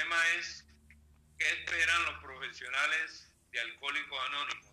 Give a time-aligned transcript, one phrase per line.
[0.00, 0.64] tema es
[1.38, 4.66] ¿qué esperan los profesionales de Alcohólicos Anónimos?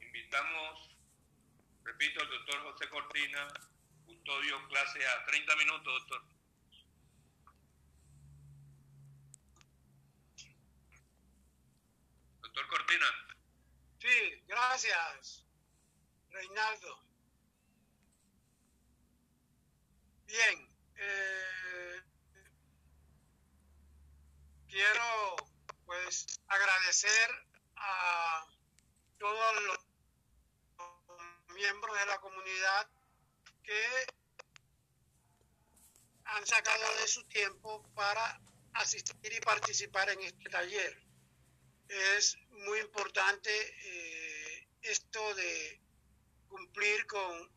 [0.00, 0.90] Invitamos,
[1.84, 3.46] repito, al doctor José Cortina,
[4.04, 5.24] custodio clase A.
[5.26, 6.24] 30 minutos, doctor.
[12.40, 13.06] Doctor Cortina.
[14.00, 15.46] Sí, gracias,
[16.30, 16.98] Reinaldo.
[20.26, 21.61] Bien, eh,
[24.72, 25.36] quiero
[25.84, 27.30] pues agradecer
[27.76, 28.46] a
[29.18, 29.78] todos los
[31.54, 32.88] miembros de la comunidad
[33.62, 34.06] que
[36.24, 38.40] han sacado de su tiempo para
[38.72, 41.04] asistir y participar en este taller.
[41.88, 45.82] Es muy importante eh, esto de
[46.48, 47.52] cumplir con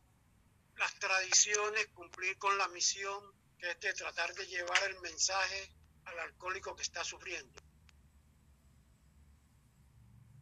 [0.76, 5.75] las tradiciones, cumplir con la misión, que es de tratar de llevar el mensaje
[6.06, 7.62] al alcohólico que está sufriendo.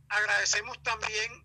[0.08, 1.44] Agradecemos también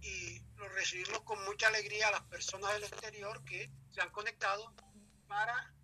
[0.00, 4.74] y lo recibimos con mucha alegría a las personas del exterior que se han conectado
[5.26, 5.74] para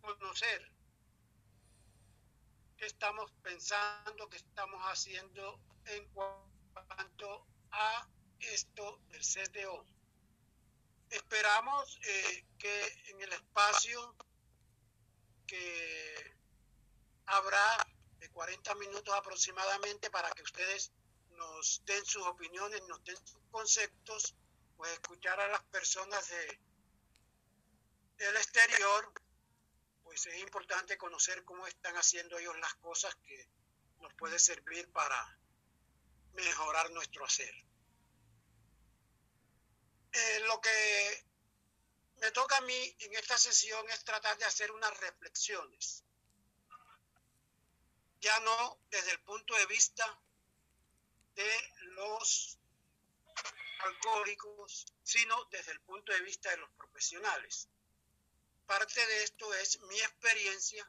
[0.00, 0.72] conocer
[2.76, 9.84] qué estamos pensando, qué estamos haciendo en cuanto a esto del CTO.
[11.10, 14.14] Esperamos eh, que en el espacio
[15.50, 16.36] que
[17.26, 17.86] habrá
[18.20, 20.92] de 40 minutos aproximadamente para que ustedes
[21.30, 24.36] nos den sus opiniones, nos den sus conceptos,
[24.76, 26.60] pues escuchar a las personas de,
[28.18, 29.12] del exterior,
[30.04, 33.48] pues es importante conocer cómo están haciendo ellos las cosas que
[34.00, 35.36] nos puede servir para
[36.34, 37.52] mejorar nuestro hacer.
[40.12, 41.29] Eh, lo que
[42.20, 46.04] me toca a mí en esta sesión es tratar de hacer unas reflexiones,
[48.20, 50.20] ya no desde el punto de vista
[51.34, 52.58] de los
[53.84, 57.68] alcohólicos, sino desde el punto de vista de los profesionales.
[58.66, 60.88] Parte de esto es mi experiencia.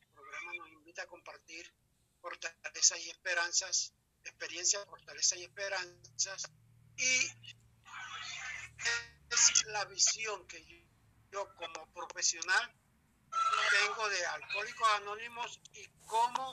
[0.00, 1.72] El programa nos invita a compartir
[2.20, 3.92] fortalezas y esperanzas,
[4.24, 6.42] experiencias, fortalezas y esperanzas,
[6.96, 7.30] y
[9.30, 10.64] es la visión que
[11.30, 12.74] yo, como profesional
[13.70, 16.50] tengo de Alcohólicos Anónimos y cómo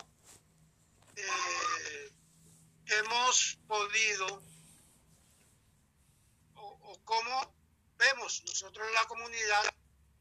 [1.16, 2.12] eh,
[2.88, 4.44] hemos podido
[6.56, 7.56] o, o, cómo
[7.98, 9.64] vemos nosotros la comunidad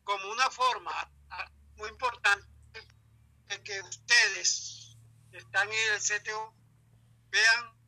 [0.04, 1.10] como una forma
[1.76, 2.46] muy importante
[3.48, 4.96] de que ustedes
[5.30, 6.54] que están en el CTO
[7.30, 7.81] vean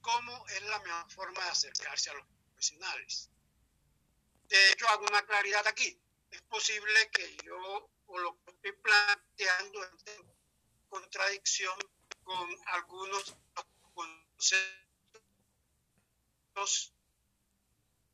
[0.00, 3.30] cómo es la mejor forma de acercarse a los profesionales.
[4.48, 6.00] De hecho, hago una claridad aquí.
[6.30, 10.34] Es posible que yo o lo que estoy planteando en
[10.88, 11.78] contradicción
[12.22, 13.34] con algunos
[13.94, 14.78] conceptos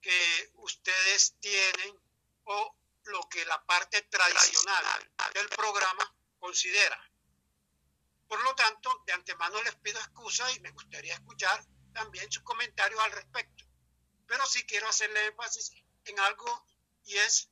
[0.00, 1.98] que ustedes tienen
[2.44, 4.84] o lo que la parte tradicional
[5.34, 6.98] del programa considera.
[8.28, 13.00] Por lo tanto, de antemano les pido excusa y me gustaría escuchar también sus comentarios
[13.00, 13.64] al respecto.
[14.26, 15.72] Pero sí quiero hacerle énfasis
[16.04, 16.66] en algo
[17.04, 17.48] y es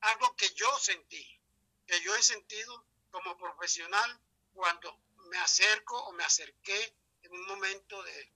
[0.00, 1.40] algo que yo sentí,
[1.86, 4.20] que yo he sentido como profesional
[4.52, 5.00] cuando
[5.30, 8.32] me acerco o me acerqué en un momento de,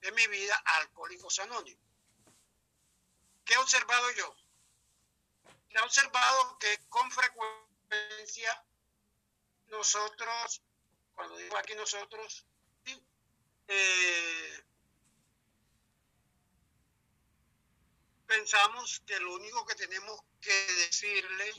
[0.00, 1.84] de mi vida a Alcohólicos Anónimos.
[3.44, 4.36] ¿Qué he observado yo?
[5.70, 8.64] He observado que con frecuencia
[9.66, 10.62] nosotros,
[11.14, 12.46] cuando digo aquí nosotros,
[13.68, 14.64] eh,
[18.26, 21.52] pensamos que lo único que tenemos que decirle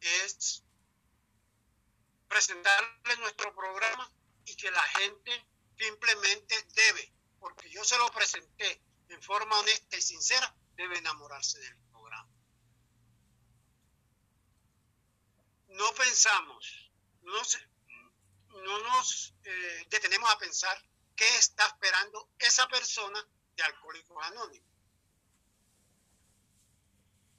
[0.00, 0.64] es
[2.28, 4.10] presentarle nuestro programa
[4.44, 5.46] y que la gente
[5.78, 11.76] simplemente debe, porque yo se lo presenté en forma honesta y sincera, debe enamorarse del
[11.90, 12.30] programa.
[15.68, 16.92] No pensamos,
[17.22, 17.58] no, se,
[18.50, 20.76] no nos eh, detenemos a pensar
[21.16, 23.26] qué está esperando esa persona
[23.56, 24.70] de Alcohólicos Anónimos.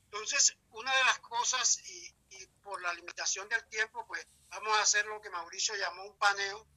[0.05, 4.81] Entonces, una de las cosas, y, y, por la limitación del tiempo, pues vamos a
[4.81, 6.67] hacer lo que Mauricio llamó un paneo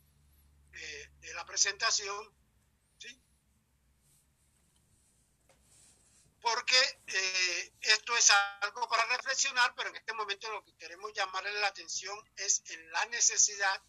[0.72, 2.32] eh, de la presentación,
[2.98, 3.20] ¿sí?
[6.40, 11.52] Porque eh, esto es algo para reflexionar, pero en este momento lo que queremos llamarle
[11.60, 13.82] la atención es en la necesidad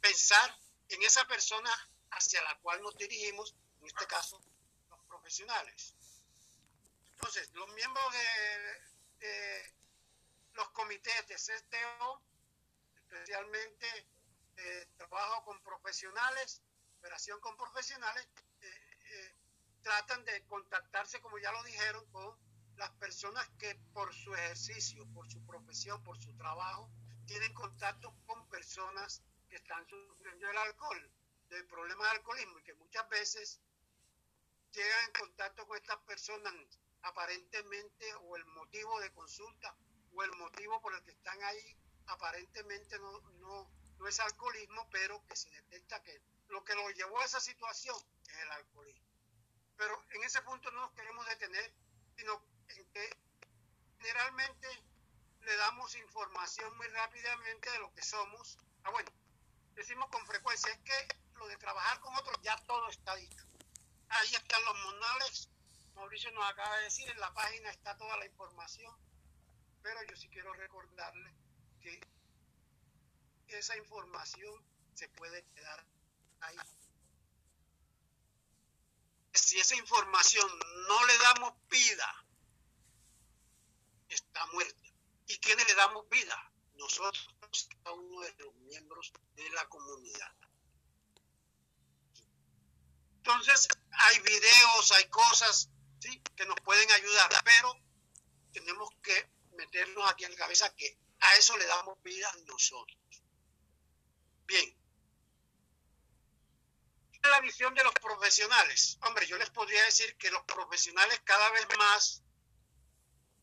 [0.00, 0.58] pensar
[0.88, 1.70] en esa persona
[2.12, 4.40] hacia la cual nos dirigimos, en este caso,
[4.88, 5.94] los profesionales.
[7.12, 8.04] Entonces, los miembros
[9.20, 9.74] de,
[10.54, 12.22] los comités de CTO,
[12.96, 13.86] especialmente
[14.56, 16.62] eh, trabajo con profesionales,
[16.98, 18.26] operación con profesionales,
[18.60, 19.34] eh, eh,
[19.82, 22.36] tratan de contactarse, como ya lo dijeron, con
[22.76, 26.90] las personas que por su ejercicio, por su profesión, por su trabajo,
[27.26, 31.10] tienen contacto con personas que están sufriendo el alcohol,
[31.48, 33.60] del problema de alcoholismo, y que muchas veces
[34.72, 36.54] llegan en contacto con estas personas
[37.02, 39.76] aparentemente o el motivo de consulta
[40.12, 41.76] o el motivo por el que están ahí
[42.06, 47.20] aparentemente no, no, no es alcoholismo, pero que se detecta que lo que lo llevó
[47.20, 47.96] a esa situación
[48.28, 49.08] es el alcoholismo.
[49.76, 51.72] Pero en ese punto no nos queremos detener,
[52.16, 53.10] sino que
[53.98, 54.68] generalmente
[55.42, 58.58] le damos información muy rápidamente de lo que somos.
[58.84, 59.10] Ah, bueno,
[59.80, 63.44] decimos con frecuencia, es que lo de trabajar con otros ya todo está dicho.
[64.10, 65.48] Ahí están los monales.
[65.94, 68.94] Mauricio nos acaba de decir, en la página está toda la información.
[69.82, 71.34] Pero yo sí quiero recordarle
[71.80, 71.98] que
[73.48, 74.54] esa información
[74.94, 75.86] se puede quedar
[76.40, 76.56] ahí.
[79.32, 80.46] Si esa información
[80.88, 82.26] no le damos vida,
[84.08, 84.88] está muerta.
[85.26, 86.49] ¿Y quiénes le damos vida?
[86.80, 87.28] Nosotros,
[87.84, 90.32] cada uno de los miembros de la comunidad.
[93.16, 95.68] Entonces, hay videos, hay cosas
[96.00, 96.22] ¿sí?
[96.34, 97.76] que nos pueden ayudar, pero
[98.52, 102.98] tenemos que meternos aquí en la cabeza que a eso le damos vida nosotros.
[104.46, 104.74] Bien.
[107.22, 108.98] La visión de los profesionales.
[109.02, 112.22] Hombre, yo les podría decir que los profesionales cada vez más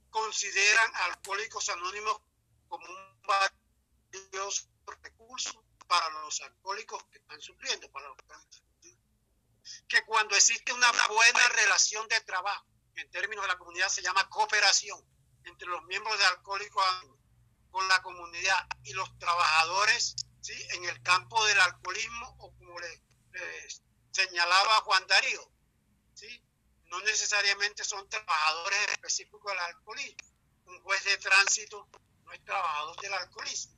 [0.10, 2.20] consideran Alcohólicos Anónimos
[2.68, 3.17] como un
[5.88, 8.18] para los alcohólicos que están sufriendo, para los
[9.88, 12.66] que cuando existe una buena relación de trabajo,
[12.96, 15.00] en términos de la comunidad se llama cooperación
[15.44, 16.84] entre los miembros de Alcohólicos
[17.70, 20.54] con la comunidad y los trabajadores ¿sí?
[20.72, 23.04] en el campo del alcoholismo o como le,
[24.12, 25.52] señalaba Juan Darío,
[26.14, 26.44] ¿sí?
[26.86, 30.18] no necesariamente son trabajadores específicos del alcoholismo.
[30.66, 31.88] Un juez de tránsito
[32.28, 33.78] no es trabajador del alcoholismo,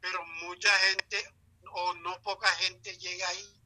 [0.00, 1.34] pero mucha gente
[1.70, 3.62] o no poca gente llega ahí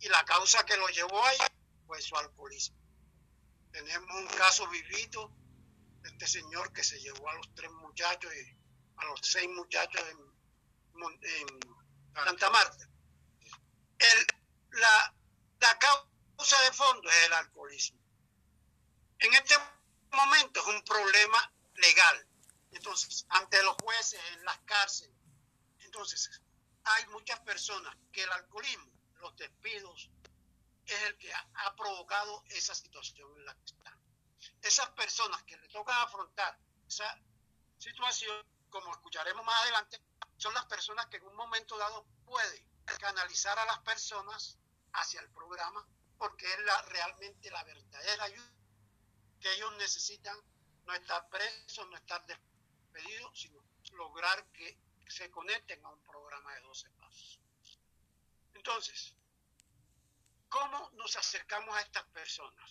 [0.00, 1.36] y la causa que lo llevó ahí
[1.86, 2.78] fue su alcoholismo.
[3.70, 5.30] Tenemos un caso vivito
[6.00, 8.56] de este señor que se llevó a los tres muchachos y
[8.96, 10.34] a los seis muchachos en,
[12.14, 12.88] Santa Marta.
[14.70, 15.14] La,
[15.60, 17.98] la causa de fondo es el alcoholismo.
[19.18, 19.54] En este
[20.12, 22.28] momento es un problema legal.
[22.74, 25.16] Entonces, ante los jueces, en las cárceles.
[25.80, 26.42] Entonces,
[26.84, 30.10] hay muchas personas que el alcoholismo, los despidos,
[30.86, 33.98] es el que ha, provocado esa situación en la que están.
[34.60, 37.18] Esas personas que le tocan afrontar esa
[37.78, 40.02] situación como escucharemos más adelante,
[40.36, 42.68] son las personas que en un momento dado pueden
[42.98, 44.58] canalizar a las personas
[44.92, 45.86] hacia el programa
[46.18, 48.52] porque es la, realmente la verdadera ayuda
[49.40, 50.36] que ellos necesitan
[50.86, 52.53] no estar presos, no estar despedidos,
[53.34, 53.62] sino
[53.92, 57.40] lograr que se conecten a un programa de 12 pasos.
[58.54, 59.14] Entonces,
[60.48, 62.70] ¿cómo nos acercamos a estas personas?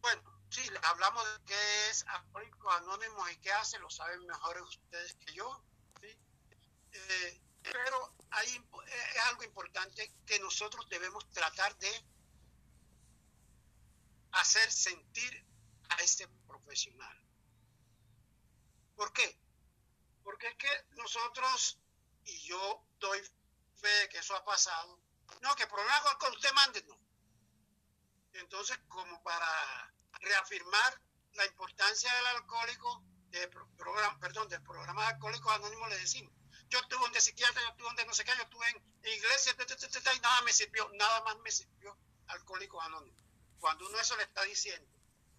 [0.00, 5.14] Bueno, Sí, hablamos de qué es Alcohólicos Anónimos y qué hace, lo saben mejor ustedes
[5.16, 5.64] que yo.
[6.00, 11.90] Eh, pero hay, eh, es algo importante que nosotros debemos tratar de
[14.40, 15.46] hacer sentir
[15.90, 17.22] a este profesional.
[18.94, 19.38] ¿Por qué?
[20.22, 21.78] Porque es que nosotros,
[22.24, 23.20] y yo doy
[23.76, 25.00] fe de que eso ha pasado,
[25.42, 26.98] no, que problema con usted mande, no.
[28.32, 31.00] Entonces, como para reafirmar
[31.34, 36.32] la importancia del alcohólico, del programa, perdón, del programa de alcohólicos anónimos le decimos.
[36.68, 40.20] Yo estuve donde psiquiatra, yo estuve donde no sé qué, yo estuve en, iglesia, y
[40.20, 43.25] nada me sirvió, nada más me sirvió alcohólicos anónimos.
[43.60, 44.88] Cuando uno eso le está diciendo,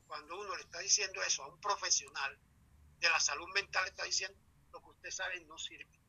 [0.07, 2.39] cuando uno le está diciendo eso a un profesional
[2.99, 4.39] de la salud mental, le está diciendo
[4.71, 5.99] lo que usted sabe no sirve.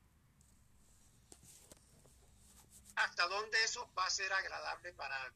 [2.96, 5.32] ¿Hasta dónde eso va a ser agradable para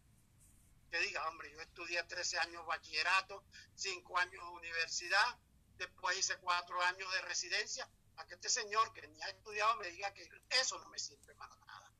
[0.90, 3.44] que diga, hombre, yo estudié 13 años bachillerato,
[3.76, 5.38] 5 años de universidad,
[5.76, 9.88] después hice 4 años de residencia, para que este señor que ni ha estudiado me
[9.88, 11.92] diga que eso no me sirve para nada,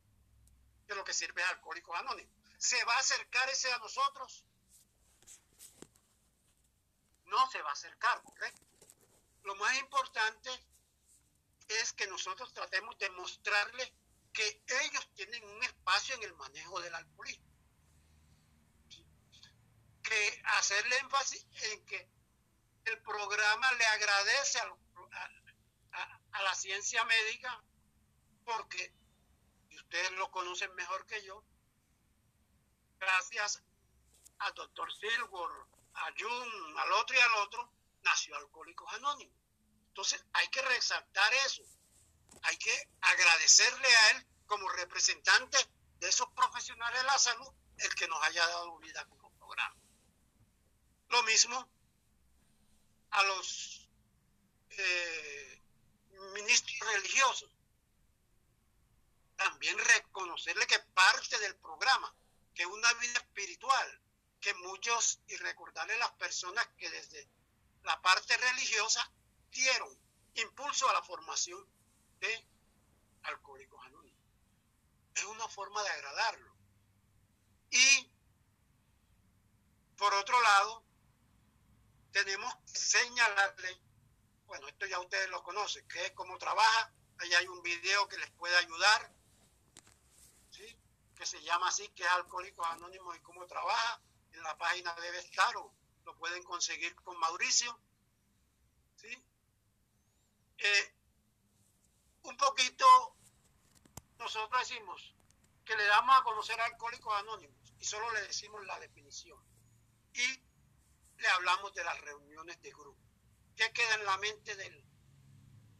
[0.85, 2.31] que lo que sirve es alcohólico anónimo.
[2.57, 4.45] ¿Se va a acercar ese a nosotros?
[7.25, 8.61] No se va a acercar, ¿correcto?
[9.43, 10.49] Lo más importante
[11.67, 13.93] es que nosotros tratemos de mostrarle
[14.31, 17.53] que ellos tienen un espacio en el manejo del alcoholismo
[20.03, 22.09] que a hacerle énfasis en que
[22.85, 24.75] el programa le agradece a,
[26.33, 27.63] a la ciencia médica
[28.43, 28.93] porque,
[29.75, 31.43] ustedes lo conocen mejor que yo,
[32.99, 33.63] gracias
[34.39, 35.49] al doctor Silver,
[35.95, 37.71] a Jun, al otro y al otro,
[38.03, 39.35] nació Alcohólicos Anónimos.
[39.87, 41.63] Entonces hay que resaltar eso.
[42.43, 45.57] Hay que agradecerle a él como representante
[45.99, 49.75] de esos profesionales de la salud el que nos haya dado vida como programa.
[51.09, 51.69] Lo mismo
[53.11, 53.87] a los
[54.69, 55.61] eh,
[56.33, 57.49] ministros religiosos.
[59.35, 62.13] También reconocerle que parte del programa,
[62.55, 64.02] que es una vida espiritual,
[64.43, 67.29] que muchos, y recordarle las personas que desde
[67.83, 69.09] la parte religiosa
[69.49, 69.97] dieron
[70.35, 71.65] impulso a la formación
[72.19, 72.45] de
[73.23, 74.21] alcohólicos anónimos.
[75.15, 76.53] Es una forma de agradarlo.
[77.69, 78.11] Y,
[79.95, 80.83] por otro lado,
[82.11, 83.81] tenemos que señalarle,
[84.45, 86.93] bueno, esto ya ustedes lo conocen, que es cómo trabaja.
[87.19, 89.13] Ahí hay un video que les puede ayudar,
[90.51, 90.77] ¿sí?
[91.15, 94.01] que se llama así, que es Alcohólicos Anónimos y cómo trabaja
[94.33, 95.73] en la página debe estar o
[96.05, 97.79] lo pueden conseguir con Mauricio.
[98.95, 99.25] ¿sí?
[100.57, 100.95] Eh,
[102.23, 103.15] un poquito,
[104.17, 105.15] nosotros decimos
[105.65, 109.39] que le damos a conocer a Alcohólicos Anónimos y solo le decimos la definición.
[110.13, 110.43] Y
[111.17, 113.01] le hablamos de las reuniones de grupo.
[113.55, 114.85] ¿Qué queda en la mente del,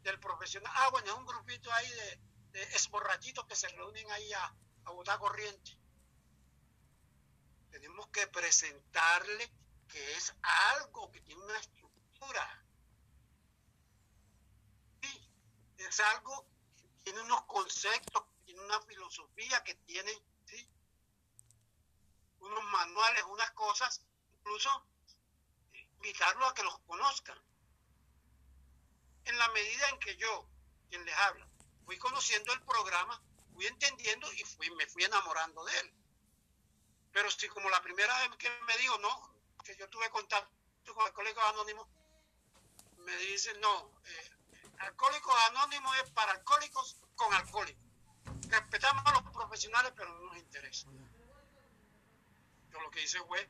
[0.02, 0.72] del profesional?
[0.76, 2.20] Ah, bueno, es un grupito ahí de,
[2.52, 5.83] de esborrachitos que se reúnen ahí a, a botar corriente
[7.74, 9.52] tenemos que presentarle
[9.88, 12.64] que es algo que tiene una estructura.
[15.02, 15.28] Sí,
[15.78, 20.12] es algo que tiene unos conceptos, que tiene una filosofía, que tiene
[22.38, 24.04] unos manuales, unas cosas,
[24.38, 24.86] incluso
[25.96, 27.38] invitarlo a que los conozcan.
[29.24, 30.48] En la medida en que yo,
[30.90, 31.48] quien les habla,
[31.86, 33.20] fui conociendo el programa,
[33.52, 36.03] fui entendiendo y fui, me fui enamorando de él.
[37.14, 39.32] Pero si como la primera vez que me dijo, no,
[39.64, 41.86] que yo tuve contacto con Alcohólicos Anónimos,
[42.98, 44.30] me dicen, no, eh,
[44.80, 47.84] Alcohólicos Anónimos es para alcohólicos con alcohólicos.
[48.48, 50.88] Respetamos a los profesionales, pero no nos interesa.
[52.72, 53.48] Yo lo que hice fue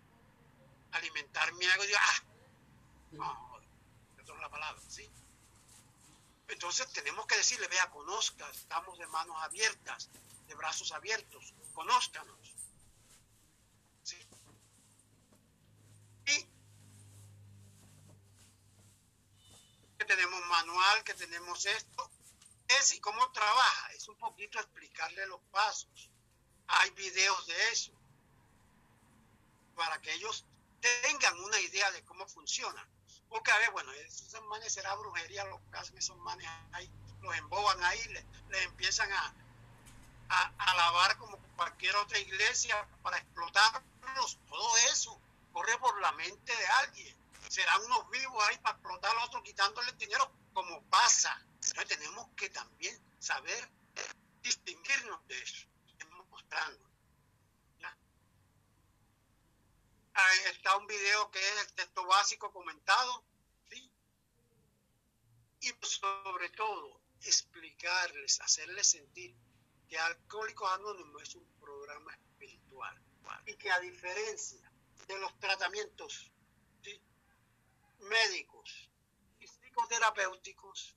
[0.92, 2.22] alimentar mi ego y digo, ah,
[3.12, 3.60] no,
[4.26, 5.10] no, la palabra, ¿sí?
[6.48, 10.10] Entonces tenemos que decirle, vea, conozca, estamos de manos abiertas,
[10.46, 12.54] de brazos abiertos, conózcanos.
[16.26, 16.46] Y
[19.98, 22.10] que tenemos manual, que tenemos esto,
[22.68, 26.10] es y cómo trabaja, es un poquito explicarle los pasos.
[26.66, 27.92] Hay videos de eso,
[29.76, 30.44] para que ellos
[30.80, 32.86] tengan una idea de cómo funciona.
[33.28, 37.36] Porque a ver, bueno, esos manes será brujería lo que hacen esos manes ahí, los
[37.36, 39.34] emboban ahí, les le empiezan a,
[40.28, 45.20] a, a lavar como cualquier otra iglesia para explotarlos, todo eso
[45.52, 47.23] corre por la mente de alguien.
[47.54, 51.40] Serán unos vivos ahí para explotar al otro quitándole el dinero, como pasa.
[51.68, 53.70] Entonces tenemos que también saber
[54.42, 55.68] distinguirnos de eso.
[56.30, 56.90] Mostrando.
[60.14, 63.24] Ahí está un video que es el texto básico comentado.
[65.60, 69.32] Y sobre todo, explicarles, hacerles sentir
[69.88, 73.00] que Alcohólicos Anónimos es un programa espiritual
[73.46, 74.72] y que a diferencia
[75.06, 76.32] de los tratamientos
[78.04, 78.90] médicos
[79.40, 80.96] y psicoterapéuticos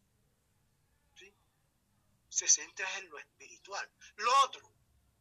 [2.30, 3.90] se centra en lo espiritual.
[4.18, 4.62] Lo otro,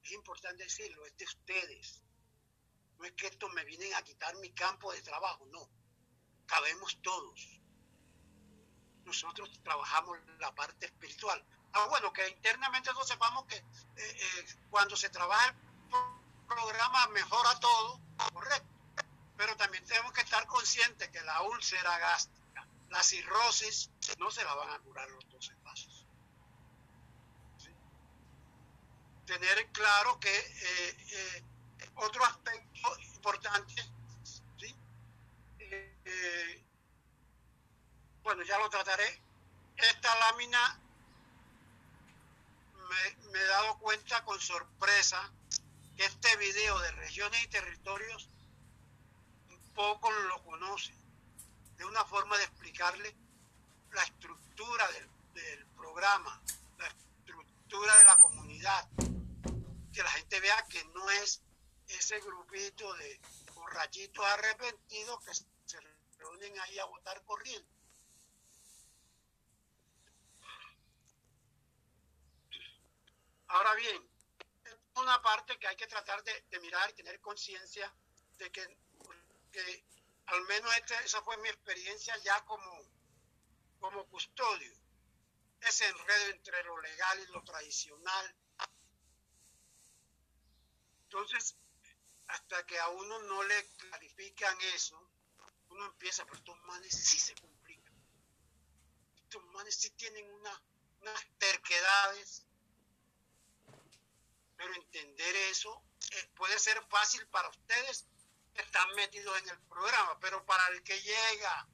[0.03, 2.03] es importante decirlo, es de ustedes.
[2.99, 5.69] No es que esto me vienen a quitar mi campo de trabajo, no.
[6.47, 7.61] Cabemos todos.
[9.05, 11.43] Nosotros trabajamos la parte espiritual.
[11.73, 13.65] Ah, bueno, que internamente no sepamos que eh,
[13.97, 18.01] eh, cuando se trabaja el programa mejora todo,
[18.33, 18.76] correcto
[19.37, 24.55] pero también tenemos que estar conscientes que la úlcera gástrica, la cirrosis, no se la
[24.55, 26.07] van a curar los 12 pasos.
[29.27, 31.45] Tener claro que eh, eh,
[31.97, 33.75] otro aspecto importante,
[35.59, 36.65] eh,
[38.23, 39.21] bueno, ya lo trataré,
[39.77, 40.81] esta lámina
[42.89, 45.33] me, me he dado cuenta con sorpresa
[45.97, 48.31] que este video de regiones y territorios
[49.77, 50.97] pocos lo conocen.
[51.77, 53.15] de una forma de explicarle
[53.93, 54.91] la estructura
[55.35, 56.43] del, programa,
[56.79, 58.89] la estructura de la comunidad.
[59.93, 61.43] Que la gente vea que no es
[61.89, 63.21] ese grupito de
[63.77, 65.79] caballitos arrepentidos que se
[66.19, 67.69] reúnen ahí a votar corriendo.
[73.49, 74.03] Ahora bien,
[74.97, 77.93] una parte que hay que tratar de, mirar y tener conciencia
[78.39, 78.79] de que,
[80.27, 80.73] al menos
[81.05, 82.81] esa fue mi experiencia ya como,
[83.79, 84.73] como custodio.
[85.61, 88.37] Ese enredo entre lo legal y lo tradicional.
[91.05, 91.57] Entonces,
[92.27, 95.11] hasta que a uno no le clarifican eso,
[95.71, 97.95] uno empieza, pero estos manes sí se complican.
[99.23, 100.63] Estos manes sí tienen una,
[101.01, 102.47] unas terquedades
[104.57, 105.83] pero entender eso
[106.13, 108.07] eh, puede ser fácil para ustedes
[108.63, 111.69] están metidos en el programa, pero para el que llega,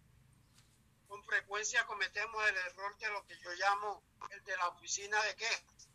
[1.09, 5.37] con frecuencia cometemos el error de lo que yo llamo el de la oficina de
[5.37, 5.89] quejas.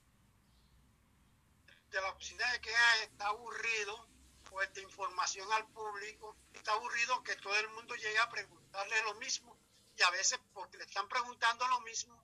[1.89, 4.07] de la oficina de quejas está aburrido,
[4.49, 9.15] pues de información al público, está aburrido que todo el mundo llegue a preguntarle lo
[9.15, 9.57] mismo
[9.95, 12.21] y a veces porque le están preguntando lo mismo,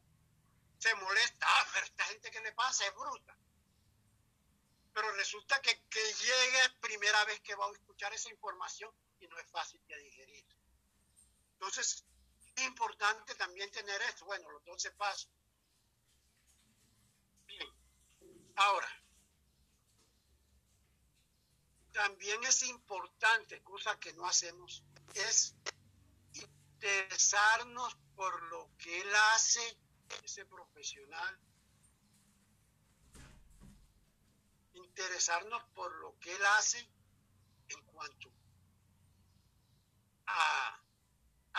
[0.77, 3.35] se molesta, ah, pero esta gente que le pasa es bruta
[4.93, 9.27] pero resulta que, que llega es primera vez que va a escuchar esa información y
[9.27, 10.45] no es fácil de digerir.
[11.53, 12.05] Entonces,
[12.55, 15.31] es importante también tener esto, bueno, los 12 pasos.
[17.47, 17.67] Bien,
[18.55, 19.03] ahora,
[21.91, 24.83] también es importante, cosa que no hacemos,
[25.13, 25.55] es
[26.33, 29.77] interesarnos por lo que él hace,
[30.23, 31.39] ese profesional,
[34.95, 36.77] interesarnos por lo que él hace
[37.69, 38.31] en cuanto
[40.27, 40.79] a,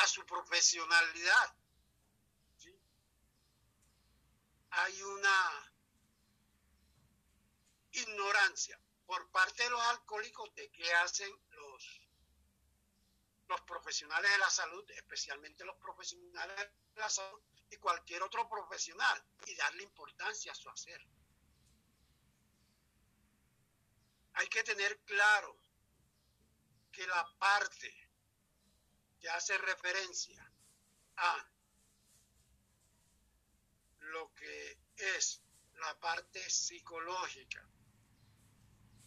[0.06, 1.56] su profesionalidad.
[4.70, 5.72] Hay una
[7.92, 12.00] ignorancia por parte de los alcohólicos de qué hacen los,
[13.48, 19.24] los profesionales de la salud, especialmente los profesionales de la salud y cualquier otro profesional,
[19.46, 21.00] y darle importancia a su hacer.
[24.34, 25.56] Hay que tener claro
[26.90, 27.92] que la parte
[29.20, 30.52] que hace referencia
[31.16, 31.50] a
[33.98, 35.40] lo que es
[35.74, 37.66] la parte psicológica,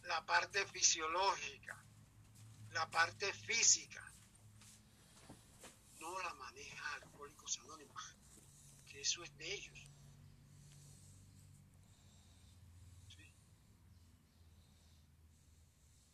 [0.04, 1.84] la parte fisiológica,
[2.72, 4.04] la parte física,
[6.00, 8.16] no la maneja Alcohólicos Anónimos,
[8.86, 9.87] que eso es de ellos.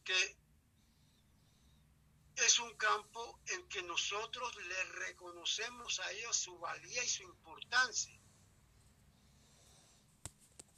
[0.04, 0.38] Que
[2.36, 8.20] es un campo en que nosotros le reconocemos a ellos su valía y su importancia.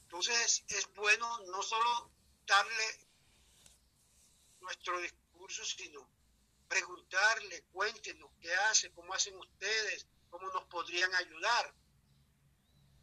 [0.03, 2.11] Entonces es bueno no solo
[2.45, 3.07] darle
[4.61, 6.07] nuestro discurso, sino
[6.67, 11.73] preguntarle, cuéntenos qué hace, cómo hacen ustedes, cómo nos podrían ayudar.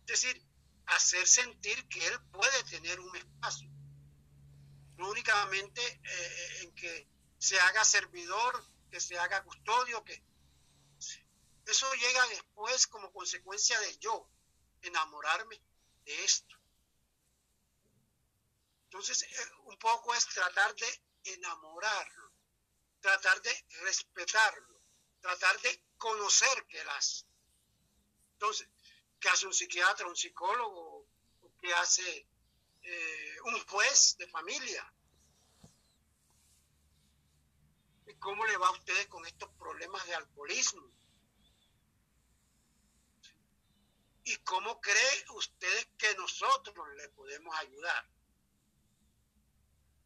[0.07, 0.43] Es decir,
[0.87, 3.72] hacer sentir que él puede tener un espacio
[5.05, 10.23] únicamente eh, en que se haga servidor, que se haga custodio, que
[11.67, 14.29] eso llega después como consecuencia de yo
[14.83, 15.61] enamorarme
[16.05, 16.57] de esto.
[18.85, 22.33] Entonces, eh, un poco es tratar de enamorarlo,
[23.01, 24.81] tratar de respetarlo,
[25.21, 27.27] tratar de conocer que las.
[28.33, 28.69] Entonces,
[29.21, 31.07] ¿qué hace un psiquiatra, un psicólogo?
[31.61, 32.27] ¿Qué hace
[32.83, 34.93] eh, un juez de familia.
[38.02, 40.91] ¿Y cómo le va a usted con estos problemas de alcoholismo?
[44.25, 48.09] ¿Y cómo cree usted que nosotros le podemos ayudar?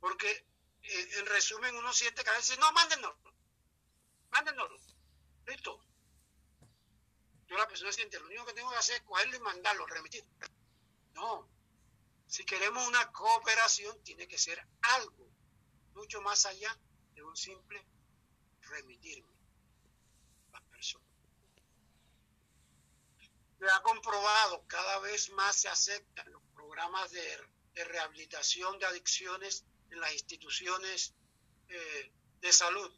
[0.01, 0.47] Porque
[0.83, 3.15] en resumen uno siente que a veces, no, mándenos,
[4.31, 4.97] mándenos,
[5.47, 5.83] listo.
[7.49, 10.25] Yo la persona siente, lo único que tengo que hacer es cogerlo y mandarlo, remitir.
[11.13, 11.49] No,
[12.27, 15.31] si queremos una cooperación, tiene que ser algo
[15.95, 16.77] mucho más allá
[17.15, 17.85] de un simple
[18.69, 19.33] remitirme
[20.53, 21.09] las personas.
[23.59, 27.39] Se ha comprobado, cada vez más se aceptan los programas de,
[27.75, 31.13] rehabilitación de adicciones en las instituciones
[31.69, 32.91] eh, de salud,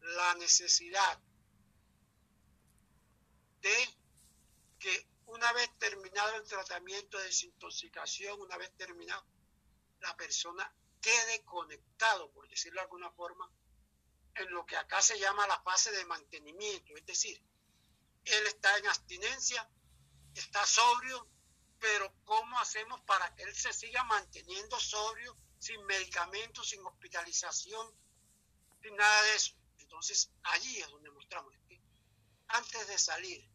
[0.00, 1.18] la necesidad
[3.62, 3.88] de
[4.78, 9.24] que una vez terminado el tratamiento de desintoxicación, una vez terminado,
[10.00, 13.50] la persona quede conectado, por decirlo de alguna forma,
[14.40, 16.96] en lo que acá se llama la fase de mantenimiento.
[16.96, 17.42] Es decir,
[18.24, 19.68] él está en abstinencia,
[20.34, 21.28] está sobrio,
[21.78, 27.94] pero ¿cómo hacemos para que él se siga manteniendo sobrio, sin medicamentos, sin hospitalización,
[28.82, 29.54] sin nada de eso?
[29.78, 31.80] Entonces, allí es donde mostramos que
[32.48, 33.48] antes de salir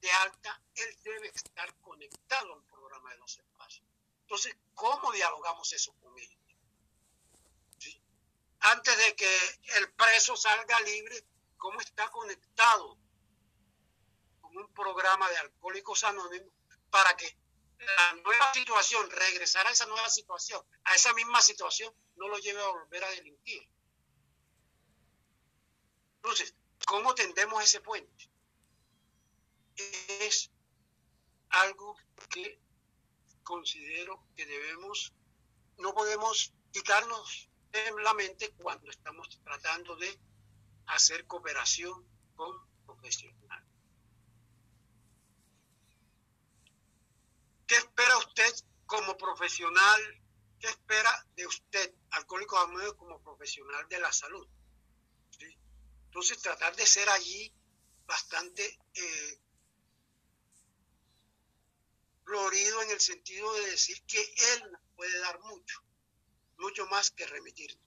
[0.00, 3.86] de alta, él debe estar conectado a un programa de los espacios.
[4.22, 6.35] Entonces, ¿cómo dialogamos eso con ellos?
[8.68, 11.24] Antes de que el preso salga libre,
[11.56, 12.98] ¿cómo está conectado
[14.40, 16.52] con un programa de alcohólicos anónimos
[16.90, 17.38] para que
[17.78, 22.60] la nueva situación, regresar a esa nueva situación, a esa misma situación, no lo lleve
[22.60, 23.70] a volver a delinquir?
[26.16, 26.52] Entonces,
[26.88, 28.28] ¿cómo tendemos ese puente?
[29.76, 30.50] Es
[31.50, 31.96] algo
[32.30, 32.60] que
[33.44, 35.12] considero que debemos,
[35.76, 40.18] no podemos quitarnos en la mente cuando estamos tratando de
[40.86, 42.54] hacer cooperación con
[42.86, 43.68] profesionales.
[47.66, 48.54] ¿Qué espera usted
[48.86, 50.00] como profesional?
[50.60, 54.48] ¿Qué espera de usted, alcohólico anónimo, como profesional de la salud?
[56.06, 57.52] Entonces, tratar de ser allí
[58.06, 59.40] bastante eh,
[62.24, 65.82] florido en el sentido de decir que Él puede dar mucho,
[66.58, 67.84] mucho más que remitirnos.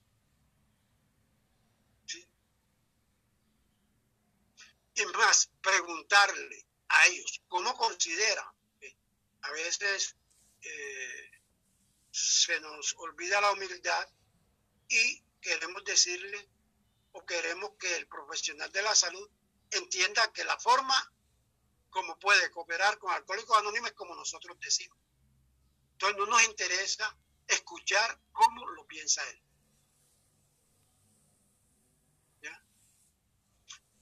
[4.95, 8.53] Y más, preguntarle a ellos cómo considera.
[9.41, 10.17] A veces
[10.62, 11.32] eh,
[12.12, 14.10] se nos olvida la humildad
[14.89, 16.49] y queremos decirle
[17.13, 19.29] o queremos que el profesional de la salud
[19.71, 21.13] entienda que la forma
[21.89, 24.97] como puede cooperar con Alcohólicos Anónimos como nosotros decimos.
[25.93, 27.17] Entonces no nos interesa
[27.49, 29.41] escuchar cómo lo piensa él.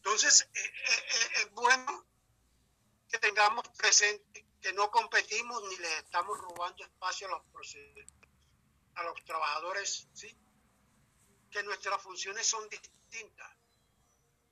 [0.08, 2.06] Entonces eh, eh, eh, es bueno
[3.10, 7.42] que tengamos presente que no competimos ni le estamos robando espacio a los,
[8.96, 10.34] a los trabajadores, ¿sí?
[11.52, 13.54] que nuestras funciones son distintas,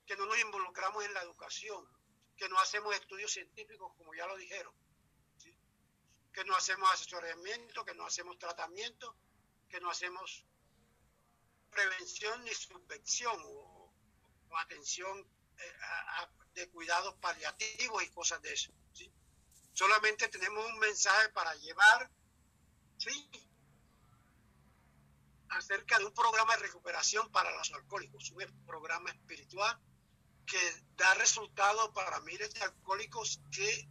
[0.06, 1.88] que no nos involucramos en la educación,
[2.36, 4.74] que no hacemos estudios científicos, como ya lo dijeron,
[6.36, 9.16] que no hacemos asesoramiento, que no hacemos tratamiento,
[9.70, 10.46] que no hacemos
[11.70, 13.94] prevención ni subvención o,
[14.58, 15.18] atención
[15.58, 15.74] eh,
[16.54, 18.72] de cuidados paliativos y cosas de eso.
[19.74, 22.10] Solamente tenemos un mensaje para llevar
[22.98, 23.30] ¿sí?
[25.50, 29.78] acerca de un programa de recuperación para los alcohólicos, un programa espiritual
[30.46, 33.90] que da resultado para miles de alcohólicos que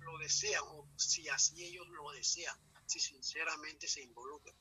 [0.00, 4.56] lo desean o si así ellos lo desean, si sinceramente se involucran.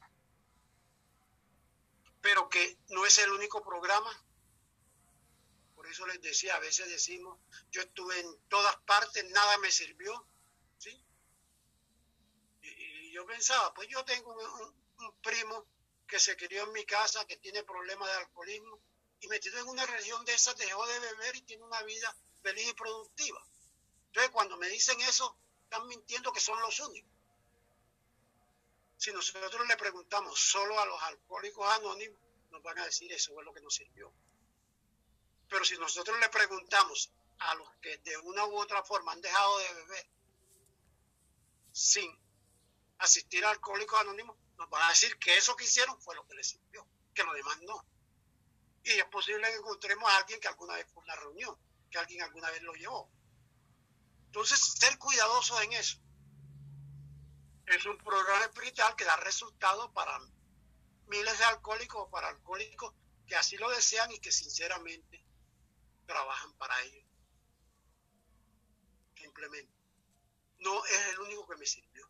[2.22, 4.12] Pero que no es el único programa.
[5.76, 7.40] Por eso les decía, a veces decimos,
[7.72, 10.28] yo estuve en todas partes, nada me sirvió.
[10.78, 11.04] ¿sí?
[12.62, 15.66] Y, yo pensaba, pues yo tengo un primo
[16.08, 18.80] que se crió en mi casa, que tiene problemas de alcoholismo,
[19.22, 22.70] y metido en una región de esas dejó de beber y tiene una vida feliz
[22.70, 23.42] y productiva.
[24.08, 25.38] Entonces, cuando me dicen eso,
[25.72, 27.10] están mintiendo que son los únicos.
[28.98, 32.20] Si nosotros le preguntamos solo a los alcohólicos anónimos,
[32.52, 34.12] nos van a decir eso es lo que nos sirvió.
[35.48, 39.60] Pero si nosotros le preguntamos a los que de una u otra forma han dejado
[39.60, 40.08] de beber
[41.72, 42.20] sin
[42.98, 46.36] asistir a alcohólicos anónimos, nos van a decir que eso que hicieron fue lo que
[46.36, 47.86] les sirvió, que lo demás no.
[48.84, 51.58] Y es posible que encontremos a alguien que alguna vez fue una reunión,
[51.90, 53.10] que alguien alguna vez lo llevó.
[54.32, 56.00] Entonces, ser cuidadosos en eso.
[57.66, 60.18] Es un programa espiritual que da resultados para
[61.08, 62.94] miles de alcohólicos o para alcohólicos
[63.28, 65.22] que así lo desean y que sinceramente
[66.06, 67.06] trabajan para ello.
[69.16, 69.74] Simplemente.
[70.60, 72.10] No es el único que me sirvió.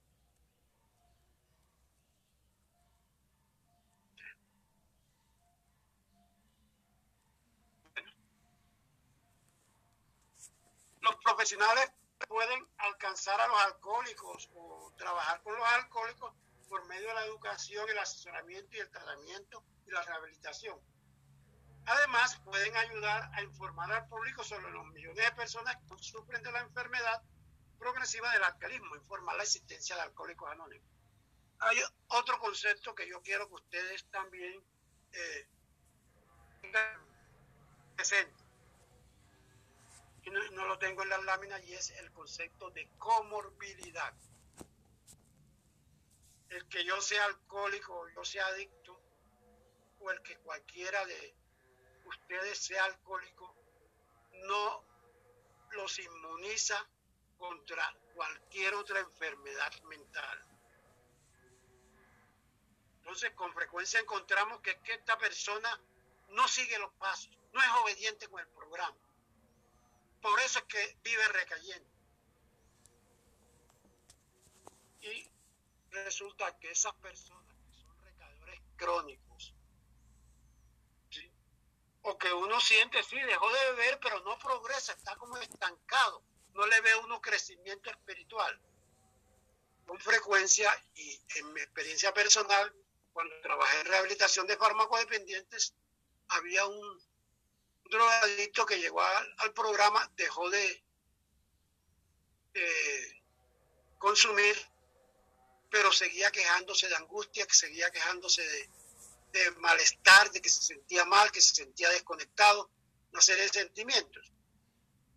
[11.02, 11.92] los profesionales
[12.28, 16.34] pueden alcanzar a los alcohólicos o trabajar con los alcohólicos
[16.70, 20.80] por medio de la educación, el asesoramiento y el tratamiento y la rehabilitación.
[21.86, 26.52] Además, pueden ayudar a informar al público sobre los millones de personas que sufren de
[26.52, 27.22] la enfermedad
[27.80, 30.88] progresiva del alcoholismo, informar la existencia de alcohólicos anónimos.
[31.60, 34.64] Hay otro concepto que yo quiero que ustedes también
[35.12, 35.48] eh,
[37.96, 38.40] presenten
[40.30, 44.14] no, lo tengo en las láminas y es el concepto de comorbilidad.
[46.50, 49.00] El que yo sea alcohólico yo sea adicto,
[50.00, 51.36] o el que cualquiera de
[52.06, 53.56] ustedes sea alcohólico,
[54.48, 54.84] no
[55.72, 56.88] los inmuniza
[57.38, 60.46] contra cualquier otra enfermedad mental.
[62.98, 65.80] Entonces, con frecuencia encontramos que esta persona
[66.30, 68.98] no sigue los pasos, no es obediente con el programa.
[70.22, 71.90] Por eso es que vive recayendo.
[75.02, 75.30] Y
[75.90, 79.54] resulta que esas personas que son recaedores crónicos,
[82.04, 86.66] o que uno siente, sí, dejó de beber, pero no progresa, está como estancado, no
[86.66, 88.60] le ve uno crecimiento espiritual.
[89.86, 92.74] Con frecuencia, y en mi experiencia personal,
[93.14, 95.76] cuando trabajé en rehabilitación de farmacodependientes,
[96.30, 97.11] había un
[97.91, 100.84] drogadicto que llegó al, programa, dejó de
[103.99, 104.58] consumir,
[105.69, 108.43] pero seguía quejándose de angustia, que seguía quejándose
[109.32, 112.69] de, malestar, de que se sentía mal, que se sentía desconectado,
[113.13, 114.32] una serie de sentimientos.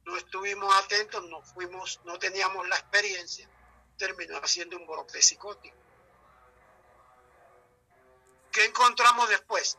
[0.04, 3.48] No estuvimos atentos, no fuimos, no teníamos la experiencia,
[3.96, 5.76] terminó haciendo un brote psicótico.
[8.52, 9.78] ¿Qué encontramos después?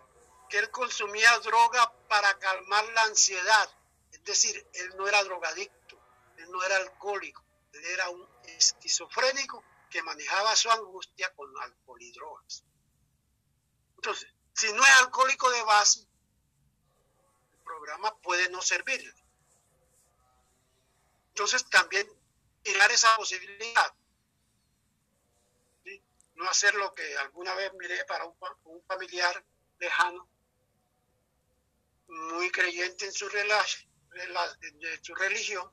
[0.49, 3.69] Que él consumía droga para calmar la ansiedad.
[4.12, 5.99] Es decir, él no era drogadicto,
[6.38, 12.12] él no era alcohólico, él era un esquizofrénico que manejaba su angustia con alcohol y
[12.12, 12.63] drogas.
[13.95, 19.13] Entonces, si no es alcohólico de base, el programa puede no servirle.
[21.29, 22.08] Entonces, también
[22.65, 23.93] mirar esa posibilidad.
[26.36, 29.43] No hacer lo que alguna vez miré para un, familiar
[29.79, 30.27] lejano,
[32.08, 35.72] muy creyente en su, en su religión,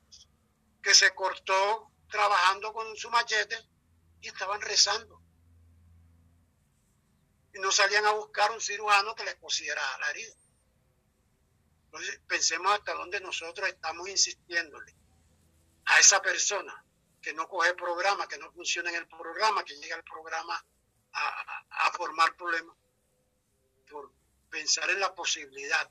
[0.81, 3.57] que se cortó trabajando con su machete
[4.21, 5.23] y estaban rezando
[7.53, 10.33] y no salían a buscar un cirujano que les pusiera la herida.
[11.85, 14.95] Entonces, pensemos hasta dónde nosotros estamos insistiéndole
[15.85, 16.83] a esa persona
[17.21, 20.65] que no coge programa, que no funciona en el programa, que llega al programa
[21.13, 22.75] a, a formar problemas,
[23.89, 24.11] por
[24.49, 25.89] pensar en la posibilidad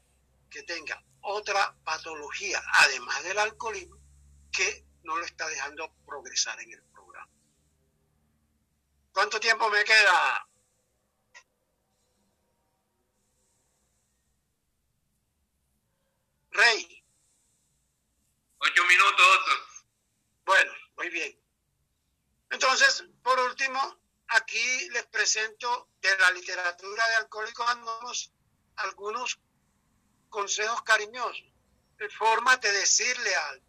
[0.52, 3.96] que tenga otra patología, además del alcoholismo,
[4.52, 7.32] que no lo está dejando progresar en el programa.
[9.12, 10.46] ¿Cuánto tiempo me queda,
[16.50, 17.02] Rey.
[18.58, 19.38] Ocho minutos,
[20.44, 21.40] Bueno, muy bien.
[22.50, 28.32] Entonces, por último, aquí les presento de la literatura de Alcohólicos Anónimos
[28.76, 29.40] algunos
[30.32, 31.44] consejos cariñosos,
[31.98, 33.62] de forma de decirle al,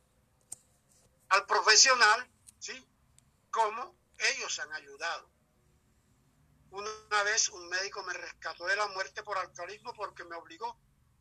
[1.30, 2.88] al profesional, ¿sí?
[3.52, 5.30] Cómo ellos han ayudado.
[6.72, 10.76] Una vez un médico me rescató de la muerte por alcoholismo porque me obligó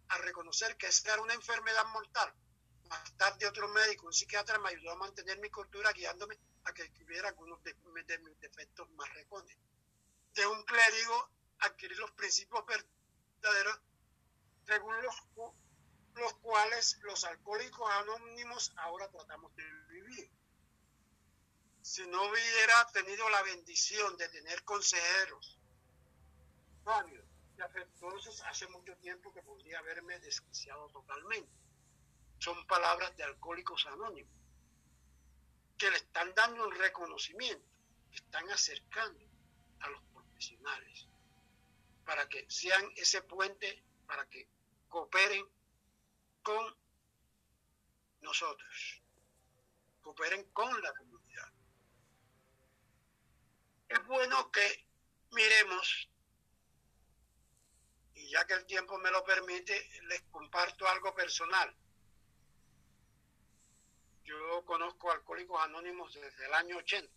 [0.09, 2.33] a reconocer que esa era una enfermedad mortal.
[2.89, 6.85] Más tarde otro médico, un psiquiatra, me ayudó a mantener mi cultura guiándome a que
[6.85, 7.75] escribiera algunos de,
[8.21, 9.57] mis defectos más recones.
[10.35, 13.81] De un clérigo adquirir los principios verdaderos
[14.65, 15.15] según los,
[16.15, 20.31] los cuales los alcohólicos anónimos ahora tratamos de vivir.
[21.81, 25.59] Si no hubiera tenido la bendición de tener consejeros
[26.85, 27.27] válidos,
[27.75, 31.53] entonces hace mucho tiempo que podría haberme desquiciado totalmente.
[32.39, 34.33] Son palabras de alcohólicos anónimos
[35.79, 37.67] que le están dando un reconocimiento,
[38.13, 39.25] están acercando
[39.81, 41.09] a los profesionales
[42.05, 44.49] para que sean ese puente, para que
[44.93, 45.43] cooperen
[46.43, 46.77] con
[48.21, 49.03] nosotros,
[50.03, 51.51] cooperen con la comunidad.
[53.89, 54.87] Es bueno que
[55.31, 56.09] miremos
[58.15, 61.75] ya que el tiempo me lo permite, les comparto algo personal.
[64.25, 67.13] Yo conozco Alcohólicos Anónimos desde el año 80,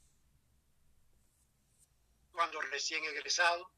[2.31, 3.69] cuando recién egresado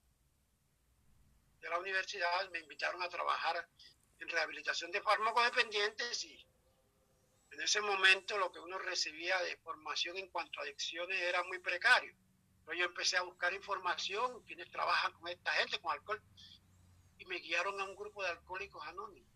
[1.62, 3.68] de la universidad me invitaron a trabajar
[4.20, 6.48] en rehabilitación de fármacos dependientes y
[7.52, 11.60] en ese momento lo que uno recibía de formación en cuanto a adicciones era muy
[11.60, 12.14] precario.
[12.60, 16.22] Entonces yo empecé a buscar información, quienes trabajan con esta gente, con alcohol,
[17.18, 19.32] y me guiaron a un grupo de alcohólicos anónimos.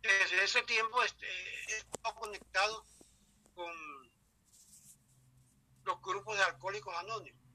[0.00, 2.86] Desde ese tiempo este, he estado conectado
[3.54, 3.74] con
[5.84, 7.49] los grupos de alcohólicos anónimos.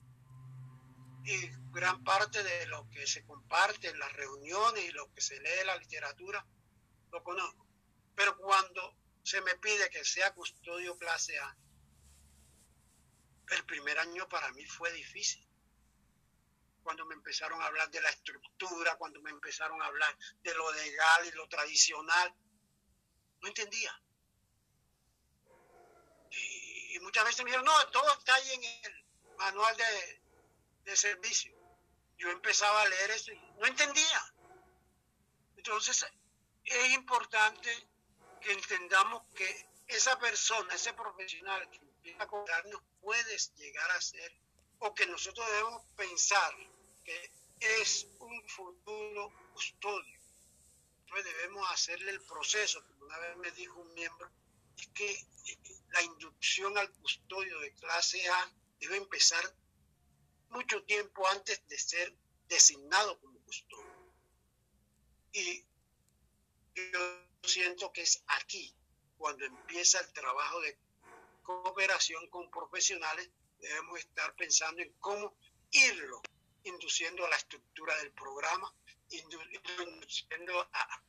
[1.26, 5.40] Y gran parte de lo que se comparte en las reuniones y lo que se
[5.40, 6.46] lee en la literatura,
[7.12, 7.68] lo conozco.
[8.16, 11.58] Pero cuando se me pide que sea custodio clase A,
[13.52, 15.46] el primer año para mí fue difícil
[16.86, 20.72] cuando me empezaron a hablar de la estructura, cuando me empezaron a hablar de lo
[20.72, 22.32] legal y lo tradicional.
[23.42, 23.92] No entendía.
[26.30, 30.22] Y, muchas veces me dijeron, no, todo está ahí en el manual de,
[30.86, 31.54] de servicio.
[32.18, 34.34] Yo empezaba a leer eso y no entendía.
[35.58, 36.06] Entonces,
[36.64, 37.70] es importante
[38.42, 44.32] que entendamos que esa persona, ese profesional que empieza a cobrarnos puede llegar a ser,
[44.80, 46.56] o que nosotros debemos pensar
[47.04, 50.20] que es un futuro custodio.
[51.00, 54.30] Entonces debemos hacerle el proceso, como una vez me dijo un miembro,
[54.78, 55.26] es que
[55.90, 59.44] la inducción al custodio de clase A debe empezar
[60.50, 62.16] mucho tiempo antes de ser
[62.48, 64.14] designado como custodio.
[65.34, 65.66] Y
[66.76, 67.00] yo
[67.44, 68.76] siento que es aquí
[69.18, 70.78] cuando empieza el trabajo de
[71.44, 73.30] cooperación con profesionales,
[73.60, 75.38] debemos estar pensando en cómo
[75.72, 76.22] irlo
[76.64, 78.74] induciendo a la estructura del programa,
[79.10, 81.04] induciendo a,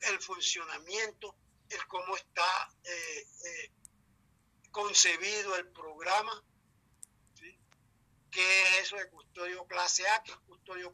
[0.00, 1.36] el funcionamiento,
[1.68, 3.70] el cómo está eh, eh,
[4.70, 6.44] concebido el programa,
[8.32, 10.92] qué es eso de custodio clase A, qué es custodio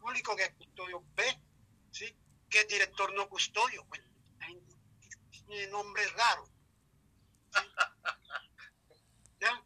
[0.00, 1.40] público, qué es custodio B,
[1.92, 2.14] ¿sí?
[2.50, 3.84] qué es director no custodio.
[3.84, 4.04] Bueno,
[5.30, 6.50] tiene nombres raros.
[9.40, 9.64] ¿Ya?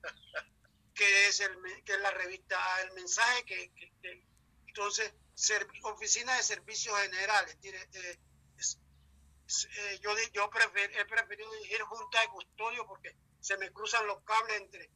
[0.94, 3.72] Que es, el, que es la revista El Mensaje, que,
[4.66, 5.12] entonces,
[5.85, 7.57] Oficina de Servicios Generales.
[7.62, 8.18] Eh,
[9.78, 14.61] eh, yo yo he preferido dirigir Junta de Custodio porque se me cruzan los cables
[14.61, 14.90] entre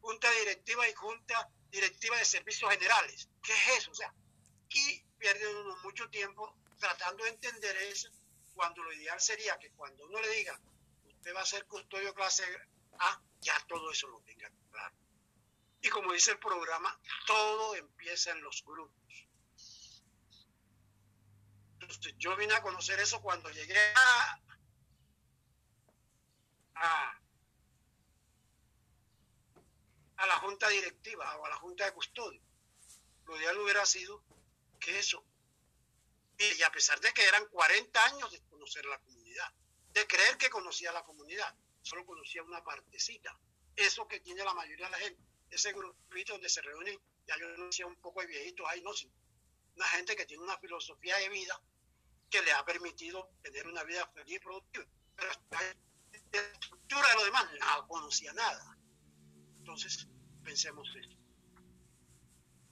[0.00, 3.28] Junta Directiva y Junta Directiva de Servicios Generales.
[3.42, 3.90] ¿Qué es eso?
[3.90, 4.12] O sea,
[4.76, 8.10] y pierde uno mucho tiempo tratando de entender eso
[8.54, 10.60] cuando lo ideal sería que cuando uno le diga,
[11.04, 12.44] usted va a ser custodio clase
[12.98, 14.94] A, ya todo eso lo tenga claro.
[15.80, 18.94] Y como dice el programa, todo empieza en los grupos.
[22.18, 24.40] Yo vine a conocer eso cuando llegué a,
[30.16, 32.40] a la junta directiva o a la junta de custodio.
[33.24, 34.22] Lo ideal hubiera sido
[34.78, 35.24] que eso
[36.38, 39.50] y a pesar de que eran 40 años de conocer la comunidad,
[39.92, 43.38] de creer que conocía la comunidad, solo conocía una partecita.
[43.74, 47.48] Eso que tiene la mayoría de la gente, ese grupito donde se reúnen, ya yo
[47.56, 49.12] decía un poco de viejitos ahí, no, sino
[49.76, 51.60] una gente que tiene una filosofía de vida
[52.30, 54.86] que le ha permitido tener una vida feliz y productiva.
[55.14, 58.75] Pero la estructura de lo demás no conocía nada.
[59.66, 60.06] Entonces,
[60.44, 61.16] pensemos esto.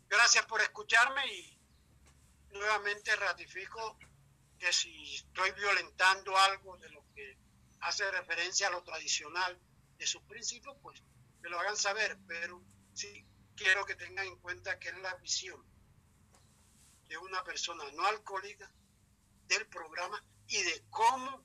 [0.09, 1.61] Gracias por escucharme y
[2.53, 3.99] nuevamente ratifico
[4.57, 7.37] que si estoy violentando algo de lo que
[7.81, 9.61] hace referencia a lo tradicional
[9.99, 11.03] de sus principios, pues
[11.41, 13.27] me lo hagan saber, pero sí
[13.57, 15.67] quiero que tengan en cuenta que es la visión
[17.09, 18.71] de una persona no alcohólica
[19.49, 21.45] del programa y de cómo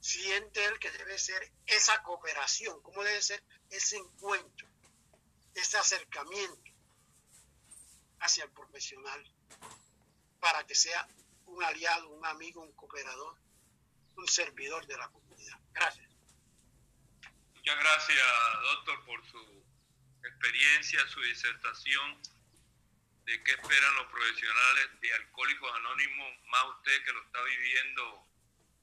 [0.00, 4.67] siente él que debe ser esa cooperación, cómo debe ser ese encuentro,
[5.54, 6.70] ese acercamiento
[8.20, 9.24] hacia el profesional
[10.40, 11.06] para que sea
[11.46, 13.36] un aliado, un amigo, un cooperador,
[14.16, 15.58] un servidor de la comunidad.
[15.72, 16.08] Gracias.
[17.54, 18.26] Muchas gracias,
[18.62, 19.64] doctor, por su
[20.24, 22.22] experiencia, su disertación
[23.24, 28.26] de qué esperan los profesionales de Alcohólicos Anónimos, más usted que lo está viviendo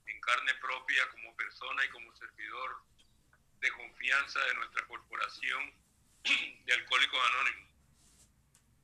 [0.05, 2.83] en carne propia como persona y como servidor
[3.59, 5.73] de confianza de nuestra corporación
[6.25, 7.69] de Alcohólicos Anónimos.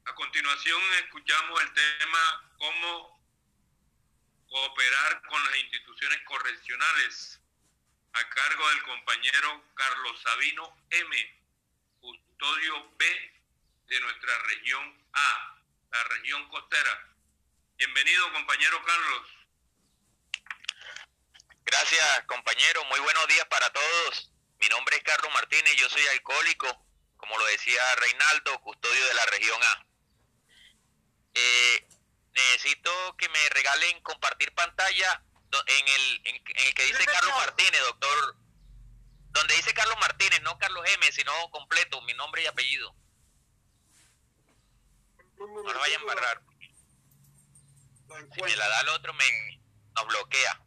[0.06, 3.20] A continuación escuchamos el tema cómo
[4.48, 7.40] cooperar con las instituciones correccionales
[8.14, 11.40] a cargo del compañero Carlos Sabino M,
[12.00, 13.34] custodio B
[13.88, 15.58] de nuestra región A,
[15.94, 17.08] la región costera.
[17.76, 19.28] Bienvenido compañero Carlos.
[21.66, 24.30] Gracias compañero, muy buenos días para todos.
[24.60, 26.91] Mi nombre es Carlos Martínez, yo soy alcohólico,
[27.22, 29.86] como lo decía Reinaldo, custodio de la región A.
[31.36, 31.88] Eh,
[32.34, 35.24] necesito que me regalen compartir pantalla
[35.68, 38.36] en el, en, el que dice Carlos Martínez, doctor.
[39.30, 42.94] Donde dice Carlos Martínez, no Carlos M, sino completo, mi nombre y apellido.
[45.38, 46.42] No lo vayan a embarrar.
[48.36, 49.62] Si me la da el otro, me
[49.96, 50.60] nos bloquea.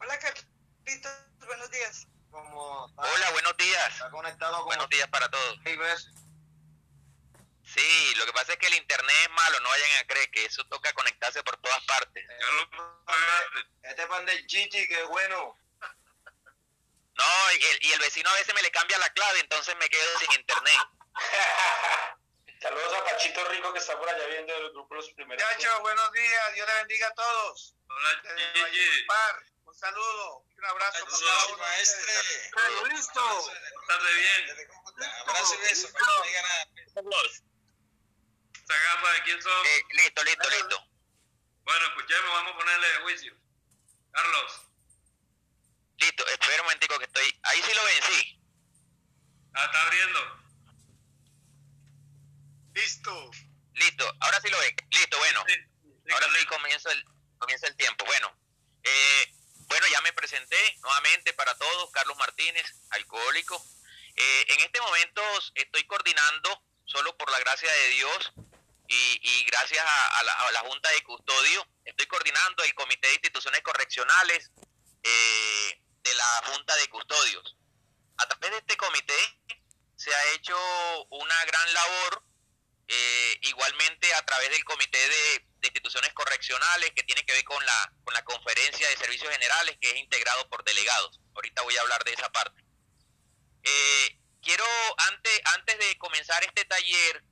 [0.00, 1.12] Hola, Carlitos,
[1.44, 2.06] buenos días.
[2.32, 4.10] Hola, buenos días.
[4.10, 5.58] buenos días para todos.
[7.64, 10.44] Sí, lo que pasa es que el internet es malo, no vayan a creer que
[10.44, 12.26] eso toca conectarse por todas partes.
[13.82, 15.56] Este pan del chichi, que bueno.
[17.14, 19.88] No, y el, y el, vecino a veces me le cambia la clave, entonces me
[19.88, 20.80] quedo sin internet.
[22.62, 25.42] Saludos a Pachito Rico que está por allá viendo el grupo Los Primeros.
[25.42, 27.74] Chacho, buenos días, Dios le bendiga a todos.
[27.88, 29.06] Hola, Chichi.
[29.70, 31.08] Un saludo, un abrazo.
[31.08, 32.12] Saludos, maestre.
[32.92, 33.52] listo.
[33.86, 34.68] Tarde bien.
[35.20, 35.86] Abrazo y beso.
[38.52, 39.66] ¿Esa gamba de quién son?
[39.66, 40.84] Eh, listo, listo, listo.
[41.62, 43.36] Bueno, Chemo, vamos a ponerle de juicio.
[44.10, 44.62] Carlos.
[45.98, 47.40] Listo, espera un momentico que estoy.
[47.44, 48.42] Ahí sí lo ven, sí.
[49.54, 50.20] Ah, está abriendo.
[52.74, 53.30] Listo.
[53.74, 54.74] Listo, ahora sí lo ven.
[54.90, 55.44] Listo, bueno.
[55.46, 57.04] Sí, sí, Ahora sí comienza el,
[57.38, 58.04] comienza el tiempo.
[58.04, 58.36] Bueno,
[58.82, 59.39] eh,
[59.70, 63.64] bueno, ya me presenté nuevamente para todos, Carlos Martínez, alcohólico.
[64.16, 65.22] Eh, en este momento
[65.54, 68.32] estoy coordinando, solo por la gracia de Dios
[68.88, 73.14] y, gracias a, a la, a la Junta de Custodio, estoy coordinando el Comité de
[73.14, 74.50] Instituciones Correccionales
[75.04, 77.56] eh, de la Junta de Custodios.
[78.16, 79.38] A través de este comité
[79.94, 80.58] se ha hecho
[81.10, 82.24] una gran labor
[82.88, 87.64] eh, igualmente a través del Comité de, de Instituciones Correccionales que tiene que ver con
[87.64, 91.20] la, con la Conferencia de Servicios Generales que es integrado por delegados.
[91.34, 92.64] Ahorita voy a hablar de esa parte.
[93.62, 94.64] Eh, quiero,
[95.08, 97.24] antes, antes de comenzar este taller,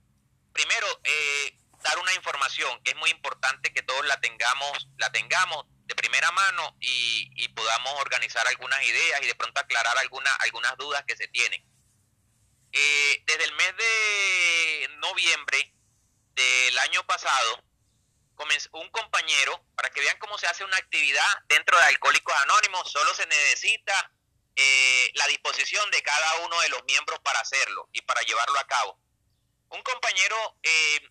[0.53, 5.65] primero eh, dar una información que es muy importante que todos la tengamos, la tengamos
[5.85, 10.77] de primera mano y, y podamos organizar algunas ideas y de pronto aclarar alguna, algunas
[10.77, 11.65] dudas que se tienen.
[12.71, 15.73] Eh, desde el mes de noviembre
[16.35, 17.63] del año pasado,
[18.71, 23.13] un compañero, para que vean cómo se hace una actividad dentro de Alcohólicos Anónimos, solo
[23.13, 24.11] se necesita
[24.55, 28.67] eh, la disposición de cada uno de los miembros para hacerlo y para llevarlo a
[28.67, 28.99] cabo.
[29.69, 31.09] Un compañero, eh,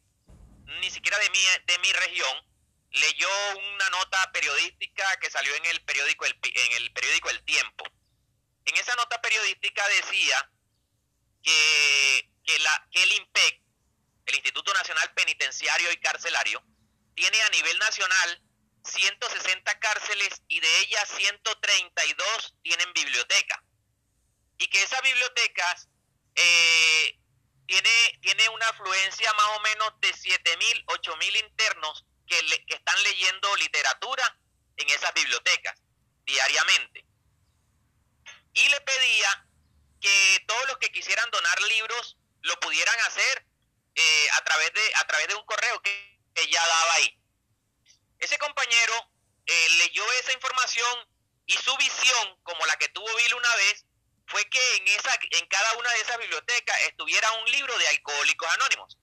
[0.81, 2.49] ni siquiera de mi, de mi región,
[2.91, 3.29] leyó
[3.75, 7.85] una nota periodística que salió en el periódico El, en el periódico El Tiempo.
[8.65, 10.51] En esa nota periodística decía
[11.43, 13.63] que, que, la, que el INPEC,
[14.27, 16.63] el Instituto Nacional Penitenciario y Carcelario,
[17.19, 18.43] tiene a nivel nacional
[18.85, 23.63] 160 cárceles y de ellas 132 tienen biblioteca.
[24.59, 25.89] Y que esas bibliotecas
[26.37, 27.19] eh,
[27.67, 33.03] tiene, tiene una afluencia más o menos de 7.000, 8.000 internos que, le- que están
[33.03, 34.39] leyendo literatura
[34.77, 35.75] en esas bibliotecas
[36.25, 37.05] diariamente.
[38.55, 39.47] Y le pedía
[40.01, 43.45] que todos los que quisieran donar libros lo pudieran hacer
[43.97, 47.19] eh, a, través de, a través de un correo que, que ya daba ahí.
[48.19, 48.95] Ese compañero
[49.47, 51.09] eh, leyó esa información
[51.47, 53.85] y su visión, como la que tuvo Bill una vez,
[54.27, 58.49] fue que en, esa, en cada una de esas bibliotecas estuviera un libro de alcohólicos
[58.53, 58.99] anónimos.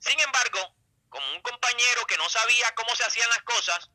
[0.00, 0.76] Sin embargo,
[1.08, 3.90] como un compañero que no sabía cómo se hacían las cosas,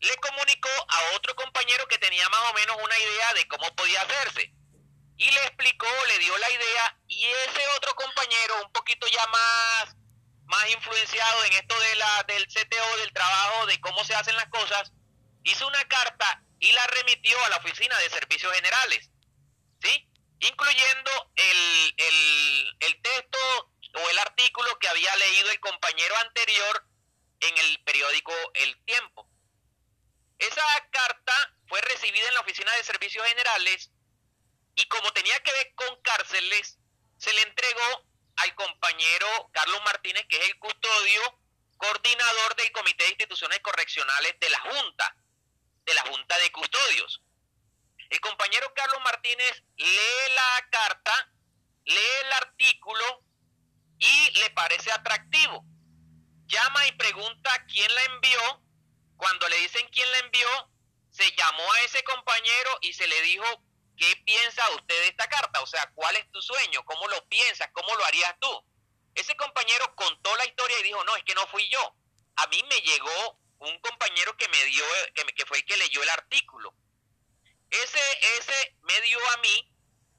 [0.00, 4.00] le comunicó a otro compañero que tenía más o menos una idea de cómo podía
[4.00, 4.52] hacerse.
[5.16, 9.96] Y le explicó, le dio la idea, y ese otro compañero, un poquito ya más,
[10.46, 14.48] más influenciado en esto de la, del CTO, del trabajo, de cómo se hacen las
[14.48, 14.92] cosas,
[15.44, 19.10] hizo una carta y la remitió a la Oficina de Servicios Generales,
[19.82, 20.08] ¿sí?
[20.40, 23.38] Incluyendo el, el, el texto
[23.94, 26.86] o el artículo que había leído el compañero anterior
[27.40, 29.28] en el periódico El Tiempo.
[30.38, 33.90] Esa carta fue recibida en la Oficina de Servicios Generales
[34.74, 36.78] y como tenía que ver con cárceles,
[37.18, 38.06] se le entregó
[38.36, 41.20] al compañero Carlos Martínez, que es el custodio
[41.76, 45.16] coordinador del Comité de Instituciones Correccionales de la Junta,
[45.84, 47.22] de la Junta de Custodios.
[48.10, 51.32] El compañero Carlos Martínez lee la carta,
[51.84, 53.24] lee el artículo
[53.98, 55.64] y le parece atractivo.
[56.46, 58.62] Llama y pregunta quién la envió.
[59.16, 60.48] Cuando le dicen quién la envió,
[61.10, 63.46] se llamó a ese compañero y se le dijo,
[63.96, 65.60] ¿qué piensa usted de esta carta?
[65.60, 66.84] O sea, ¿cuál es tu sueño?
[66.84, 67.68] ¿Cómo lo piensas?
[67.72, 68.64] ¿Cómo lo harías tú?
[69.14, 71.94] Ese compañero contó la historia y dijo, no, es que no fui yo.
[72.36, 74.84] A mí me llegó un compañero que me dio,
[75.14, 76.74] que, me- que fue el que leyó el artículo.
[77.70, 78.00] Ese,
[78.38, 79.70] ese me dio a mí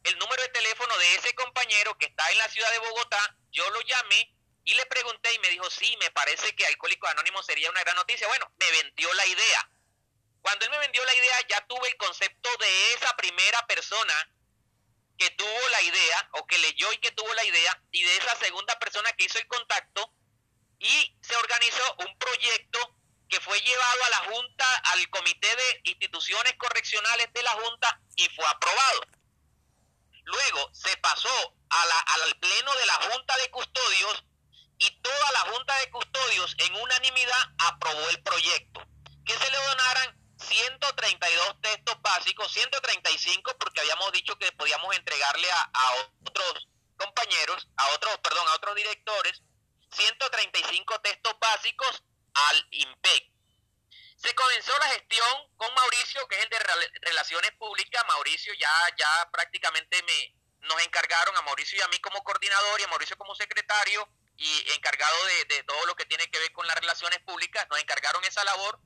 [0.03, 3.35] el número de teléfono de ese compañero que está en la ciudad de Bogotá.
[3.51, 7.45] Yo lo llamé y le pregunté y me dijo, sí, me parece que Alcohólicos Anónimos
[7.45, 8.27] sería una gran noticia.
[8.27, 9.69] Bueno, me vendió la idea.
[10.45, 14.13] Cuando él me vendió la idea, ya tuve el concepto de esa primera persona
[15.17, 18.35] que tuvo la idea, o que leyó y que tuvo la idea, y de esa
[18.35, 20.07] segunda persona que hizo el contacto,
[20.77, 22.95] y se organizó un proyecto
[23.27, 28.29] que fue llevado a la Junta, al Comité de Instituciones Correccionales de la Junta, y
[28.35, 29.01] fue aprobado.
[30.25, 34.23] Luego se pasó a la- al Pleno de la Junta de Custodios,
[34.77, 38.85] y toda la Junta de Custodios en unanimidad aprobó el proyecto.
[39.25, 45.91] Que se le donaran 132 textos básicos, 135 porque habíamos dicho que podíamos entregarle a,
[46.25, 46.67] otros
[46.97, 49.41] compañeros, a otros, perdón, a otros directores,
[49.91, 53.31] 135 textos básicos al IMPEC.
[54.17, 55.27] Se comenzó la gestión
[55.57, 58.03] con Mauricio, que es el de Rel- Relaciones Públicas.
[58.07, 60.35] Mauricio ya, ya prácticamente me,
[60.67, 64.71] nos encargaron a Mauricio y a mí como coordinador y a Mauricio como secretario y
[64.75, 65.15] encargado
[65.47, 67.67] de todo lo que tiene que ver con las relaciones públicas.
[67.69, 68.79] Nos encargaron esa labor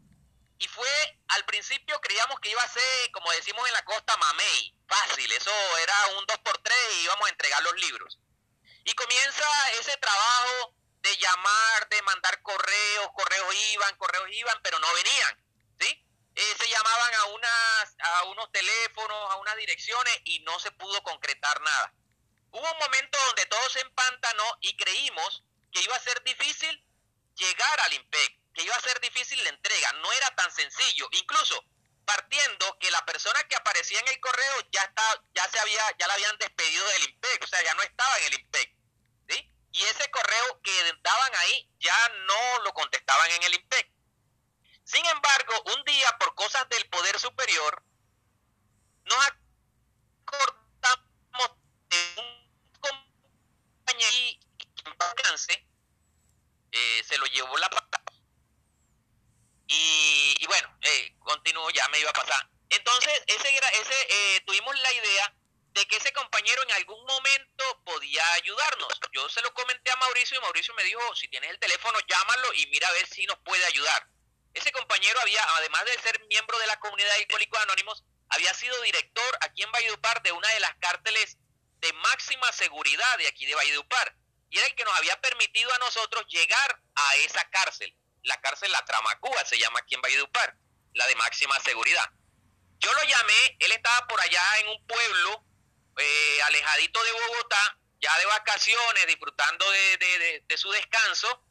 [0.59, 4.75] Y fue, al principio creíamos que iba a ser, como decimos en la costa, mamey,
[4.87, 8.19] fácil, eso era un 2x3 y íbamos a entregar los libros.
[8.83, 9.45] Y comienza
[9.79, 15.45] ese trabajo de llamar, de mandar correos, correos iban, correos iban, pero no venían,
[15.79, 16.05] ¿sí?
[16.35, 21.01] Eh, se llamaban a, unas, a unos teléfonos, a unas direcciones y no se pudo
[21.03, 21.93] concretar nada.
[22.51, 26.83] Hubo un momento donde todo se empantanó y creímos que iba a ser difícil
[27.35, 31.63] llegar al IMPEC, que iba a ser difícil la entrega, no era tan sencillo, incluso
[32.05, 36.07] partiendo que la persona que aparecía en el correo ya está, ya se había, ya
[36.07, 38.75] la habían despedido del IMPEC, o sea, ya no estaba en el IMPEC,
[39.29, 39.53] ¿sí?
[39.73, 43.91] Y ese correo que daban ahí ya no lo contestaban en el IMPEC.
[44.83, 47.83] Sin embargo, un día por cosas del poder superior,
[49.05, 49.27] nos
[50.25, 51.51] acordamos
[51.89, 54.39] de un compañero y
[54.99, 55.67] alcance,
[56.71, 57.69] eh, se lo llevó la
[59.69, 62.49] y, bueno, eh, continúo, ya me iba a pasar.
[62.69, 65.35] Entonces, ese, ese eh, tuvimos la idea
[65.73, 68.89] de que ese compañero en algún momento podía ayudarnos.
[69.11, 72.53] Yo se lo comenté a Mauricio y Mauricio me dijo, si tienes el teléfono, llámalo
[72.53, 74.07] y mira a ver si nos puede ayudar.
[74.55, 78.81] Ese compañero había, además de ser miembro de la comunidad de Alcohólicos Anónimos, había sido
[78.81, 81.37] director aquí en Valledupar de una de las cárteles
[81.77, 84.15] de máxima seguridad de aquí de Valledupar.
[84.49, 88.71] Y era el que nos había permitido a nosotros llegar a esa cárcel la cárcel
[88.71, 90.55] La Tramacúa, se llama aquí en Valledupar,
[90.93, 92.09] la de máxima seguridad.
[92.79, 95.43] Yo lo llamé, él estaba por allá en un pueblo
[95.97, 101.43] eh, alejadito de Bogotá, ya de vacaciones, disfrutando de, su descanso,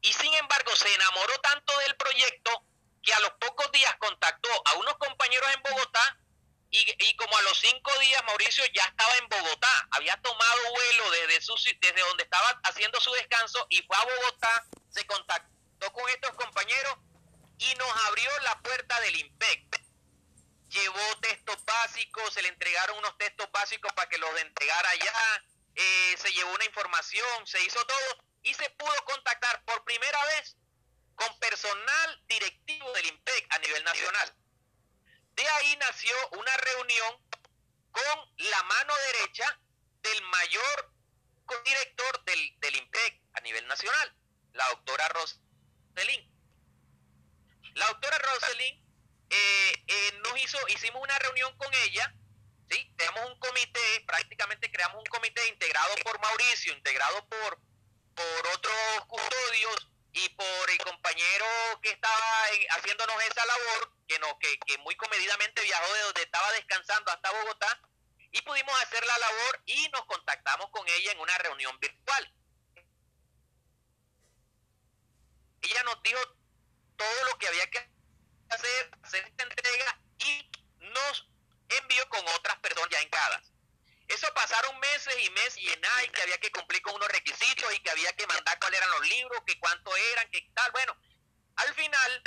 [0.00, 2.64] y sin embargo se enamoró tanto del proyecto
[3.02, 6.18] que a los pocos días contactó a unos compañeros en Bogotá
[6.70, 11.10] y, y, como a los cinco días Mauricio ya estaba en Bogotá, había tomado vuelo
[11.12, 15.55] desde, su, desde donde estaba haciendo su descanso y fue a Bogotá, se contactó
[15.92, 16.98] con estos compañeros
[17.58, 19.82] y nos abrió la puerta del IMPEC.
[20.68, 26.16] Llevó textos básicos, se le entregaron unos textos básicos para que los entregara allá, eh,
[26.18, 30.56] se llevó una información, se hizo todo y se pudo contactar por primera vez
[31.14, 34.34] con personal directivo del IMPEC a nivel nacional.
[35.34, 37.16] De ahí nació una reunión
[37.90, 39.60] con la mano derecha
[40.02, 40.92] del mayor
[41.64, 44.14] director del, del IMPEC a nivel nacional,
[44.52, 45.45] la doctora Rosa
[47.74, 48.82] la doctora Rosalind
[49.30, 52.14] eh, eh, nos hizo, hicimos una reunión con ella,
[52.70, 52.92] ¿sí?
[52.96, 57.58] Tenemos un comité, prácticamente creamos un comité integrado por Mauricio, integrado por,
[58.14, 61.46] por otros custodios y por el compañero
[61.82, 62.44] que estaba
[62.78, 67.30] haciéndonos esa labor, que, no, que, que muy comedidamente viajó de donde estaba descansando hasta
[67.32, 67.80] Bogotá,
[68.32, 72.32] y pudimos hacer la labor y nos contactamos con ella en una reunión virtual.
[75.70, 76.20] Ella nos dijo
[76.96, 77.78] todo lo que había que
[78.50, 80.50] hacer, hacer esta entrega y
[80.80, 81.28] nos
[81.68, 83.52] envió con otras personas ya encadas.
[84.08, 87.74] Eso pasaron meses y meses y en ahí que había que cumplir con unos requisitos
[87.74, 90.70] y que había que mandar cuáles eran los libros, que cuánto eran, que tal.
[90.70, 90.96] Bueno,
[91.56, 92.22] al final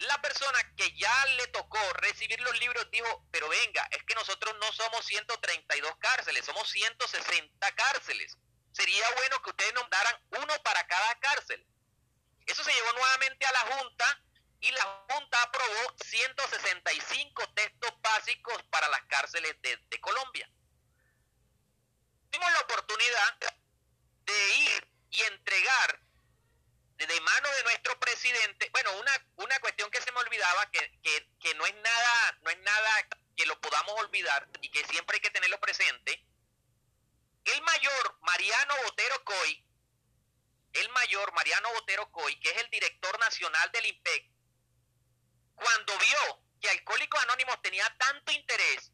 [0.00, 4.56] la persona que ya le tocó recibir los libros dijo, pero venga, es que nosotros
[4.58, 8.36] no somos 132 cárceles, somos 160 cárceles.
[8.72, 11.66] Sería bueno que ustedes nos daran uno para cada cárcel.
[12.50, 14.22] Eso se llevó nuevamente a la Junta
[14.58, 20.50] y la Junta aprobó 165 textos básicos para las cárceles de, Colombia.
[22.30, 23.38] Tuvimos la oportunidad
[24.24, 26.00] de ir y entregar
[26.96, 31.00] de mano de nuestro presidente, bueno, una, una cuestión que se me olvidaba, que,
[31.38, 32.90] que, no es nada, no es nada
[33.36, 36.24] que lo podamos olvidar y que siempre hay que tenerlo presente.
[37.44, 39.69] El mayor Mariano Botero Coy
[40.72, 44.30] el mayor Mariano Botero Coy, que es el director nacional del IMPEC,
[45.54, 48.92] cuando vio que Alcohólicos Anónimos tenía tanto interés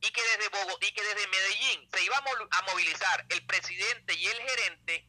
[0.00, 4.26] y que desde Bogotá y que desde Medellín se iba a movilizar el presidente y
[4.26, 5.08] el gerente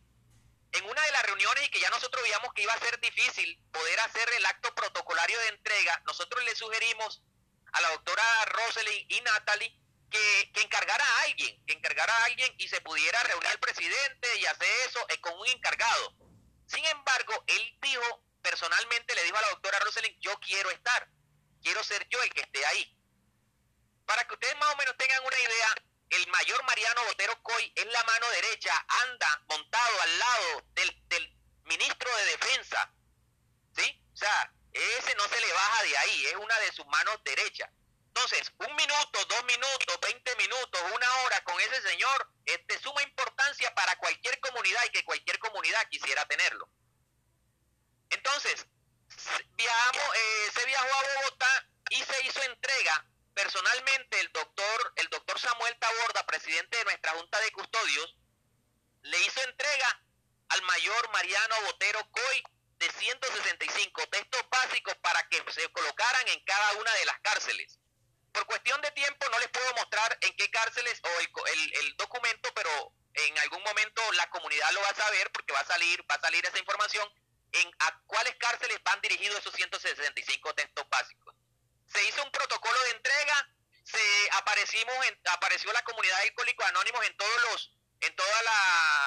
[0.72, 3.60] en una de las reuniones y que ya nosotros veíamos que iba a ser difícil
[3.72, 7.22] poder hacer el acto protocolario de entrega, nosotros le sugerimos
[7.72, 12.68] a la doctora Rosalind y Natalie que, encargara a alguien, que encargara a alguien y
[12.68, 16.14] se pudiera reunir al presidente y hacer eso eh, con un encargado.
[16.68, 21.08] Sin embargo, él dijo, personalmente le dijo a la doctora Rosalind, yo quiero estar,
[21.62, 22.98] quiero ser yo el que esté ahí.
[24.06, 25.76] Para que ustedes más o menos tengan una idea,
[26.10, 31.38] el mayor Mariano Botero Coy es la mano derecha, anda montado al lado del, del
[31.64, 32.92] ministro de Defensa.
[33.76, 34.02] ¿Sí?
[34.14, 37.70] O sea, ese no se le baja de ahí, es una de sus manos derechas.
[38.16, 43.04] Entonces, un minuto, dos minutos, veinte minutos, una hora con ese señor es de suma
[43.04, 46.70] importancia para cualquier comunidad y que cualquier comunidad quisiera tenerlo.
[48.10, 48.66] Entonces,
[49.58, 55.38] viajamos, eh, se viajó a Bogotá y se hizo entrega personalmente el doctor, el doctor
[55.38, 58.16] Samuel Taborda, presidente de nuestra Junta de Custodios,
[59.02, 60.04] le hizo entrega
[60.50, 62.44] al mayor Mariano Botero Coy
[62.78, 67.78] de 165 textos básicos para que se colocaran en cada una de las cárceles.
[68.36, 72.54] Por cuestión de tiempo no les puedo mostrar en qué cárceles o el, el, documento,
[72.54, 76.16] pero en algún momento la comunidad lo va a saber porque va a salir, va
[76.16, 77.08] a salir esa información
[77.54, 81.34] en a cuáles cárceles van dirigidos esos 165 textos básicos.
[81.88, 83.50] Se hizo un protocolo de entrega,
[83.86, 87.72] se aparecimos en, apareció la comunidad de alcohólicos anónimos en todos los
[88.02, 88.44] en todas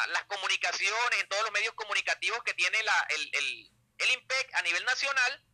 [0.07, 4.63] las comunicaciones, en todos los medios comunicativos que tiene la, el, el, el IMPEC a
[4.63, 5.45] nivel nacional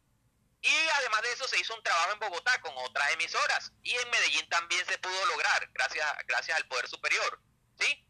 [0.65, 4.09] y además de eso se hizo un trabajo en Bogotá con otras emisoras y en
[4.09, 7.39] Medellín también se pudo lograr gracias, gracias al Poder Superior.
[7.79, 8.09] ¿sí?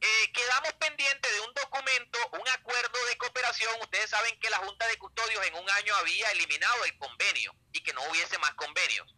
[0.00, 3.74] Eh, quedamos pendientes de un documento, un acuerdo de cooperación.
[3.80, 7.82] Ustedes saben que la Junta de Custodios en un año había eliminado el convenio y
[7.82, 9.12] que no hubiese más convenios.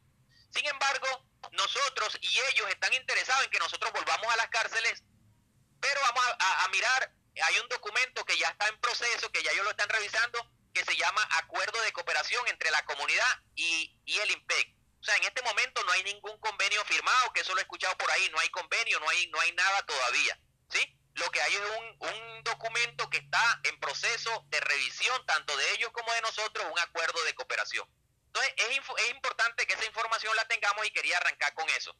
[0.50, 5.02] Sin embargo, nosotros y ellos están interesados en que nosotros volvamos a las cárceles,
[5.78, 7.12] pero vamos a, a mirar,
[7.42, 10.84] hay un documento que ya está en proceso, que ya ellos lo están revisando, que
[10.84, 14.74] se llama Acuerdo de Cooperación entre la comunidad y, el IMPEC.
[15.00, 17.96] O sea, en este momento no hay ningún convenio firmado, que eso lo he escuchado
[17.96, 20.38] por ahí, no hay convenio, no hay, no hay nada todavía.
[20.70, 20.80] ¿Sí?
[21.14, 25.72] Lo que hay es un, un documento que está en proceso de revisión, tanto de
[25.72, 27.88] ellos como de nosotros, un acuerdo de cooperación.
[28.26, 31.96] Entonces, es, es importante que esa información la tengamos y quería arrancar con eso.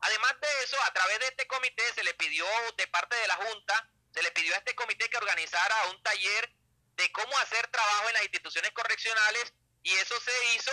[0.00, 2.46] Además de eso, a través de este comité se le pidió
[2.76, 6.52] de parte de la Junta, se le pidió a este comité que organizara un taller
[6.96, 10.72] de cómo hacer trabajo en las instituciones correccionales y eso se hizo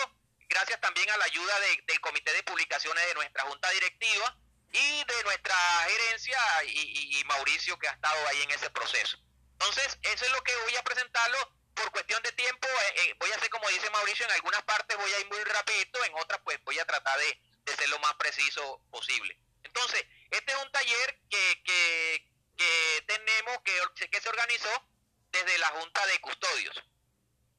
[0.50, 4.36] gracias también a la ayuda del Comité de Publicaciones de nuestra Junta Directiva
[4.72, 5.56] y de nuestra
[5.88, 9.18] gerencia y, Mauricio que ha estado ahí en ese proceso.
[9.54, 11.38] Entonces, eso es lo que voy a presentarlo
[11.76, 12.68] por cuestión de tiempo.
[12.68, 15.44] Eh, eh, voy a hacer como dice Mauricio, en algunas partes voy a ir muy
[15.44, 19.38] rapidito, en otras pues voy a tratar de, de ser lo más preciso posible.
[19.64, 24.89] Entonces, este es un taller que, que, que tenemos, que, que se organizó
[25.32, 26.84] desde la Junta de Custodios.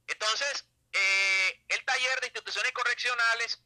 [0.07, 3.61] Entonces, eh, el taller de instituciones correccionales...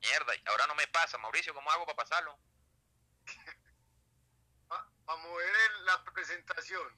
[0.00, 2.38] Mierda, ahora no me pasa, Mauricio, ¿cómo hago para pasarlo?
[4.68, 6.88] Para mover la presentación.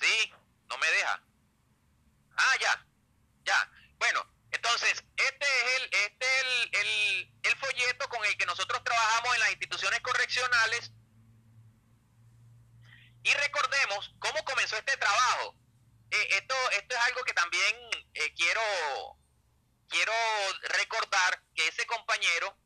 [0.00, 0.32] Sí,
[0.68, 1.22] no me deja.
[2.36, 2.86] Ah, ya,
[3.44, 3.72] ya.
[3.98, 9.34] Bueno, entonces, este es el, este el, el, el folleto con el que nosotros trabajamos
[9.34, 10.92] en las instituciones correccionales
[13.22, 15.54] y recordemos cómo comenzó este trabajo.
[16.10, 17.76] Eh, esto, esto es algo que también
[18.14, 18.62] eh, quiero,
[19.88, 20.12] quiero
[20.62, 22.56] recordar que ese compañero,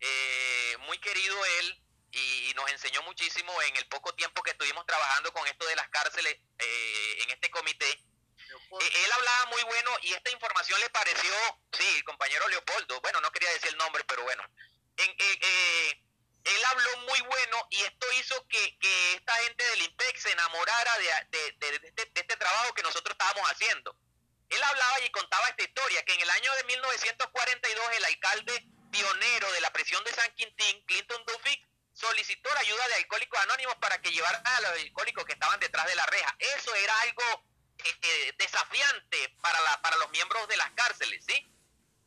[0.00, 1.78] eh, muy querido él,
[2.14, 5.88] y nos enseñó muchísimo en el poco tiempo que estuvimos trabajando con esto de las
[5.88, 7.88] cárceles en este comité.
[7.88, 11.32] él hablaba muy bueno y esta información le pareció,
[11.72, 14.42] sí, el compañero Leopoldo, bueno, no quería decir el nombre, pero bueno.
[14.98, 15.16] En,
[16.44, 18.78] él habló muy bueno y esto hizo que,
[19.14, 21.56] esta gente del IMPEC se enamorara de,
[21.96, 23.96] este, trabajo que nosotros estábamos haciendo.
[24.48, 29.52] Él hablaba y contaba esta historia, que en el año de 1942 el alcalde pionero
[29.52, 34.00] de la prisión de San Quintín, Clinton Duffy, solicitó la ayuda de alcohólicos anónimos para
[34.00, 36.36] que llevaran a los alcohólicos que estaban detrás de la reja.
[36.38, 37.44] Eso era algo
[37.84, 41.48] eh, eh, desafiante para, la, para los miembros de las cárceles, ¿sí?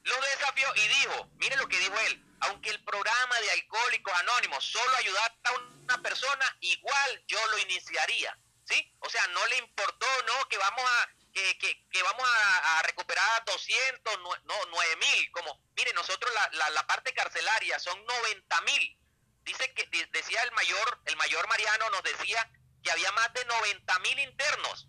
[0.04, 4.64] Los desafió y dijo, mire lo que dijo él, aunque el programa de Alcohólicos Anónimos
[4.64, 8.94] solo ayudara a una persona, igual yo lo iniciaría, ¿sí?
[9.00, 10.48] O sea, no le importó, ¿no?
[10.50, 16.70] Que vamos a, que, vamos a, recuperar 200, no, 9 mil, como, mire, nosotros la,
[16.70, 18.98] la, parte carcelaria son 90 mil.
[19.44, 22.50] Dice que, decía el mayor, el mayor Mariano nos decía
[22.84, 24.88] que había más de 90 mil internos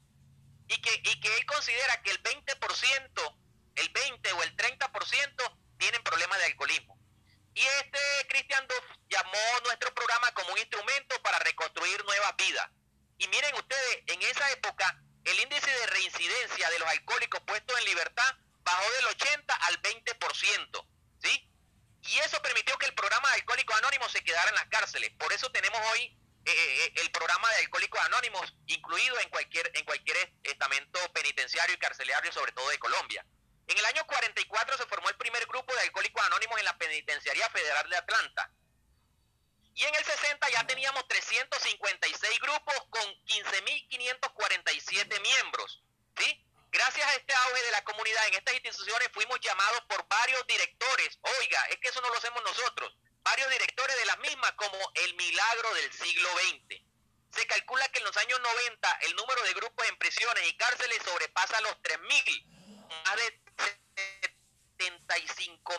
[0.68, 3.38] y que, y que él considera que el 20%,
[3.76, 6.95] el 20 o el 30% tienen problemas de alcoholismo.
[7.56, 7.98] Y este
[8.28, 12.68] Christian Duff llamó nuestro programa como un instrumento para reconstruir nuevas vidas.
[13.16, 17.84] Y miren ustedes, en esa época el índice de reincidencia de los alcohólicos puestos en
[17.86, 20.88] libertad bajó del 80 al 20%,
[21.22, 21.50] ¿sí?
[22.02, 25.10] Y eso permitió que el programa de Alcohólicos Anónimos se quedara en las cárceles.
[25.18, 26.02] Por eso tenemos hoy
[26.44, 31.78] eh, eh, el programa de Alcohólicos Anónimos incluido en cualquier, en cualquier estamento penitenciario y
[31.78, 33.24] carcelario, sobre todo de Colombia.
[33.66, 37.48] En el año 44 se formó el primer grupo de alcohólicos anónimos en la Penitenciaría
[37.50, 38.50] Federal de Atlanta.
[39.74, 45.82] Y en el 60 ya teníamos 356 grupos con 15.547 miembros.
[46.16, 46.46] ¿sí?
[46.70, 51.18] Gracias a este auge de la comunidad en estas instituciones fuimos llamados por varios directores.
[51.40, 52.96] Oiga, es que eso no lo hacemos nosotros.
[53.22, 56.80] Varios directores de las mismas como el milagro del siglo XX.
[57.30, 61.02] Se calcula que en los años 90 el número de grupos en prisiones y cárceles
[61.02, 62.56] sobrepasa los 3.000
[63.04, 63.16] más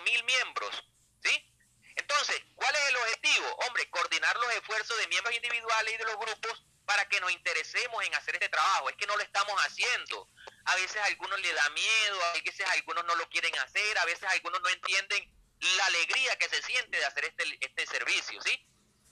[0.03, 0.83] mil miembros,
[1.23, 1.53] ¿sí?
[1.95, 3.55] Entonces, ¿cuál es el objetivo?
[3.67, 8.03] Hombre, coordinar los esfuerzos de miembros individuales y de los grupos para que nos interesemos
[8.05, 8.89] en hacer este trabajo.
[8.89, 10.29] Es que no lo estamos haciendo.
[10.65, 13.97] A veces a algunos le da miedo, a veces a algunos no lo quieren hacer,
[13.97, 18.41] a veces algunos no entienden la alegría que se siente de hacer este, este servicio,
[18.41, 18.63] ¿sí?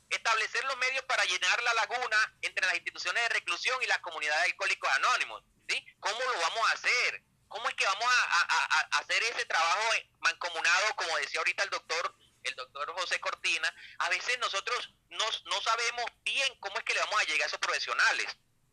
[0.10, 4.44] Establecer los medios para llenar la laguna entre las instituciones de reclusión y las comunidades
[4.44, 5.84] de alcohólicos anónimos, ¿sí?
[6.00, 7.24] ¿Cómo lo vamos a hacer?
[7.56, 9.90] ¿Cómo es que vamos a, hacer ese trabajo
[10.20, 13.74] mancomunado, como decía ahorita el doctor, el doctor José Cortina?
[14.00, 17.46] A veces nosotros no, no sabemos bien cómo es que le vamos a llegar a
[17.46, 18.28] esos profesionales.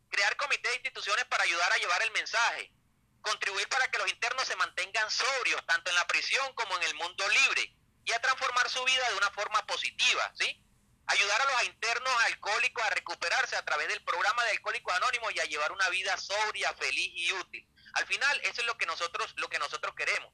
[0.09, 2.73] Crear comités de instituciones para ayudar a llevar el mensaje.
[3.21, 6.95] Contribuir para que los internos se mantengan sobrios, tanto en la prisión como en el
[6.95, 7.73] mundo libre.
[8.03, 10.61] Y a transformar su vida de una forma positiva, ¿sí?
[11.07, 15.39] ayudar a los internos alcohólicos a recuperarse a través del programa de Alcohólicos Anónimos y
[15.39, 17.72] a llevar una vida sobria, feliz y útil.
[17.93, 20.33] Al final, eso es lo que nosotros, lo que nosotros queremos.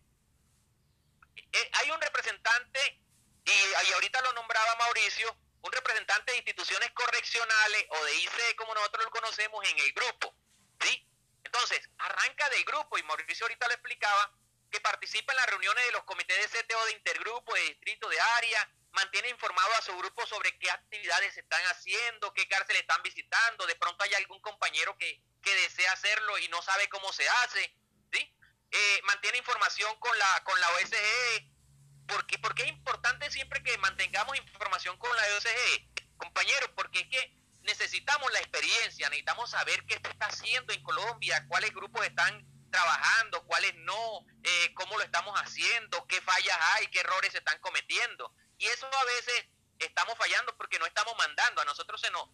[1.36, 3.02] Eh, hay un representante,
[3.46, 9.06] y, ahorita lo nombraba Mauricio, un representante de instituciones correccionales o de ICE, como nosotros
[9.06, 10.34] lo conocemos, en el grupo.
[10.82, 11.06] ¿sí?
[11.44, 14.32] Entonces, arranca del grupo, y Mauricio ahorita lo explicaba,
[14.72, 18.20] que participa en las reuniones de los comités de CTO de intergrupo, de distrito, de
[18.20, 23.66] área, mantiene informado a su grupo sobre qué actividades están haciendo, qué cárcel están visitando,
[23.66, 27.76] de pronto hay algún compañero que, que desea hacerlo y no sabe cómo se hace,
[28.12, 28.36] ¿sí?
[28.72, 31.52] Eh, mantiene información con la, con la OSGE,
[32.08, 37.40] porque, porque es importante siempre que mantengamos información con la OSGE, compañeros, porque es que
[37.62, 43.76] necesitamos la experiencia, necesitamos saber qué está haciendo en Colombia, cuáles grupos están trabajando, cuáles
[43.76, 48.34] no, eh, cómo lo estamos haciendo, qué fallas hay, qué errores se están cometiendo.
[48.58, 49.46] Y eso a veces
[49.80, 51.62] estamos fallando porque no estamos mandando.
[51.62, 52.30] A nosotros se nos,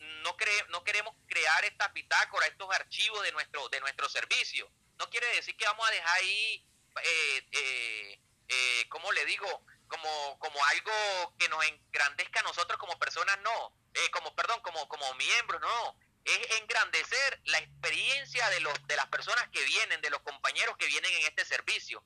[0.00, 0.36] no,
[0.68, 4.70] no queremos crear esta bitácora, estos archivos de nuestro, de nuestro servicio.
[4.98, 6.66] No quiere decir que vamos a dejar ahí,
[7.02, 9.64] eh, eh, eh ¿cómo le digo?
[9.88, 13.74] Como, como algo que nos engrandezca a nosotros como personas, no.
[13.94, 15.96] Eh, como, perdón, como, como miembros, no.
[16.24, 20.86] Es engrandecer la experiencia de, los, de las personas que vienen, de los compañeros que
[20.86, 22.04] vienen en este servicio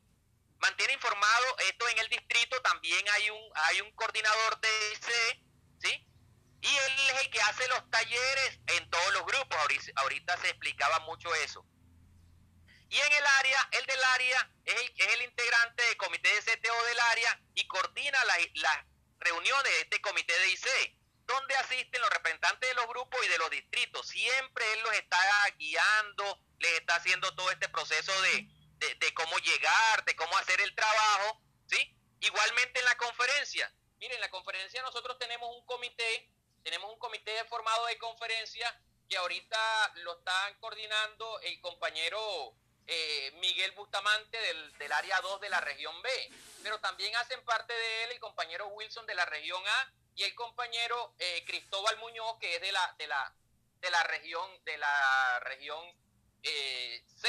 [0.60, 5.42] mantiene informado esto en el distrito, también hay un, hay un coordinador de IC,
[5.82, 6.06] ¿sí?
[6.64, 9.58] Y él es el que hace los talleres en todos los grupos,
[9.96, 11.62] ahorita, se explicaba mucho eso.
[12.88, 16.40] Y en el área, el del área es el, es el integrante del comité de
[16.40, 18.78] CTO del área y coordina las
[19.18, 20.96] reuniones de este comité de IC,
[21.26, 24.08] donde asisten los representantes de los grupos y de los distritos.
[24.08, 25.18] Siempre él los está
[25.58, 28.48] guiando, les está haciendo todo este proceso de,
[28.94, 31.94] de, cómo llegar, de cómo hacer el trabajo, ¿sí?
[32.20, 33.70] Igualmente en la conferencia.
[33.98, 36.30] Miren, en la conferencia nosotros tenemos un comité,
[36.64, 38.74] tenemos un comité formado de conferencia
[39.08, 42.54] que ahorita lo están coordinando el compañero
[42.86, 44.38] eh, Miguel Bustamante
[44.78, 46.10] del, área 2 de la región B,
[46.62, 50.34] pero también hacen parte de él el compañero Wilson de la región A y el
[50.34, 53.34] compañero eh, Cristóbal Muñoz que es de la de la
[53.80, 55.84] de la región de la región
[56.42, 57.28] eh, C.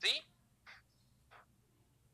[0.00, 0.32] ¿Sí?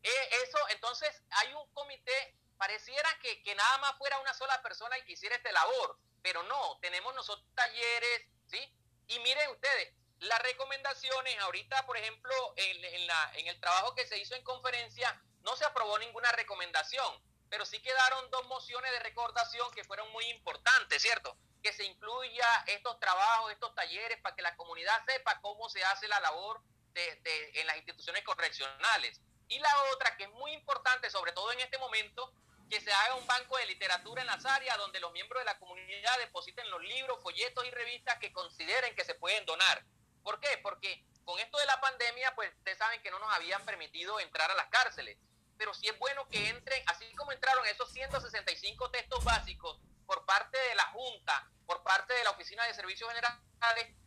[0.03, 4.97] Eh, eso, entonces hay un comité, pareciera que, que nada más fuera una sola persona
[4.97, 8.73] y que hiciera esta labor, pero no, tenemos nosotros talleres, ¿sí?
[9.09, 14.07] Y miren ustedes, las recomendaciones, ahorita, por ejemplo, en, en, la, en el trabajo que
[14.07, 17.13] se hizo en conferencia, no se aprobó ninguna recomendación,
[17.51, 21.37] pero sí quedaron dos mociones de recordación que fueron muy importantes, ¿cierto?
[21.65, 26.07] Que se incluya estos trabajos, estos talleres, para que la comunidad sepa cómo se hace
[26.07, 26.63] la labor
[26.95, 29.21] de, en las instituciones correccionales.
[29.49, 32.33] Y la otra, que es muy importante, sobre todo en este momento,
[32.73, 35.59] que se haga un banco de literatura en las áreas donde los miembros de la
[35.59, 39.85] comunidad depositen los libros, folletos y revistas que consideren que se pueden donar.
[40.23, 40.59] ¿Por qué?
[40.63, 44.51] Porque con esto de la pandemia, pues ustedes saben que no nos habían permitido entrar
[44.51, 45.19] a las cárceles.
[45.59, 50.57] Pero sí es bueno que entren, así como entraron esos 165 textos básicos por parte
[50.57, 53.37] de la Junta, por parte de la Oficina de Servicios Generales,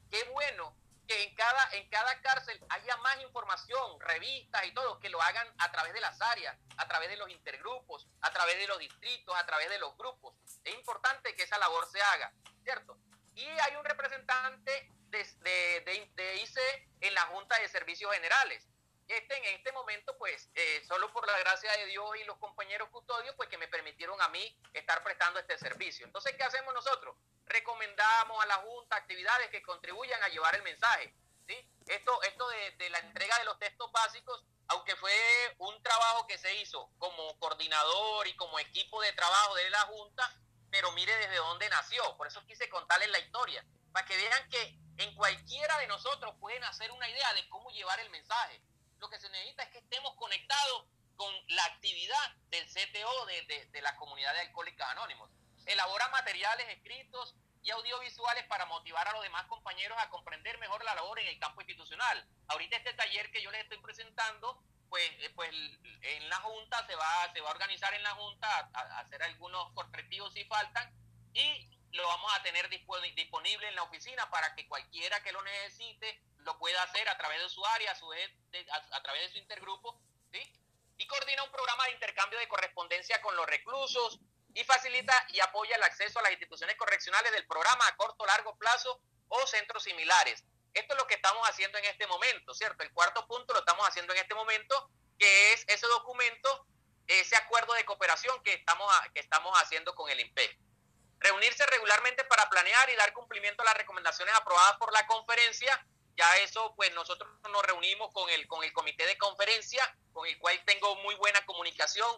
[0.09, 0.75] qué bueno
[1.07, 5.47] que en cada, en cada cárcel haya más información, revistas y todo, que lo hagan
[5.59, 9.35] a través de las áreas, a través de los intergrupos, a través de los distritos,
[9.35, 10.35] a través de los grupos.
[10.63, 12.33] Es importante que esa labor se haga,
[12.63, 12.97] ¿cierto?
[13.35, 15.23] Y hay un representante de,
[15.83, 18.67] de, de, ICE en la Junta de Servicios Generales.
[19.07, 22.89] Este, en este momento, pues, eh, solo por la gracia de Dios y los compañeros
[22.89, 26.05] custodios, pues que me permitieron a mí estar prestando este servicio.
[26.05, 27.15] Entonces, ¿qué hacemos nosotros?
[27.45, 31.13] Recomendamos a la Junta actividades que contribuyan a llevar el mensaje.
[31.47, 31.55] ¿sí?
[31.87, 35.13] Esto, esto de, la entrega de los textos básicos, aunque fue
[35.59, 40.33] un trabajo que se hizo como coordinador y como equipo de trabajo de la Junta,
[40.71, 42.17] pero mire desde dónde nació.
[42.17, 46.63] Por eso quise contarles la historia, para que vean que en cualquiera de nosotros pueden
[46.63, 48.61] hacer una idea de cómo llevar el mensaje.
[48.99, 50.85] Lo que se necesita es que estemos conectados
[51.15, 55.29] con la actividad del CTO de, de, la comunidad de alcohólicos anónimos.
[55.65, 57.35] Elabora materiales escritos
[57.65, 61.39] y audiovisuales para motivar a los demás compañeros a comprender mejor la labor en el
[61.39, 62.27] campo institucional.
[62.47, 66.95] Ahorita este taller que yo les estoy presentando, pues, eh, pues en la Junta se
[66.95, 70.93] va, se va a organizar en la Junta a, hacer algunos correctivos si faltan
[71.33, 76.21] y lo vamos a tener disponible en la oficina para que cualquiera que lo necesite
[76.39, 79.37] lo pueda hacer a través de su área, a, su, a, a través de su
[79.39, 79.99] intergrupo,
[80.31, 80.39] ¿sí?
[80.97, 84.19] Y coordina un programa de intercambio de correspondencia con los reclusos
[84.55, 88.57] y facilita y apoya el acceso a las instituciones correccionales del programa a corto largo
[88.57, 90.43] plazo o centros similares.
[90.73, 92.83] Esto es lo que estamos haciendo en este momento, ¿cierto?
[92.83, 94.89] El cuarto punto lo estamos haciendo en este momento,
[95.19, 96.65] que es ese documento,
[97.07, 100.57] ese acuerdo de cooperación que estamos, que estamos haciendo con el IMPEC.
[101.19, 105.85] Reunirse regularmente para planear y dar cumplimiento a las recomendaciones aprobadas por la conferencia
[106.17, 110.37] ya eso, pues nosotros nos reunimos con el, con el comité de conferencia, con el
[110.39, 112.09] cual tengo muy buena comunicación.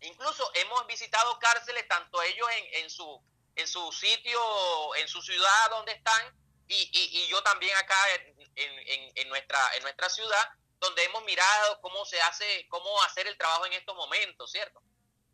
[0.00, 3.22] Incluso hemos visitado cárceles, tanto ellos en, su,
[3.54, 6.36] en su sitio, en su ciudad donde están,
[6.68, 11.80] y, y, yo también acá en, en, en, nuestra, en nuestra ciudad, donde hemos mirado
[11.80, 14.82] cómo se hace, cómo hacer el trabajo en estos momentos, ¿cierto?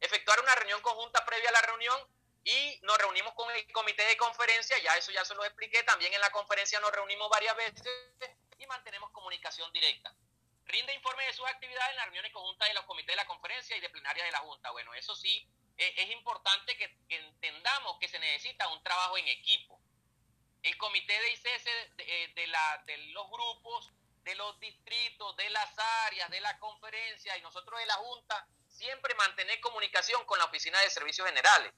[0.00, 1.98] Efectuar una reunión conjunta previa a la reunión
[2.44, 6.12] y nos reunimos con el comité de conferencia, ya eso ya se lo expliqué, también
[6.12, 7.82] en la conferencia nos reunimos varias veces
[8.58, 10.14] y mantenemos comunicación directa.
[10.66, 13.76] Rinde informe de sus actividades en las reuniones conjuntas de los comités de la conferencia
[13.76, 14.70] y de plenaria de la Junta.
[14.70, 15.46] Bueno, eso sí,
[15.76, 19.80] e, es, importante que, entendamos que se necesita un trabajo en equipo.
[20.62, 21.64] El comité de ICS
[21.96, 23.90] de, de, la, de los grupos,
[24.22, 29.14] de los distritos, de las áreas, de la conferencia y nosotros de la Junta, siempre
[29.14, 31.72] mantener comunicación con la Oficina de Servicios Generales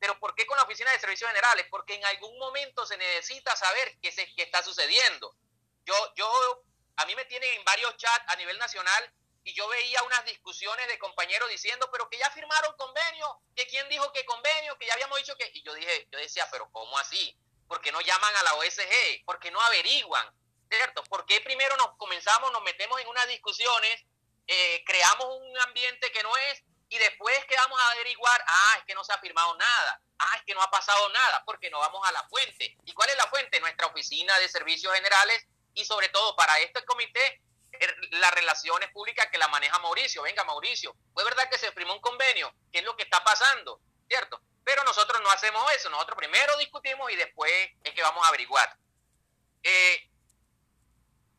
[0.00, 1.66] pero ¿por qué con la Oficina de Servicios Generales?
[1.70, 5.36] Porque en algún momento se necesita saber qué, se, qué está sucediendo.
[5.84, 6.64] Yo, yo,
[7.00, 10.86] a mí me tienen en varios chats a nivel nacional y yo veía unas discusiones
[10.86, 14.92] de compañeros diciendo, pero que ya firmaron convenio, que quién dijo que convenio, que ya
[14.92, 15.50] habíamos dicho que...
[15.54, 17.34] Y yo dije, yo decía, pero ¿cómo así?
[17.66, 19.24] ¿Por qué no llaman a la OSG?
[19.24, 20.26] ¿Por qué no averiguan?
[20.68, 21.02] ¿Cierto?
[21.04, 24.04] ¿Por qué primero nos comenzamos, nos metemos en unas discusiones,
[24.46, 28.84] eh, creamos un ambiente que no es y después que vamos a averiguar, ah, es
[28.84, 31.78] que no se ha firmado nada, ah, es que no ha pasado nada, porque no
[31.78, 32.76] vamos a la fuente.
[32.84, 33.60] ¿Y cuál es la fuente?
[33.60, 37.42] Nuestra oficina de servicios generales y sobre todo para este comité,
[37.72, 40.22] er, las relaciones públicas que la maneja Mauricio.
[40.22, 42.52] Venga, Mauricio, ¿fue verdad que se firmó un convenio?
[42.72, 43.80] ¿Qué es lo que está pasando?
[44.08, 44.40] ¿Cierto?
[44.64, 47.52] Pero nosotros no hacemos eso, nosotros primero discutimos y después
[47.82, 48.76] es que vamos a averiguar.
[49.62, 50.08] Eh,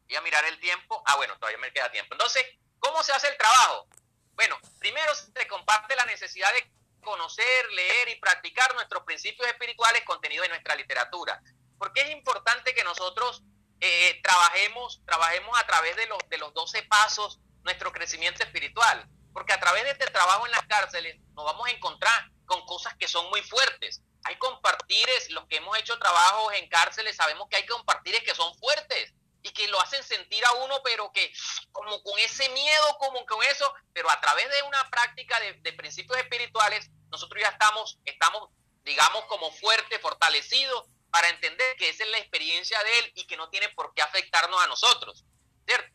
[0.07, 1.01] voy a mirar el tiempo.
[1.05, 2.13] Ah, bueno, todavía me queda tiempo.
[2.13, 2.45] Entonces,
[2.79, 3.87] ¿cómo se hace el trabajo?
[4.33, 6.69] Bueno, primero se comparte la necesidad de
[7.01, 11.41] conocer, leer y practicar nuestros principios espirituales contenidos en nuestra literatura.
[11.77, 13.41] Porque es importante que nosotros
[13.81, 19.07] eh, trabajemos, trabajemos a través de los, de los 12 pasos nuestro crecimiento espiritual.
[19.33, 22.95] Porque a través de este trabajo en las cárceles nos vamos a encontrar con cosas
[22.95, 24.01] que son muy fuertes.
[24.25, 28.53] Hay compartires, los que hemos hecho trabajos en cárceles, sabemos que hay compartires que son
[28.55, 29.13] fuertes
[29.43, 31.31] y que lo hacen sentir a uno, pero que
[31.71, 36.17] como con ese miedo, como con eso, pero a través de una práctica de, principios
[36.19, 38.49] espirituales, nosotros ya estamos, estamos,
[38.83, 43.37] digamos, como fuertes, fortalecidos, para entender que esa es la experiencia de él y que
[43.37, 45.25] no tiene por qué afectarnos a nosotros,
[45.65, 45.93] ¿cierto?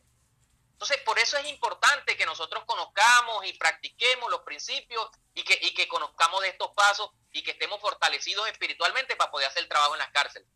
[0.73, 5.73] Entonces, por eso es importante que nosotros conozcamos y practiquemos los principios y que, y
[5.73, 9.95] que conozcamos de estos pasos y que estemos fortalecidos espiritualmente para poder hacer el trabajo
[9.95, 10.47] en las cárceles.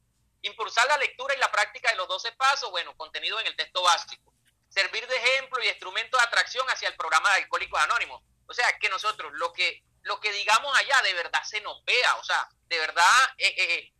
[0.43, 3.82] Impulsar la lectura y la práctica de los 12 pasos, bueno, contenido en el texto
[3.82, 4.32] básico.
[4.70, 8.22] Servir de ejemplo y instrumento de atracción hacia el programa de Alcohólicos Anónimos.
[8.45, 12.16] O sea, que nosotros lo que, lo que digamos allá de verdad se nos vea,
[12.18, 13.93] o sea, de verdad eh, eh, eh,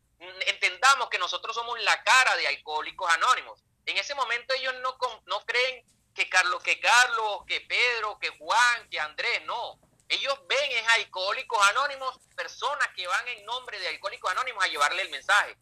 [0.48, 3.64] entendamos que nosotros somos la cara de Alcohólicos Anónimos.
[3.86, 8.90] En ese momento ellos no, no creen que Carlos, que Carlos, que Pedro, que Juan,
[8.90, 9.80] que Andrés, no.
[10.10, 15.04] Ellos ven es Alcohólicos Anónimos, personas que van en nombre de Alcohólicos Anónimos a llevarle
[15.04, 15.56] el mensaje.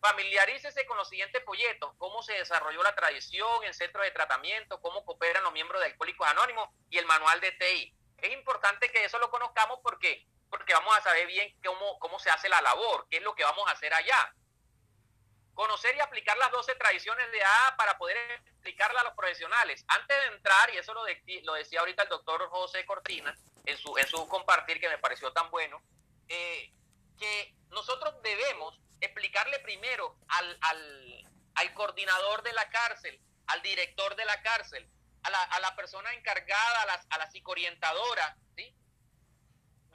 [0.00, 5.04] Familiarícese con los siguientes folletos, cómo se desarrolló la tradición, el centro de tratamiento, cómo
[5.04, 7.94] cooperan los miembros de Alcohólicos Anónimos y el manual de TI.
[8.18, 10.26] Es importante que eso lo conozcamos porque,
[10.56, 13.44] porque vamos a saber bien cómo, cómo se hace la labor, qué es lo que
[13.44, 14.32] vamos a hacer allá.
[15.52, 19.84] Conocer y aplicar las 12 tradiciones de A para poder explicarla a los profesionales.
[19.88, 21.02] Antes de entrar, y eso lo,
[21.42, 23.34] lo decía ahorita el doctor José Cortina
[23.66, 25.82] en su, en su compartir que me pareció tan bueno,
[26.28, 26.72] eh,
[27.18, 34.40] que nosotros debemos explicarle primero al, al, coordinador de la cárcel, al director de la
[34.42, 34.88] cárcel,
[35.22, 38.74] a la, a la persona encargada, a la, a la psicoorientadora, ¿sí?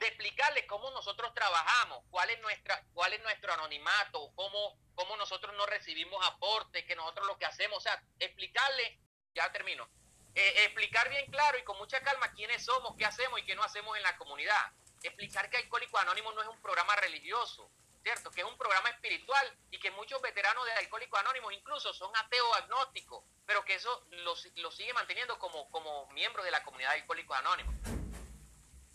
[0.01, 5.55] De explicarle cómo nosotros trabajamos, cuál es nuestra, cuál es nuestro anonimato, cómo, cómo nosotros
[5.55, 8.99] no recibimos aportes, que nosotros lo que hacemos, o sea, explicarle,
[9.35, 9.87] ya termino,
[10.33, 13.63] eh, explicar bien claro y con mucha calma quiénes somos, qué hacemos y qué no
[13.63, 14.71] hacemos en la comunidad.
[15.03, 17.71] Explicar que Alcohólicos Anónimos no es un programa religioso,
[18.01, 18.31] ¿cierto?
[18.31, 22.57] Que es un programa espiritual y que muchos veteranos de Alcohólicos Anónimos incluso son ateos
[22.57, 27.01] agnósticos, pero que eso los lo sigue manteniendo como, como miembros de la comunidad de
[27.01, 28.00] Alcohólicos Anónimos.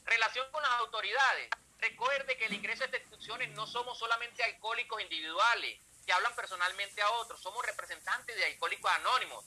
[0.06, 1.50] Relación con las autoridades.
[1.78, 7.02] Recuerde que el ingreso a estas instituciones no somos solamente alcohólicos individuales que hablan personalmente
[7.02, 9.44] a otros, somos representantes de Alcohólicos Anónimos.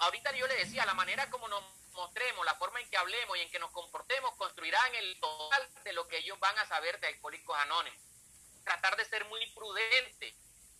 [0.00, 3.40] Ahorita yo le decía, la manera como nos mostremos, la forma en que hablemos y
[3.40, 7.08] en que nos comportemos construirán el total de lo que ellos van a saber de
[7.08, 8.00] Alcohólicos Anónimos.
[8.64, 10.34] Tratar de ser muy prudente,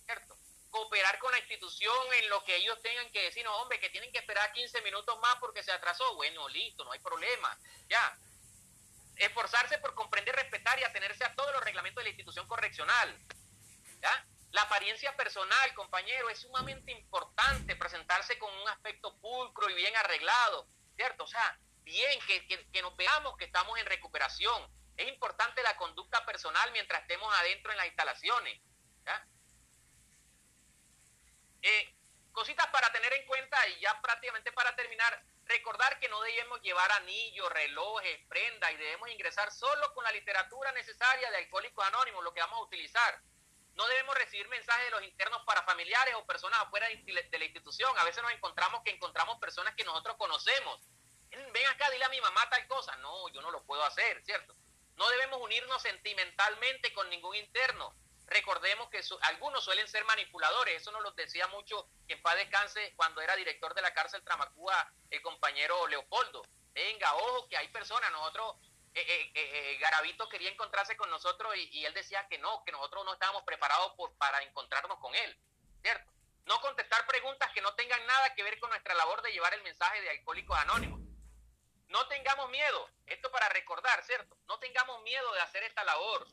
[0.05, 0.37] ¿cierto?
[0.70, 4.12] Cooperar con la institución en lo que ellos tengan que decir, no, hombre, que tienen
[4.12, 6.14] que esperar 15 minutos más porque se atrasó.
[6.14, 7.59] Bueno, listo, no hay problema,
[7.89, 8.16] ya
[9.16, 13.16] esforzarse por comprender, respetar y atenerse a todos los reglamentos de la institución correccional.
[14.52, 20.68] La apariencia personal, compañero, es sumamente importante presentarse con un aspecto pulcro y bien arreglado,
[20.94, 21.24] ¿cierto?
[21.24, 24.70] O sea, bien, que, que, nos veamos que estamos en recuperación.
[24.96, 28.60] Es importante la conducta personal mientras estemos adentro en las instalaciones.
[31.62, 31.94] Eh,
[32.32, 36.90] cositas para tener en cuenta y ya prácticamente para terminar, Recordar que no debemos llevar
[36.92, 42.34] anillos, relojes, prendas y debemos ingresar solo con la literatura necesaria de Alcohólicos Anónimos, lo
[42.34, 43.20] que vamos a utilizar.
[43.74, 47.97] No debemos recibir mensajes de los internos para familiares o personas afuera de la institución.
[47.99, 50.80] A veces nos encontramos que encontramos personas que nosotros conocemos.
[51.30, 52.97] Ven acá, dile a mi mamá tal cosa.
[52.97, 54.55] No, yo no lo puedo hacer, ¿cierto?
[54.97, 57.94] No debemos unirnos sentimentalmente con ningún interno.
[58.26, 63.20] Recordemos que algunos suelen ser manipuladores, eso nos lo decía mucho en paz descanse cuando
[63.20, 66.42] era director de la cárcel Tramacúa el compañero Leopoldo.
[66.74, 68.56] Venga, ojo, que hay personas, nosotros,
[68.94, 73.04] eh, eh, eh, eh quería encontrarse con nosotros y, él decía que no, que nosotros
[73.04, 75.38] no estábamos preparados por, para encontrarnos con él,
[75.82, 76.12] ¿cierto?
[76.44, 79.62] No contestar preguntas que no tengan nada que ver con nuestra labor de llevar el
[79.62, 81.00] mensaje de Alcohólicos Anónimos.
[81.88, 84.36] No tengamos miedo, esto para recordar, ¿cierto?
[84.46, 86.26] No tengamos miedo de hacer esta labor.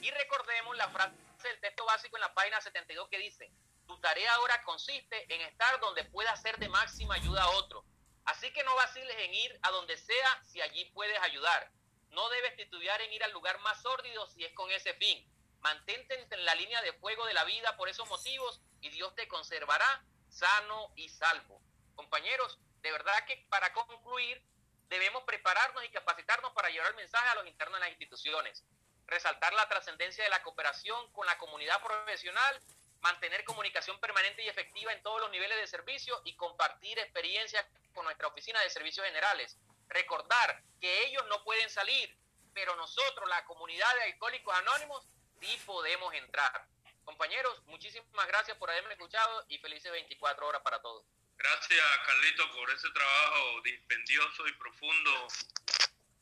[0.00, 3.50] Y recordemos la frase del texto básico en la página 72 que dice,
[3.86, 7.84] tu tarea ahora consiste en estar donde pueda ser de máxima ayuda a otro.
[8.24, 11.72] Así que no vaciles en ir a donde sea si allí puedes ayudar.
[12.10, 15.26] No debes titubear en ir al lugar más sórdido si es con ese fin.
[15.60, 19.28] Mantente en la línea de fuego de la vida por esos motivos y Dios te
[19.28, 21.60] conservará sano y salvo.
[21.94, 24.42] Compañeros, de verdad que para concluir
[24.88, 28.64] debemos prepararnos y capacitarnos para llevar el mensaje a los internos de las instituciones
[29.10, 32.60] resaltar la trascendencia de la cooperación con la comunidad profesional,
[33.00, 38.04] mantener comunicación permanente y efectiva en todos los niveles de servicio y compartir experiencias con
[38.04, 39.58] nuestra oficina de servicios generales.
[39.88, 42.16] Recordar que ellos no pueden salir,
[42.54, 45.04] pero nosotros, la comunidad de alcohólicos anónimos,
[45.40, 46.66] sí podemos entrar.
[47.04, 51.04] Compañeros, muchísimas gracias por haberme escuchado y felices 24 horas para todos.
[51.36, 55.28] Gracias, Carlito, por ese trabajo dispendioso y profundo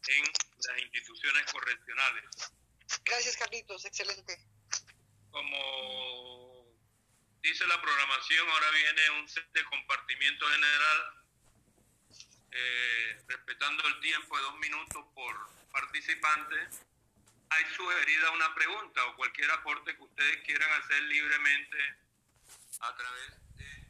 [0.07, 2.53] en las instituciones correccionales.
[3.09, 4.39] Gracias, Carlitos, excelente.
[5.31, 6.77] Como
[7.41, 11.25] dice la programación, ahora viene un set de compartimiento general,
[12.53, 15.35] eh, respetando el tiempo de dos minutos por
[15.73, 16.57] participante.
[17.49, 21.79] Hay sugerida una pregunta o cualquier aporte que ustedes quieran hacer libremente
[22.81, 23.87] a través de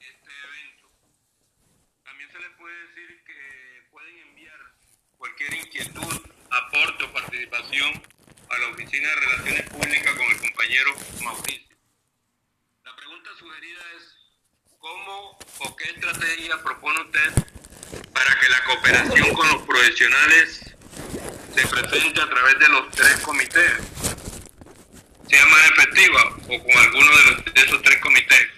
[0.00, 0.90] este evento.
[2.04, 4.74] También se les puede decir que pueden enviar
[5.16, 8.02] cualquier inquietud aporte o participación
[8.50, 10.90] a la Oficina de Relaciones Públicas con el compañero
[11.22, 11.76] Mauricio.
[12.84, 14.14] La pregunta sugerida es,
[14.78, 17.32] ¿cómo o qué estrategia propone usted
[18.12, 20.74] para que la cooperación con los profesionales
[21.54, 23.72] se presente a través de los tres comités?
[25.28, 28.48] sea más efectiva o con alguno de, de esos tres comités.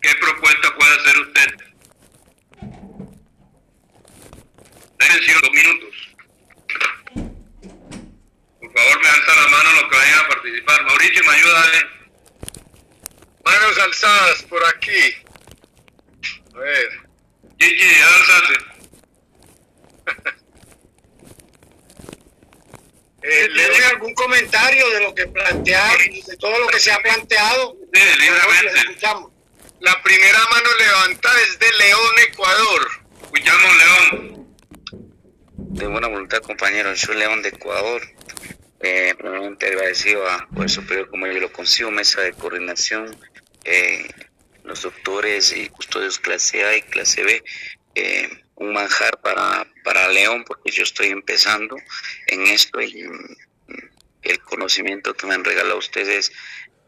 [0.00, 1.54] ¿Qué propuesta puede hacer usted?
[4.98, 6.11] Denle dos minutos
[8.72, 10.84] favor me alza la mano los que vayan a participar.
[10.84, 11.64] Mauricio, ¿me ayuda?
[11.74, 11.86] Eh?
[13.44, 15.16] Manos alzadas por aquí.
[16.54, 16.88] A ver.
[17.58, 18.54] Gigi, ya alzate.
[23.22, 27.76] eh, ¿Tienen algún comentario de lo que plantearon, de todo lo que se ha planteado?
[27.92, 28.78] Sí, libremente.
[28.80, 29.32] Escuchamos.
[29.80, 32.88] La primera mano levantada es de León, Ecuador.
[33.22, 34.46] Escuchamos, León.
[35.56, 36.92] De buena voluntad, compañero.
[36.94, 38.02] Yo soy León de Ecuador.
[38.84, 43.16] Eh, primeramente agradecido a Poder Superior como yo lo consigo, mesa de coordinación,
[43.62, 44.08] eh,
[44.64, 47.44] los doctores y custodios clase A y clase B,
[47.94, 51.76] eh, un manjar para, para León porque yo estoy empezando
[52.26, 53.36] en esto y mm,
[54.22, 56.32] el conocimiento que me han regalado ustedes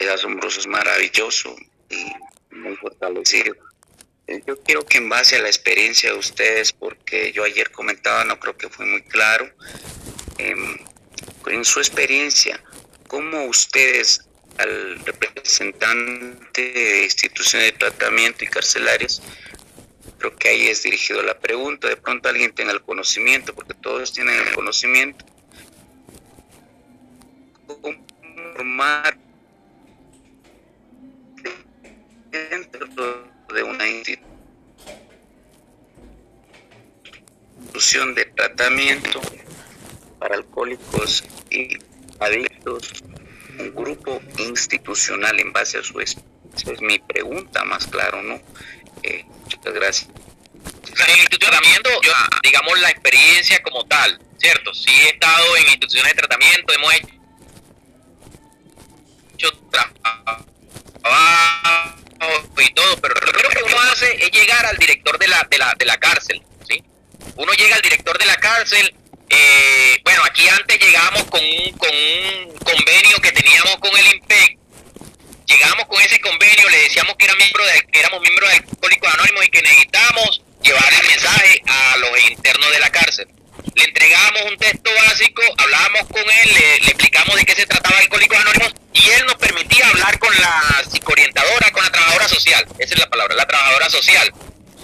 [0.00, 1.54] es asombroso, es maravilloso
[1.90, 2.12] y
[2.52, 3.54] muy fortalecido.
[4.46, 8.40] yo quiero que en base a la experiencia de ustedes, porque yo ayer comentaba, no
[8.40, 9.48] creo que fue muy claro,
[10.38, 10.76] em,
[11.46, 12.60] en su experiencia,
[13.08, 14.24] ¿cómo ustedes
[14.58, 19.22] al representante de instituciones de tratamiento y carcelarios,
[20.18, 24.12] creo que ahí es dirigido la pregunta, de pronto alguien tenga el conocimiento, porque todos
[24.12, 25.24] tienen el conocimiento,
[27.66, 28.06] ¿cómo
[28.54, 29.16] formar
[32.30, 32.86] dentro
[33.52, 34.24] de una institución
[38.14, 39.20] de tratamiento
[40.24, 41.76] para alcohólicos y
[42.18, 42.94] adictos
[43.58, 46.16] un grupo institucional en base a su es
[46.80, 48.40] mi pregunta más claro, ¿no?
[49.02, 50.08] Eh, muchas gracias.
[50.08, 52.12] En tratamiento, yo,
[52.42, 54.72] digamos la experiencia como tal, ¿cierto?
[54.72, 56.94] Sí he estado en instituciones de tratamiento, hemos
[59.34, 60.46] hecho trabajo
[62.62, 65.58] y todo, pero lo primero que uno hace es llegar al director de la, de
[65.58, 66.82] la, de la cárcel, ¿sí?
[67.36, 68.94] Uno llega al director de la cárcel,
[69.30, 74.58] eh, bueno, aquí antes llegamos con un, con un convenio que teníamos con el IMPEC.
[75.46, 79.14] Llegamos con ese convenio, le decíamos que, era miembro de, que éramos miembros de Alcohólicos
[79.14, 83.28] Anónimos y que necesitábamos llevar el mensaje a los internos de la cárcel.
[83.74, 88.38] Le entregamos un texto básico, hablábamos con él, le, explicamos de qué se trataba Alcohólicos
[88.38, 92.66] Anónimos y él nos permitía hablar con la psicoorientadora, con la trabajadora social.
[92.78, 94.32] Esa es la palabra, la trabajadora social.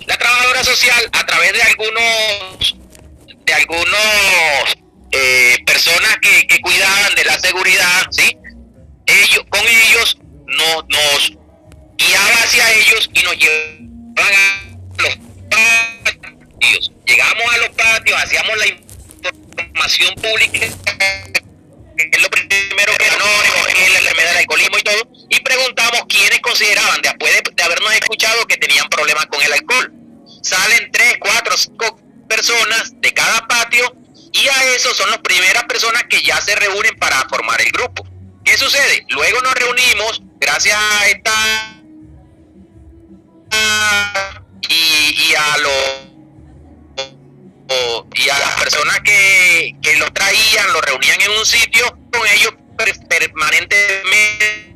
[0.06, 2.74] La trabajadora social, a través de algunos
[3.50, 4.76] de algunos
[5.10, 8.36] eh, personas que, que, cuidaban de la seguridad, ¿sí?
[9.06, 11.32] Ellos, con ellos nos, nos
[11.98, 15.18] guiaba hacia ellos y nos llevaban a los
[15.50, 16.92] patios.
[17.04, 20.58] Llegamos a los patios, hacíamos la información pública,
[21.96, 25.40] que es lo primero que anónimo, que es la enfermedad del alcoholismo y todo, y
[25.40, 29.92] preguntamos quiénes consideraban, después de, de habernos escuchado, que tenían problemas con el alcohol.
[30.40, 31.99] Salen tres, cuatro, cinco
[32.30, 33.92] personas de cada patio
[34.32, 38.06] y a eso son las primeras personas que ya se reúnen para formar el grupo.
[38.44, 39.04] ¿Qué sucede?
[39.08, 41.32] Luego nos reunimos gracias a esta
[44.68, 45.74] y, a los
[48.14, 52.54] y a las personas que, que lo traían, lo reunían en un sitio, con ellos
[53.08, 54.70] permanentemente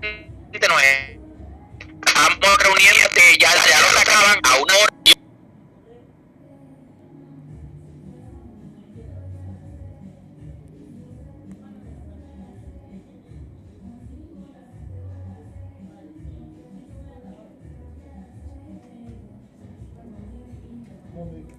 [0.68, 3.00] nos estamos reuniendo,
[3.38, 4.93] ya, ya lo sacaban a una hora
[21.24, 21.53] only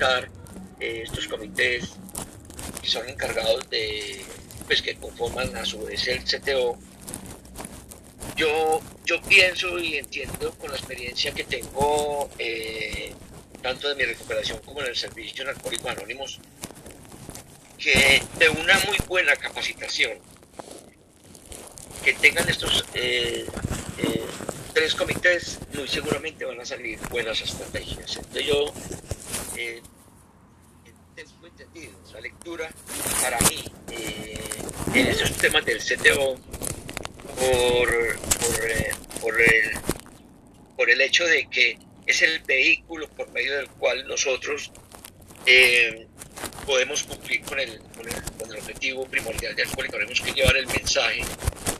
[0.00, 1.90] Eh, estos comités
[2.80, 4.24] que son encargados de,
[4.66, 6.78] pues que conforman a su vez el CTO,
[8.34, 13.12] yo, yo pienso y entiendo con la experiencia que tengo, eh,
[13.60, 16.40] tanto de mi recuperación como en el servicio de Alcohólicos Anónimos,
[17.76, 20.18] que de una muy buena capacitación,
[22.02, 23.44] que tengan estos eh,
[24.72, 28.16] tres comités, muy seguramente van a salir buenas estrategias.
[28.16, 28.72] Entonces yo
[29.60, 29.82] eh,
[31.14, 32.70] tengo entendido, la lectura
[33.20, 34.38] para mí eh,
[34.94, 36.36] en esos temas del CTO
[37.36, 39.78] por, por, eh, por, el,
[40.76, 44.72] por el hecho de que es el vehículo por medio del cual nosotros
[45.46, 46.06] eh,
[46.66, 49.96] podemos cumplir con el, con el, con, el, objetivo primordial de alcohólico.
[49.96, 51.22] Tenemos que llevar el mensaje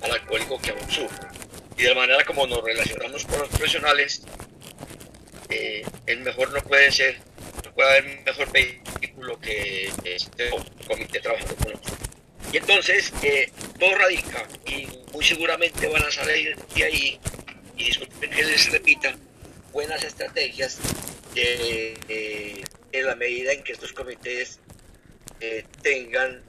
[0.03, 1.29] al alcohólico que aún sufre.
[1.77, 4.23] Y de la manera como nos relacionamos con los profesionales,
[5.49, 7.30] eh, el mejor no puede ser
[7.81, 10.51] puede haber mejor vehículo que este
[10.87, 11.99] comité trabajando con nosotros.
[12.53, 17.19] Y entonces, eh, todo radica y muy seguramente van a salir de ahí,
[17.79, 19.17] y disculpen que les repita,
[19.73, 20.79] buenas estrategias
[21.35, 22.63] de,
[22.93, 24.59] en la medida en que estos comités
[25.41, 26.43] eh, tengan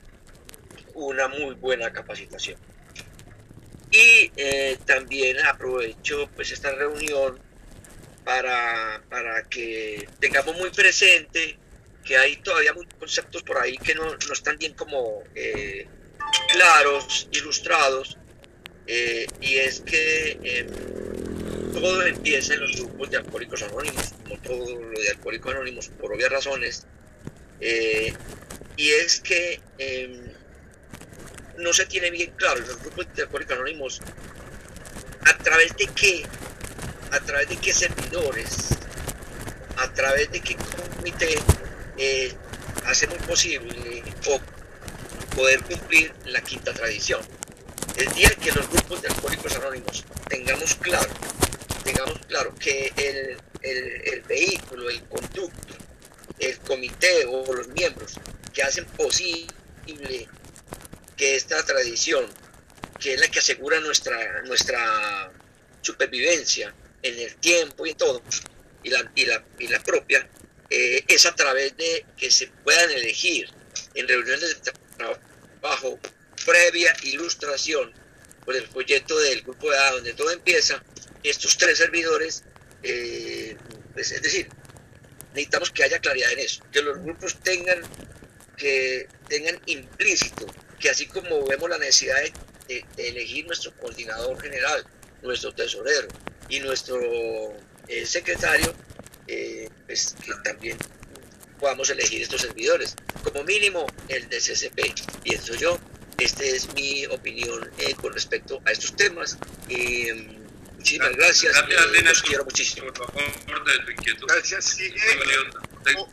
[0.96, 2.60] una muy buena capacitación.
[3.90, 7.40] Y eh, también aprovecho pues esta reunión
[8.24, 11.58] para, para que tengamos muy presente
[12.04, 15.88] que hay todavía muchos conceptos por ahí que no, no están bien como eh,
[16.52, 18.18] claros, ilustrados,
[18.88, 20.68] eh, y es que em,
[21.74, 26.14] todo empieza en los grupos de alcohólicos anónimos, como todo lo de alcohólicos anónimos, por
[26.14, 26.88] obvias razones,
[27.60, 28.14] eh,
[28.78, 30.34] y es que em,
[31.58, 34.02] no se tiene bien claro los grupos de alcohólicos anónimos
[35.26, 36.24] a través de qué,
[37.12, 38.70] a través de qué servidores,
[39.78, 41.38] a través de qué comité
[41.98, 42.34] eh,
[42.86, 44.04] hacemos posible
[45.36, 47.22] poder cumplir la quinta tradición.
[47.98, 51.10] El día que los grupos de alcohólicos anónimos tengamos claro,
[51.84, 55.76] tengamos claro que el, el vehículo, el conducto,
[56.40, 58.14] el comité o los miembros
[58.54, 59.48] que hacen posible
[61.18, 62.26] que esta tradición,
[63.00, 65.32] que es la que asegura nuestra, nuestra
[65.82, 66.74] supervivencia
[67.04, 68.22] en el tiempo y en todo,
[68.84, 70.28] y la, y la, y la propia,
[70.70, 73.50] eh, es a través de que se puedan elegir
[73.94, 74.72] en reuniones de
[75.60, 76.00] trabajo
[76.46, 77.92] previa ilustración
[78.46, 80.84] por el proyecto del grupo de A, donde todo empieza,
[81.24, 82.44] estos tres servidores,
[82.84, 83.56] eh,
[83.94, 84.48] pues, es decir,
[85.34, 87.82] necesitamos que haya claridad en eso, que los grupos tengan,
[88.58, 90.48] que tengan implícito
[90.82, 92.16] que así como vemos la necesidad
[92.68, 94.86] de, elegir nuestro coordinador general,
[95.22, 96.08] nuestro tesorero
[96.52, 97.00] y nuestro
[97.88, 98.76] eh, secretario,
[99.28, 100.78] eh, pues que también
[101.60, 105.80] podamos elegir estos servidores, como mínimo el de CCP, pienso yo.
[106.18, 109.38] Esta es mi opinión eh, con respecto a estos temas.
[110.76, 111.54] muchísimas gracias.
[111.68, 112.94] Gracias, los quiero muchísimo.
[112.94, 114.28] Por favor, de tu inquietud.
[114.28, 114.66] Gracias.
[114.66, 116.10] Sigue Seguimos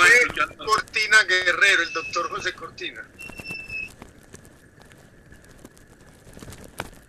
[0.00, 0.64] José escuchando.
[0.64, 3.06] Cortina Guerrero, el doctor José Cortina.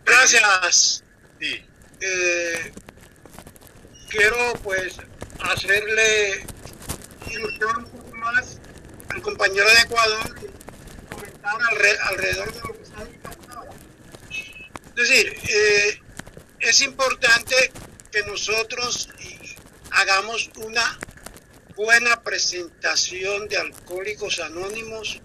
[0.04, 1.04] Gracias.
[1.40, 1.66] Sí.
[2.02, 2.72] Eh,
[4.10, 4.96] quiero pues
[5.40, 6.44] hacerle
[7.30, 8.58] ilustrar un poco más
[9.10, 12.98] al compañero de Ecuador y comentar alre- alrededor de lo que está
[13.56, 13.72] ahora.
[14.32, 16.02] Es decir, eh,
[16.60, 17.72] es importante
[18.12, 19.10] que nosotros
[19.92, 21.00] hagamos una
[21.76, 25.22] buena presentación de alcohólicos anónimos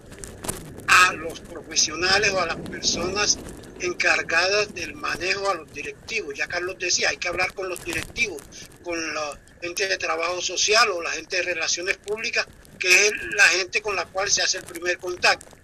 [0.87, 3.37] a los profesionales o a las personas
[3.81, 6.33] encargadas del manejo a los directivos.
[6.35, 8.41] Ya Carlos decía, hay que hablar con los directivos,
[8.83, 12.45] con la gente de trabajo social o la gente de relaciones públicas,
[12.79, 15.55] que es la gente con la cual se hace el primer contacto.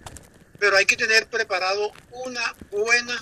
[0.58, 3.20] Pero hay que tener preparado una buena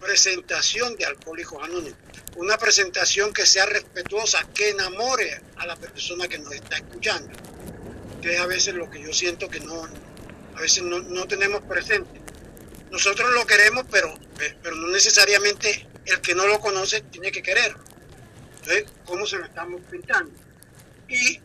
[0.00, 1.98] presentación de Alcohólicos Anónimos.
[2.36, 7.32] Una presentación que sea respetuosa, que enamore a la persona que nos está escuchando.
[8.20, 9.88] Que es a veces lo que yo siento que no,
[10.54, 12.23] a veces no, no tenemos presente.
[12.94, 14.14] Nosotros lo queremos, pero,
[14.62, 17.82] pero no necesariamente el que no lo conoce tiene que quererlo.
[18.60, 20.30] Entonces, ¿cómo se lo estamos pintando?
[21.08, 21.40] Y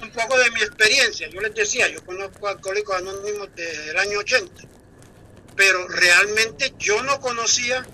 [0.00, 4.20] un poco de mi experiencia, yo les decía, yo conozco Alcohólicos Anónimos desde el año
[4.20, 4.62] 80,
[5.54, 7.86] pero realmente yo no conocía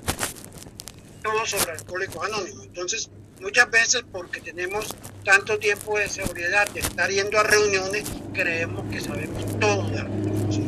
[1.24, 2.66] todo sobre Alcohólicos Anónimos.
[2.66, 3.10] Entonces,
[3.40, 4.94] muchas veces porque tenemos
[5.24, 10.63] tanto tiempo de seguridad de estar yendo a reuniones, creemos que sabemos todo de Alcohólicos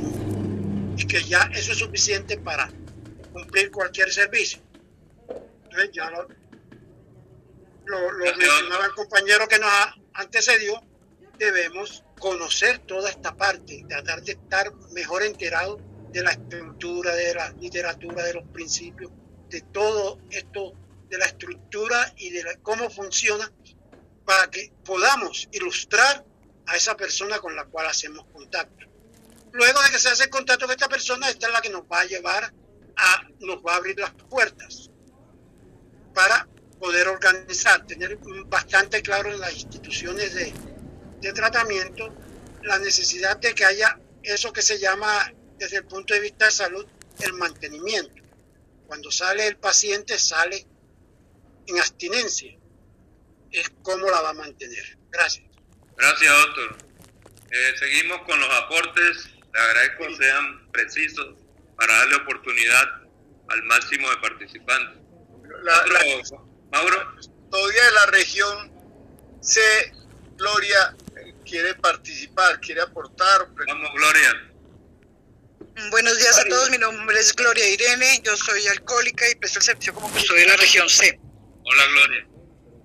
[0.97, 2.71] y que ya eso es suficiente para
[3.33, 4.61] cumplir cualquier servicio.
[5.65, 6.29] Entonces ya lo,
[7.87, 8.39] lo, lo Gracias.
[8.39, 10.83] mencionaba el compañero que nos ha antecedió,
[11.39, 15.79] debemos conocer toda esta parte, tratar de estar mejor enterados
[16.13, 19.11] de la estructura, de la literatura, de los principios,
[19.51, 20.73] de todo esto,
[21.11, 23.53] de la estructura y de la- cómo funciona,
[24.25, 26.25] para que podamos ilustrar
[26.67, 28.87] a esa persona con la cual hacemos contacto.
[29.57, 31.83] Luego de que se hace el contacto con esta persona, esta es la que nos
[31.83, 32.53] va a llevar
[32.97, 34.91] a, nos va a abrir las puertas
[36.15, 36.47] para
[36.79, 40.53] poder organizar, tener bastante claro en las instituciones de,
[41.21, 42.15] de tratamiento
[42.63, 46.51] la necesidad de que haya eso que se llama desde el punto de vista de
[46.51, 46.87] salud
[47.21, 48.23] el mantenimiento.
[48.87, 50.67] Cuando sale el paciente sale
[51.67, 52.53] en abstinencia.
[53.51, 54.99] Es cómo la va a mantener.
[55.11, 55.47] Gracias.
[55.97, 56.77] Gracias, doctor.
[57.51, 59.36] Eh, seguimos con los aportes.
[59.57, 61.35] Le agradezco sean precisos
[61.79, 62.85] para darle oportunidad
[63.49, 64.99] al máximo de participantes.
[65.63, 66.01] La, la
[66.73, 68.73] Mauro, custodia de la región
[69.41, 69.61] C,
[70.37, 70.95] Gloria,
[71.47, 73.49] quiere participar, quiere aportar.
[73.67, 74.53] vamos, Gloria.
[75.91, 79.65] Buenos días a todos, mi nombre es Gloria Irene, yo soy alcohólica y presto el
[79.65, 81.19] servicio como custodia de la región C.
[81.65, 82.27] Hola, Gloria.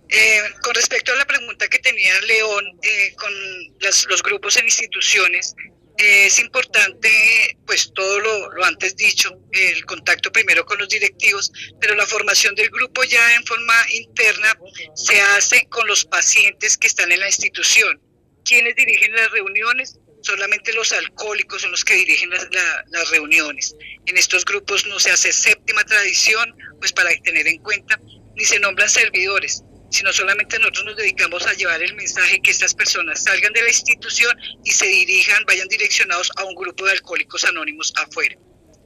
[0.09, 3.31] Eh, con respecto a la pregunta que tenía León eh, con
[3.79, 5.55] las- los grupos en instituciones,
[6.01, 12.05] es importante, pues todo lo, antes dicho, el contacto primero con los directivos, pero la
[12.05, 14.57] formación del grupo ya en forma interna
[14.95, 18.01] se hace con los pacientes que están en la institución.
[18.43, 19.99] ¿Quiénes dirigen las reuniones?
[20.21, 23.75] Solamente los alcohólicos son los que dirigen las reuniones.
[24.05, 27.99] En estos grupos no se hace séptima tradición, pues para tener en cuenta,
[28.35, 32.73] ni se nombran servidores, sino solamente nosotros nos dedicamos a llevar el mensaje que estas
[32.73, 37.43] personas salgan de la institución y se dirijan, vayan direccionados a un grupo de alcohólicos
[37.43, 38.35] anónimos afuera.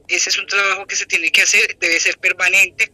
[0.08, 2.92] Ese es un trabajo que se tiene que hacer, debe ser permanente.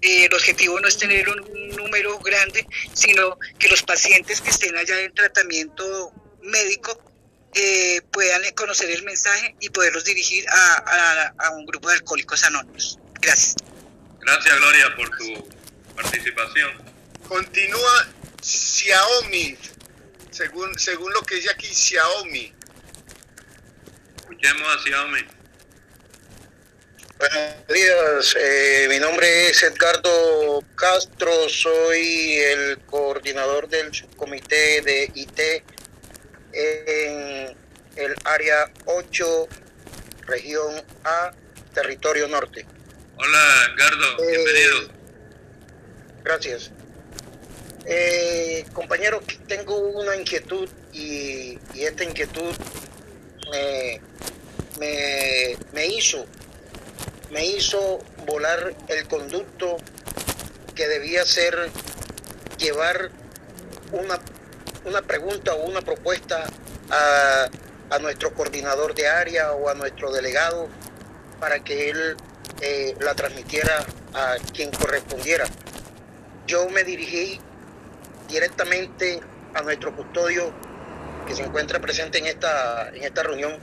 [0.00, 4.76] Eh, el objetivo no es tener un número grande, sino que los pacientes que estén
[4.76, 6.12] allá en tratamiento
[6.42, 7.00] médico
[7.54, 12.98] eh, puedan conocer el mensaje y poderlos dirigir a, a, un grupo de alcohólicos anónimos.
[13.20, 13.56] Gracias.
[14.20, 15.48] Gracias, Gloria, por tu
[15.94, 16.91] participación.
[17.32, 19.56] Continúa Xiaomi,
[20.30, 22.52] según, según lo que dice aquí, Xiaomi.
[24.18, 25.20] Escuchemos a Xiaomi.
[27.18, 35.40] Buenos días, eh, mi nombre es Edgardo Castro, soy el coordinador del subcomité de IT
[36.52, 37.56] en
[37.96, 39.48] el área 8,
[40.26, 41.32] región A,
[41.72, 42.66] territorio norte.
[43.16, 44.92] Hola Edgardo, eh, bienvenido.
[46.24, 46.70] Gracias.
[47.84, 52.54] Eh, compañero, tengo una inquietud y, esta inquietud
[53.50, 54.00] me,
[55.72, 56.24] me, hizo
[57.30, 59.76] me hizo volar el conducto
[60.74, 61.70] que debía ser
[62.58, 63.10] llevar
[63.90, 64.18] una,
[64.84, 66.44] una pregunta o una propuesta
[66.90, 67.48] a,
[68.00, 70.66] nuestro coordinador de área o a nuestro delegado
[71.38, 72.16] para que él
[72.62, 73.84] eh, la transmitiera
[74.14, 75.44] a quien correspondiera.
[76.46, 77.38] Yo me dirigí
[78.32, 79.20] directamente
[79.54, 80.52] a nuestro custodio
[81.26, 83.56] que se encuentra presente en esta, en esta reunión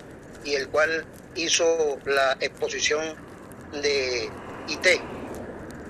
[0.43, 1.05] y el cual
[1.35, 3.15] hizo la exposición
[3.81, 4.29] de
[4.67, 4.87] IT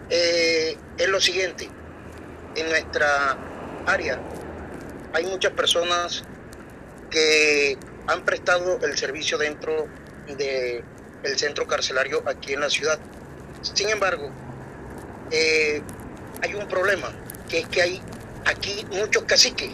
[0.09, 1.69] eh, es lo siguiente.
[2.55, 3.37] En nuestra
[3.85, 4.19] área
[5.13, 6.23] hay muchas personas
[7.09, 7.77] que
[8.07, 9.87] han prestado el servicio dentro
[10.37, 10.83] del
[11.23, 12.97] el centro carcelario aquí en la ciudad.
[13.61, 14.31] Sin embargo,
[15.31, 15.81] eh,
[16.41, 17.09] hay un problema,
[17.49, 18.01] que es que hay
[18.49, 19.71] aquí muchos caciques.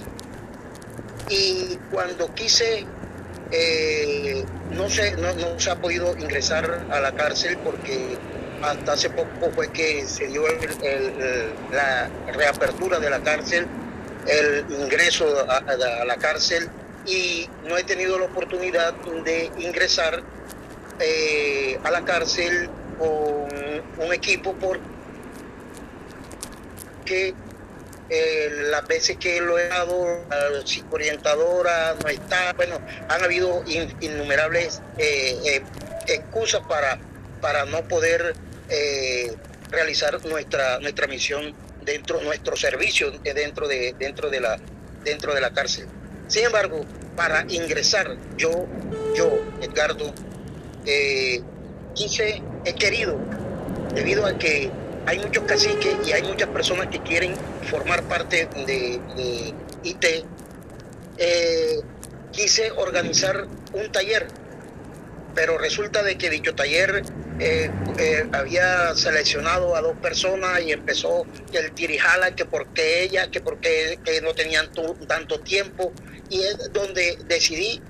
[1.29, 2.85] Y cuando quise
[3.51, 8.17] eh, no, se, no, se ha podido ingresar a la cárcel porque
[8.61, 10.43] hasta hace poco fue que se dio
[11.71, 13.67] la reapertura de la cárcel,
[14.27, 15.61] el ingreso a,
[16.05, 16.69] la cárcel
[17.05, 18.93] y no he tenido la oportunidad
[19.23, 20.23] de ingresar
[20.99, 23.47] eh, a la cárcel con
[24.05, 24.55] un equipo
[27.05, 27.35] porque
[28.09, 32.79] eh, las veces que lo he dado, la psicoorientadora no está, bueno,
[33.09, 33.63] han habido
[33.99, 35.63] innumerables eh, eh,
[36.07, 36.99] excusas para,
[37.41, 38.35] para no poder
[39.71, 44.59] realizar nuestra, nuestra misión dentro, nuestro servicio dentro de, dentro de la,
[45.03, 45.87] dentro de la cárcel.
[46.27, 48.67] Sin embargo, para ingresar, yo,
[49.15, 50.13] yo, Edgardo,
[51.95, 53.17] quise, he querido,
[53.93, 54.69] debido a que
[55.05, 57.35] hay muchos caciques y hay muchas personas que quieren
[57.69, 59.53] formar parte de,
[59.83, 60.05] IT.
[61.17, 61.79] Eh,
[62.31, 64.27] quise organizar un taller,
[65.33, 67.03] pero resulta de que dicho taller
[67.39, 73.41] eh, eh, había seleccionado a dos personas y empezó el tirijala, que porque ella, que
[73.41, 74.69] porque no tenían
[75.07, 75.93] tanto tiempo,
[76.29, 77.81] y es donde decidí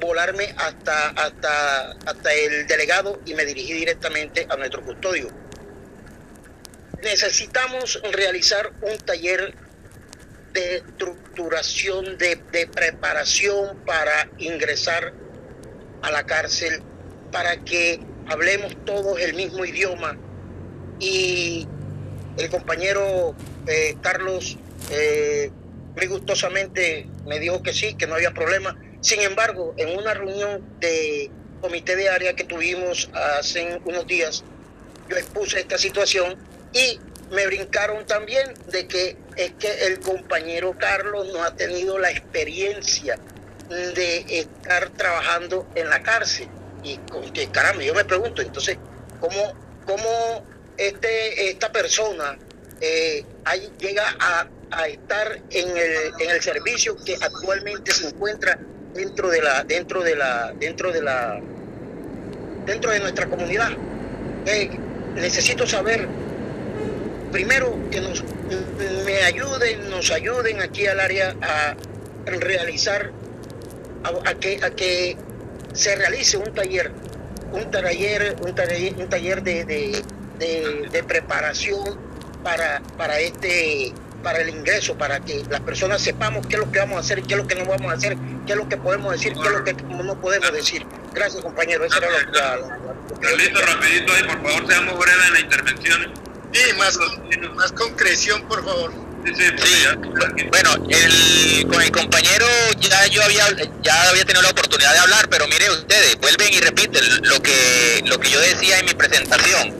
[0.00, 5.28] volarme hasta, hasta, hasta el delegado y me dirigí directamente a nuestro custodio
[7.02, 9.54] necesitamos realizar un taller
[10.52, 12.36] de estructuración, de,
[12.72, 15.12] preparación para ingresar
[16.02, 16.82] a la cárcel,
[17.30, 20.18] para que hablemos todos el mismo idioma.
[20.98, 21.66] Y
[22.36, 23.34] el compañero
[23.66, 24.58] eh, Carlos
[24.90, 25.50] eh,
[25.94, 28.76] muy gustosamente me dijo que sí, que no había problema.
[29.00, 34.44] Sin embargo, en una reunión de comité de área que tuvimos hace unos días,
[35.08, 41.28] yo expuse esta situación y me brincaron también de que es que el compañero Carlos
[41.32, 43.18] no ha tenido la experiencia
[43.68, 46.48] de estar trabajando en la cárcel.
[46.82, 46.98] Y
[47.32, 48.78] que caramba, yo me pregunto, entonces,
[49.20, 49.54] ¿cómo,
[49.86, 50.44] cómo
[50.76, 52.36] este, esta persona
[52.80, 53.24] eh,
[53.78, 54.48] llega a,
[54.86, 58.58] estar en el, en el servicio que actualmente se encuentra
[58.94, 61.40] dentro de la, dentro de la, dentro de la,
[62.66, 63.70] dentro de nuestra comunidad?
[64.46, 64.70] Eh,
[65.14, 66.08] necesito saber
[67.30, 68.24] primero que nos
[69.04, 71.74] me ayuden, nos ayuden aquí al área a
[72.26, 73.12] realizar,
[74.24, 75.16] a, que, a que
[75.72, 76.92] se realice un taller,
[77.52, 79.64] un taller, un taller, un taller de,
[80.38, 81.98] de, preparación
[82.42, 83.92] para, para este
[84.22, 87.22] para el ingreso, para que las personas sepamos qué es lo que vamos a hacer,
[87.22, 89.48] qué es lo que no vamos a hacer, qué es lo que podemos decir, qué
[89.48, 90.84] es lo que no podemos decir.
[91.14, 91.86] Gracias, compañero.
[91.86, 92.58] Eso era la,
[93.18, 96.08] Carlito, rapidito ahí, por favor, seamos breves en las intervenciones.
[96.52, 96.98] Sí, más,
[97.54, 98.92] más concreción, por favor.
[99.24, 102.46] Sí, sí, Sí, bueno, el, con el compañero
[102.78, 103.44] ya yo había
[103.82, 108.02] ya había tenido la oportunidad de hablar, pero mire ustedes, vuelven y repiten lo que
[108.06, 109.74] lo que yo decía en mi presentación.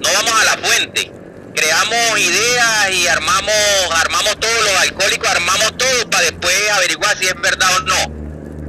[0.00, 1.12] No vamos a la fuente,
[1.54, 3.54] creamos ideas y armamos
[3.94, 8.08] armamos todos los alcohólicos, armamos todo para después averiguar si es verdad o no.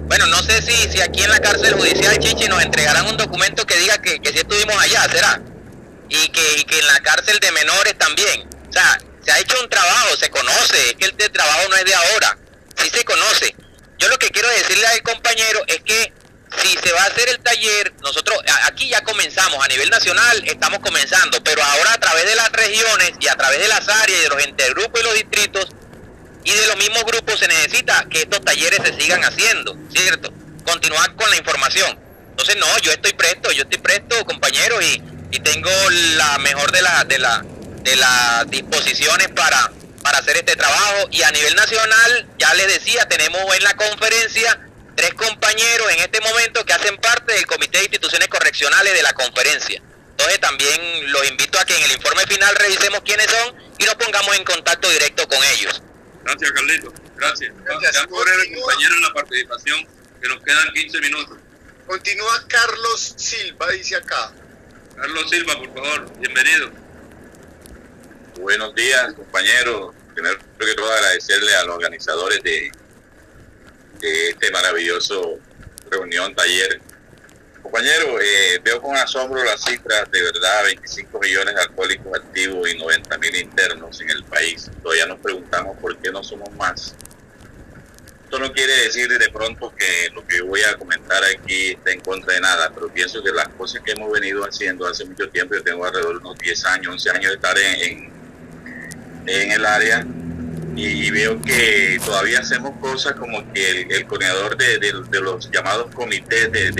[0.08, 3.66] Bueno, no sé si si aquí en la cárcel judicial Chichi nos entregarán un documento
[3.66, 5.42] que diga que, que sí estuvimos allá, será,
[6.14, 8.48] y que, y que en la cárcel de menores también.
[8.70, 11.86] O sea, se ha hecho un trabajo, se conoce, es que el trabajo no es
[11.86, 12.38] de ahora,
[12.78, 13.56] sí se conoce.
[13.98, 16.14] Yo lo que quiero decirle al compañero es que
[16.58, 20.80] si se va a hacer el taller, nosotros aquí ya comenzamos, a nivel nacional estamos
[20.80, 24.24] comenzando, pero ahora a través de las regiones y a través de las áreas y
[24.24, 25.68] de los intergrupos y los distritos
[26.44, 30.32] y de los mismos grupos se necesita que estos talleres se sigan haciendo, ¿cierto?
[30.66, 31.98] Continuar con la información.
[32.30, 35.02] Entonces, no, yo estoy presto, yo estoy presto, compañeros, y,
[35.34, 37.44] y tengo la mejor de la, de la,
[37.82, 39.72] de las disposiciones para,
[40.04, 41.08] para hacer este trabajo.
[41.10, 46.22] Y a nivel nacional, ya les decía, tenemos en la conferencia tres compañeros en este
[46.22, 49.82] momento que hacen parte del Comité de Instituciones Correccionales de la conferencia.
[50.12, 53.96] Entonces también los invito a que en el informe final revisemos quiénes son y nos
[53.96, 55.82] pongamos en contacto directo con ellos.
[56.24, 56.94] Gracias, Carlito.
[57.16, 57.52] Gracias.
[57.66, 58.06] Gracias.
[58.06, 58.62] Continúa.
[58.62, 59.88] compañeros, en la participación,
[60.22, 61.38] que nos quedan 15 minutos.
[61.88, 64.32] Continúa Carlos Silva, dice acá.
[64.96, 66.70] Carlos Silva, por favor, bienvenido.
[68.40, 69.96] Buenos días, compañeros.
[70.14, 72.72] Primero que todo agradecerle a los organizadores de,
[74.02, 75.40] este maravilloso
[75.90, 76.80] reunión, taller.
[77.62, 82.78] Compañero, eh, veo con asombro las cifras, de verdad, 25 millones de alcohólicos activos y
[82.78, 84.70] 90 mil internos en el país.
[84.82, 86.96] Todavía nos preguntamos por qué no somos más.
[88.34, 92.00] Esto no quiere decir de pronto que lo que voy a comentar aquí está en
[92.00, 95.54] contra de nada, pero pienso que las cosas que hemos venido haciendo hace mucho tiempo,
[95.54, 98.12] yo tengo alrededor de unos 10 años, 11 años de estar en,
[99.28, 100.04] en, el área
[100.76, 106.52] y veo que todavía hacemos cosas como que el, coordinador de, de- los llamados comités
[106.52, 106.72] de-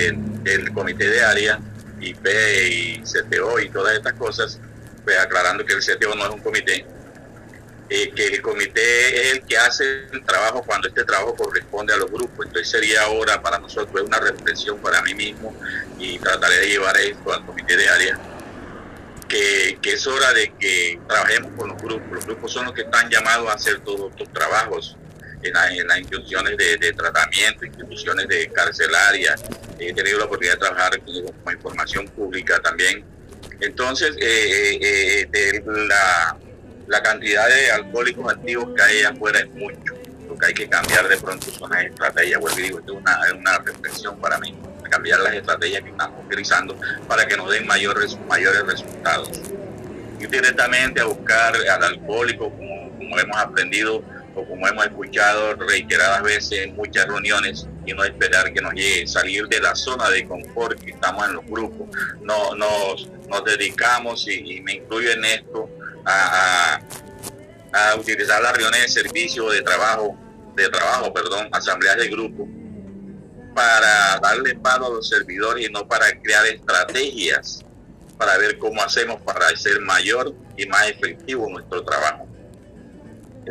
[0.42, 1.60] del comité de área,
[2.02, 2.26] IP
[2.72, 4.60] y CTO y todas estas cosas,
[5.04, 6.84] pues aclarando que el CTO no es un comité,
[7.96, 8.88] eh, que el comité
[9.22, 12.46] es el que hace el trabajo cuando este trabajo corresponde a los grupos.
[12.48, 15.56] Entonces sería ahora para nosotros una reflexión para mí mismo
[16.00, 18.20] y trataré de llevar esto al comité de área
[19.28, 22.12] que, que es hora de que trabajemos con los grupos.
[22.12, 24.98] Los grupos son los que están llamados a hacer todos estos trabajos
[25.44, 29.36] en, la- en las instituciones de, tratamiento, instituciones de carcelaria.
[29.80, 33.04] He tenido la oportunidad de trabajar con, con información pública también.
[33.60, 36.38] Entonces, eh, eh, eh, la,
[36.94, 39.94] la cantidad de alcohólicos activos que hay afuera es mucho.
[40.28, 42.40] Lo que hay que cambiar de pronto son las estrategias.
[42.40, 44.56] Vuelvo y digo, esto es una, una reflexión para mí
[44.92, 49.42] cambiar las estrategias que estamos utilizando para que nos den mayores, mayores resultados.
[50.20, 54.04] Ir directamente a buscar al alcohólico, como, hemos aprendido
[54.36, 59.08] o como hemos escuchado reiteradas veces en muchas reuniones, y no esperar que nos llegue,
[59.08, 61.88] salir de la zona de confort que estamos en los grupos.
[62.22, 65.70] No, nos, nos dedicamos, y, y me incluyo en esto,
[66.06, 66.80] a,
[67.74, 70.18] a, utilizar las reuniones de servicio, de trabajo,
[70.56, 72.48] de trabajo, perdón, asambleas de grupo,
[73.56, 77.64] para darle palo a los servidores y no para crear estrategias
[78.18, 82.28] para ver cómo hacemos para hacer mayor y más efectivo nuestro trabajo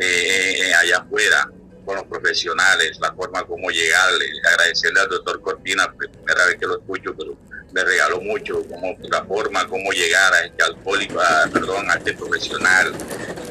[0.01, 1.49] eh, allá afuera
[1.85, 6.65] con los profesionales, la forma como llegarle, agradecerle al doctor Cortina, pues, primera vez que
[6.65, 7.37] lo escucho, pero
[7.73, 12.13] me regaló mucho, como la forma como llegar a este alcohólico, a- perdón, a este
[12.13, 12.93] profesional.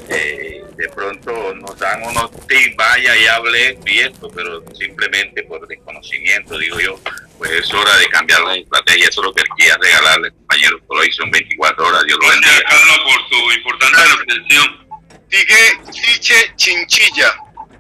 [0.09, 5.43] Eh, de pronto nos dan unos tips, vaya y hable esto y esto, pero simplemente
[5.44, 6.99] por desconocimiento, digo yo,
[7.39, 10.99] pues es hora de cambiar la estrategia, eso es lo que quería regalarle, compañeros, por
[10.99, 12.70] hoy son 24 horas, Dios lo Gracias, bendiga.
[12.70, 14.89] Carlos, por su importante reflexión.
[15.31, 17.32] Sigue Chiche Chinchilla.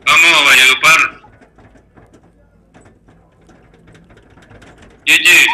[0.06, 1.22] Vamos, Valledupar.
[5.04, 5.46] Gigi,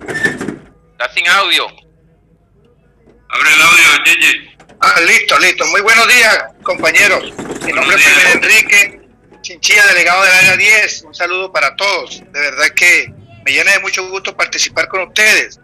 [0.00, 1.66] Está sin audio.
[1.66, 4.56] abre el audio, Gigi.
[4.80, 5.66] Ah, listo, listo.
[5.66, 7.32] Muy buenos días, compañeros.
[7.64, 8.34] Mi nombre es días.
[8.34, 9.00] Enrique
[9.42, 11.02] Chinchilla, delegado del área 10.
[11.02, 12.20] Un saludo para todos.
[12.20, 13.12] De verdad que
[13.44, 15.60] me llena de mucho gusto participar con ustedes.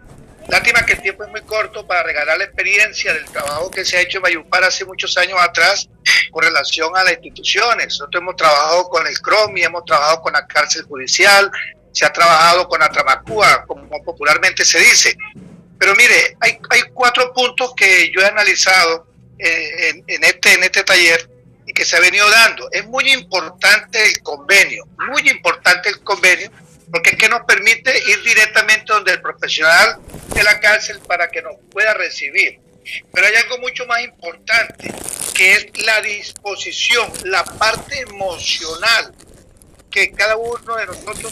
[0.47, 3.97] Lástima que el tiempo es muy corto para regalar la experiencia del trabajo que se
[3.97, 5.89] ha hecho en Mayupar hace muchos años atrás
[6.31, 7.87] con relación a las instituciones.
[7.87, 11.49] Nosotros hemos trabajado con el CROMI, hemos trabajado con la cárcel judicial,
[11.93, 15.15] se ha trabajado con la Tramacúa, como popularmente se dice.
[15.79, 19.07] Pero mire, hay, hay cuatro puntos que yo he analizado
[19.37, 21.29] eh, en, en este, en este taller
[21.65, 22.69] y que se ha venido dando.
[22.71, 26.51] Es muy importante el convenio, muy importante el convenio,
[26.91, 29.99] porque es que nos permite ir directamente donde el profesional
[30.33, 32.59] de la cárcel para que nos pueda recibir.
[33.13, 34.93] Pero hay algo mucho más importante,
[35.33, 39.13] que es la disposición, la parte emocional
[39.89, 41.31] que cada uno de nosotros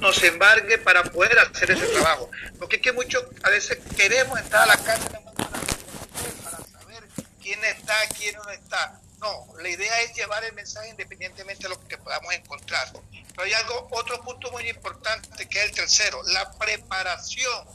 [0.00, 2.30] nos embargue para poder hacer ese trabajo.
[2.58, 7.04] Porque es que muchos a veces queremos entrar a la cárcel para saber
[7.40, 9.00] quién está, quién no está.
[9.20, 12.90] No, la idea es llevar el mensaje independientemente de lo que podamos encontrar.
[13.12, 17.66] Pero hay algo, otro punto muy importante que es el tercero, la preparación,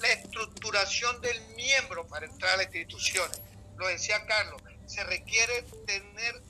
[0.00, 3.40] la estructuración del miembro para entrar a las instituciones.
[3.76, 6.42] Lo decía Carlos, se requiere tener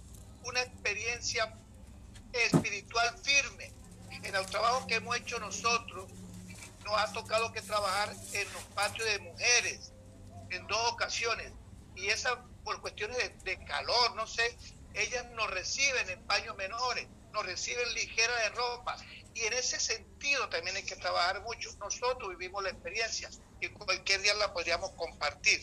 [0.45, 1.53] una experiencia
[2.33, 3.78] espiritual firme.
[4.23, 6.11] En el trabajo que hemos hecho nosotros,
[6.85, 9.93] nos ha tocado que trabajar en los patios de mujeres
[10.51, 11.53] en dos ocasiones.
[11.95, 14.57] Y esa por cuestiones de, calor, no sé,
[14.95, 18.97] ellas nos reciben en paños menores, nos reciben ligera de ropa.
[19.35, 21.71] Y en ese sentido también hay que trabajar mucho.
[21.79, 23.31] Nosotros vivimos la experiencia
[23.61, 25.63] y cualquier día la podríamos compartir.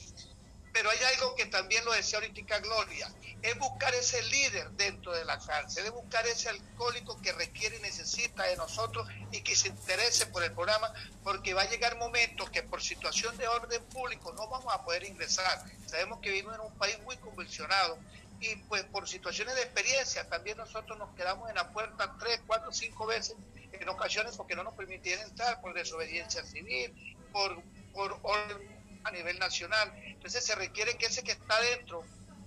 [0.75, 3.09] Pero hay algo que también lo decía ahorita Gloria,
[3.41, 7.79] es buscar ese líder dentro de la cárcel, es buscar ese alcohólico que requiere y
[7.79, 10.91] necesita de nosotros y que se interese por el programa,
[11.23, 15.05] porque va a llegar momentos que por situación de orden público no vamos a poder
[15.05, 15.63] ingresar.
[15.85, 17.97] Sabemos que vivimos en un país muy convulsionado
[18.41, 22.73] y pues por situaciones de experiencia también nosotros nos quedamos en la puerta tres, cuatro,
[22.73, 23.37] cinco veces
[23.71, 26.93] en ocasiones porque no nos permitían entrar por desobediencia civil,
[27.31, 28.74] por, por orden
[29.05, 29.91] a nivel nacional.
[30.05, 32.03] Entonces se requiere que ese que está dentro,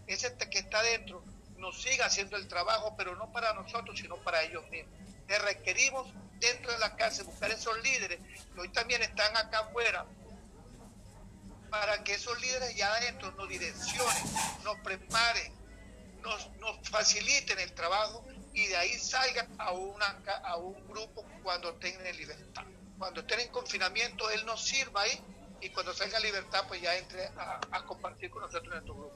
[0.06, 1.24] ese que está dentro,
[1.56, 4.92] nos siga haciendo el trabajo, pero no para nosotros, sino para ellos mismos.
[5.28, 8.18] Le requerimos dentro de la cárcel buscar esos líderes
[8.54, 10.06] que hoy también están acá afuera,
[11.70, 14.24] para que esos líderes ya adentro nos direccionen,
[14.64, 15.52] nos preparen,
[16.22, 18.24] nos, nos faciliten el trabajo
[18.54, 22.64] y de ahí salgan a, una, a un grupo cuando tengan libertad.
[22.98, 25.22] Cuando estén en confinamiento, Él nos sirva ahí
[25.60, 29.14] y cuando salga libertad, pues ya entre a, compartir con nosotros en nuestro grupo.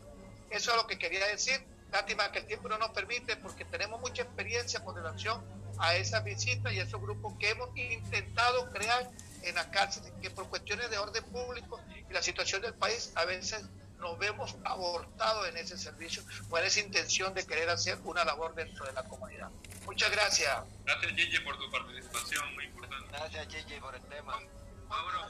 [0.50, 1.64] Eso es lo que quería decir.
[1.90, 5.42] Lástima que el tiempo no nos permite porque tenemos mucha experiencia con relación
[5.78, 9.10] a esas visitas y a esos grupos que hemos intentado crear
[9.42, 13.24] en la cárcel, que por cuestiones de orden público y la situación del país a
[13.24, 13.64] veces
[13.98, 18.54] nos vemos abortados en ese servicio o en esa intención de querer hacer una labor
[18.54, 19.50] dentro de la comunidad.
[19.84, 20.64] Muchas gracias.
[20.84, 23.08] Gracias Gigi por tu participación, muy importante.
[23.10, 24.40] Gracias Gigi por el tema.
[24.88, 25.20] Mauro,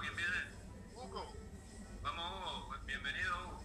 [0.00, 0.32] ¿quién viene?
[0.94, 1.36] Hugo.
[2.02, 2.68] Vamos, Hugo.
[2.68, 3.64] Pues bienvenido, Hugo.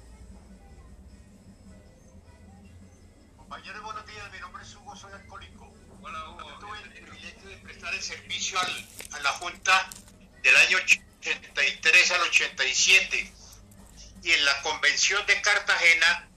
[3.37, 4.31] Compañeros, buenos días.
[4.31, 5.73] Mi nombre es Hugo, soy alcohólico.
[6.01, 6.59] Hola, Hugo.
[6.59, 9.89] tuve el privilegio de prestar el servicio al, a la Junta
[10.43, 13.33] del año 83 al 87.
[14.23, 16.29] Y en la convención de Cartagena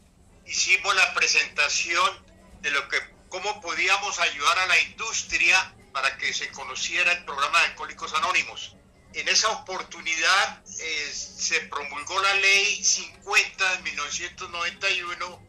[0.47, 2.25] hicimos la presentación
[2.63, 2.99] de lo que
[3.29, 8.77] cómo podíamos ayudar a la industria para que se conociera el programa de Alcohólicos Anónimos
[9.15, 15.43] en esa oportunidad eh, se promulgó la ley 50 de 1991,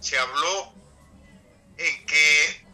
[0.00, 0.72] se habló
[1.76, 2.66] en que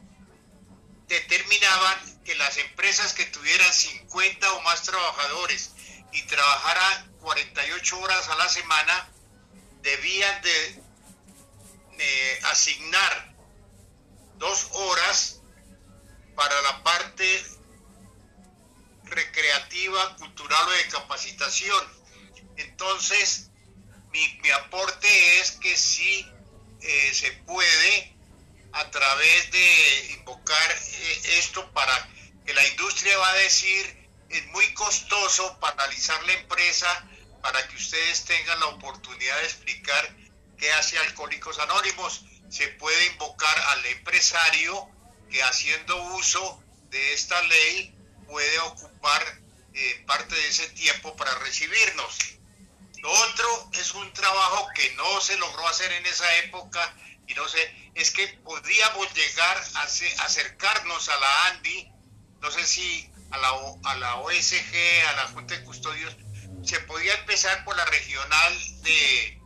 [1.08, 5.72] determinaban que las empresas que tuvieran 50 o más trabajadores
[6.12, 9.10] y trabajaran 48 horas a la semana
[9.82, 10.82] debían de
[11.98, 13.34] eh, asignar
[14.38, 15.40] dos horas
[16.36, 17.44] para la parte
[19.04, 22.04] recreativa, cultural o de capacitación.
[22.56, 23.50] Entonces,
[24.12, 26.26] mi, aporte es que sí
[26.80, 28.14] eh, se puede
[28.72, 32.08] a través de invocar eh, esto para
[32.44, 37.08] que la industria va a decir es muy costoso paralizar la empresa
[37.40, 40.16] para que ustedes tengan la oportunidad de explicar
[40.58, 42.24] qué hace Alcohólicos Anónimos.
[42.50, 44.88] Se puede invocar al empresario
[45.30, 47.93] que haciendo uso de esta ley
[48.26, 49.22] puede ocupar
[49.74, 52.18] eh, parte de ese tiempo para recibirnos.
[52.98, 56.94] Lo otro es un trabajo que no se logró hacer en esa época
[57.26, 59.82] y no sé, es que podríamos llegar a
[60.24, 61.90] acercarnos a la ANDI,
[62.40, 63.52] no sé si a la,
[64.16, 64.74] OSG,
[65.08, 66.16] a la Junta de Custodios,
[66.62, 69.40] se podía empezar por la regional de,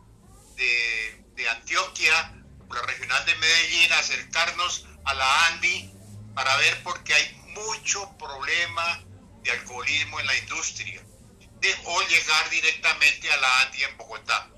[1.49, 2.33] Antioquia,
[2.67, 5.91] por la regional de Medellín, acercarnos a la ANDI
[6.35, 9.03] para ver por qué hay mucho problema
[9.43, 11.01] de alcoholismo en la industria
[11.61, 14.49] de, o llegar directamente a la ANDI en Bogotá.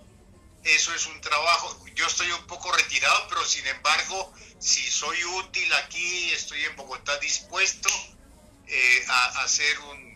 [0.64, 5.74] Eso es un trabajo, yo estoy un poco retirado, pero sin embargo, si soy útil
[5.74, 7.90] aquí, estoy en Bogotá dispuesto
[8.68, 10.12] eh, a, ser un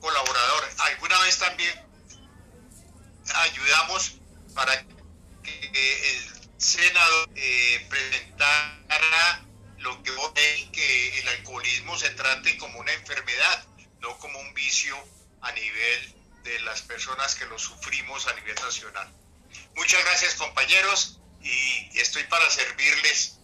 [0.00, 0.70] colaborador.
[0.78, 1.74] Alguna vez también
[3.34, 4.16] ayudamos
[4.54, 4.82] para
[5.42, 9.44] que el Senado eh, presentara
[9.82, 10.12] lo que
[10.72, 13.66] que el alcoholismo se trate como una enfermedad,
[14.00, 14.96] no como un vicio
[15.42, 16.14] a nivel
[16.44, 19.12] de las personas que lo sufrimos a nivel nacional.
[19.76, 23.38] Muchas gracias compañeros y estoy para servirles.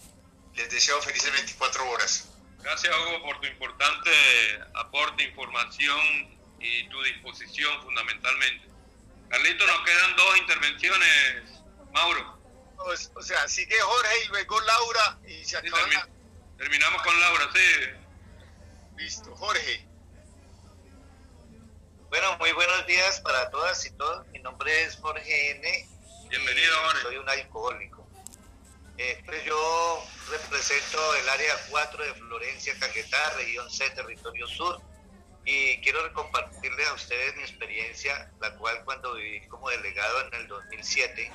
[0.55, 2.29] Les deseo felices 24 horas.
[2.61, 4.11] Gracias Hugo por tu importante
[4.75, 6.01] aporte, información
[6.61, 8.67] y tu disposición fundamentalmente.
[9.29, 11.45] Carlito, nos quedan dos intervenciones,
[11.93, 12.39] Mauro.
[13.15, 16.09] O sea, sigue Jorge y luego Laura y se acaba.
[16.59, 18.41] Terminamos con Laura, sí.
[18.97, 19.87] Listo, Jorge.
[22.11, 24.27] Bueno, muy buenos días para todas y todos.
[24.29, 25.89] Mi nombre es Jorge N.
[26.29, 27.03] Bienvenido, Jorge.
[27.03, 28.09] Soy un alcohólico.
[29.25, 34.83] Pues yo represento el área 4 de Florencia, Caquetá, región C, territorio sur.
[35.45, 40.49] Y quiero compartirles a ustedes mi experiencia, la cual cuando viví como delegado en el
[40.49, 41.31] 2007,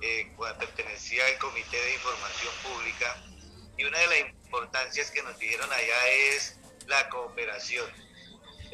[0.00, 3.16] eh, cuando pertenecía al Comité de Información Pública,
[3.76, 4.18] y una de las
[4.54, 6.56] importancias que nos dijeron allá es
[6.86, 7.86] la cooperación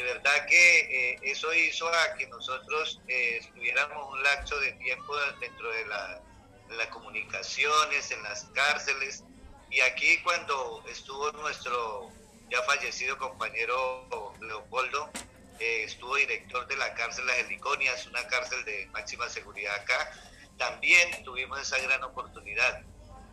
[0.00, 5.14] de verdad que eh, eso hizo a que nosotros eh, estuviéramos un lapso de tiempo
[5.40, 6.22] dentro de, la,
[6.70, 9.24] las comunicaciones, en las cárceles.
[9.70, 12.10] Y aquí cuando estuvo nuestro
[12.50, 15.10] ya fallecido compañero Leopoldo,
[15.58, 20.12] eh, estuvo director de la cárcel Las Heliconias, una cárcel de máxima seguridad acá,
[20.56, 22.82] también tuvimos esa gran oportunidad.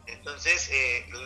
[0.08, 0.72] Entonces,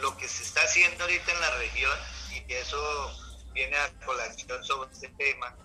[0.01, 1.97] lo que se está haciendo ahorita en la región,
[2.31, 5.55] y eso viene a colación sobre este tema,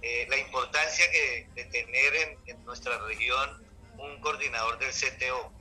[0.00, 3.64] eh, la importancia que, de tener en, nuestra región
[3.98, 5.52] un coordinador del CTO.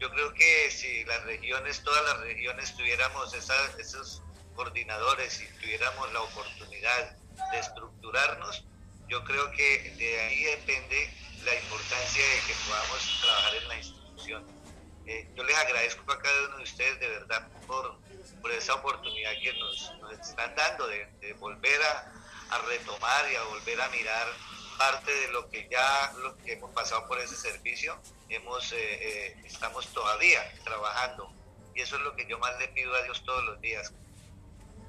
[0.00, 4.22] Yo creo que si las regiones, todas las regiones tuviéramos esos
[4.56, 7.16] coordinadores y tuviéramos la oportunidad
[7.52, 8.64] de estructurarnos,
[9.08, 11.10] yo creo que de ahí depende
[11.44, 14.61] la importancia de que podamos trabajar en la institución.
[15.06, 17.98] Eh, yo les agradezco a cada uno de ustedes de verdad por
[18.42, 22.12] por esa oportunidad que nos, están dando de, volver a,
[22.68, 24.26] retomar y a volver a mirar
[24.76, 27.98] parte de lo que ya lo que hemos pasado por ese servicio,
[28.28, 31.32] hemos, eh, eh, estamos todavía trabajando.
[31.74, 33.94] Y eso es lo que yo más le pido a Dios todos los días,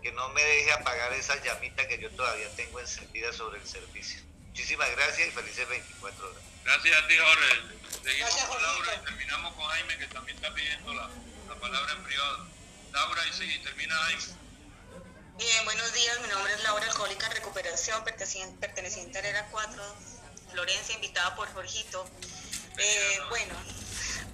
[0.01, 4.21] que no me deje apagar esa llamita que yo todavía tengo encendida sobre el servicio.
[4.47, 6.52] Muchísimas gracias y felices 24 horas.
[6.63, 7.61] Gracias a ti, Jorge.
[8.03, 11.09] Seguimos con Laura y terminamos con Jaime, que también está pidiendo la,
[11.49, 12.47] la palabra en privado.
[12.91, 14.15] Laura, y sí, termina ahí.
[15.37, 16.21] Bien, buenos días.
[16.21, 19.95] Mi nombre es Laura Alcohólica Recuperación, perteneciente, a Arera 4,
[20.51, 22.09] Florencia, invitada por Jorgito.
[22.77, 23.55] Eh, bueno,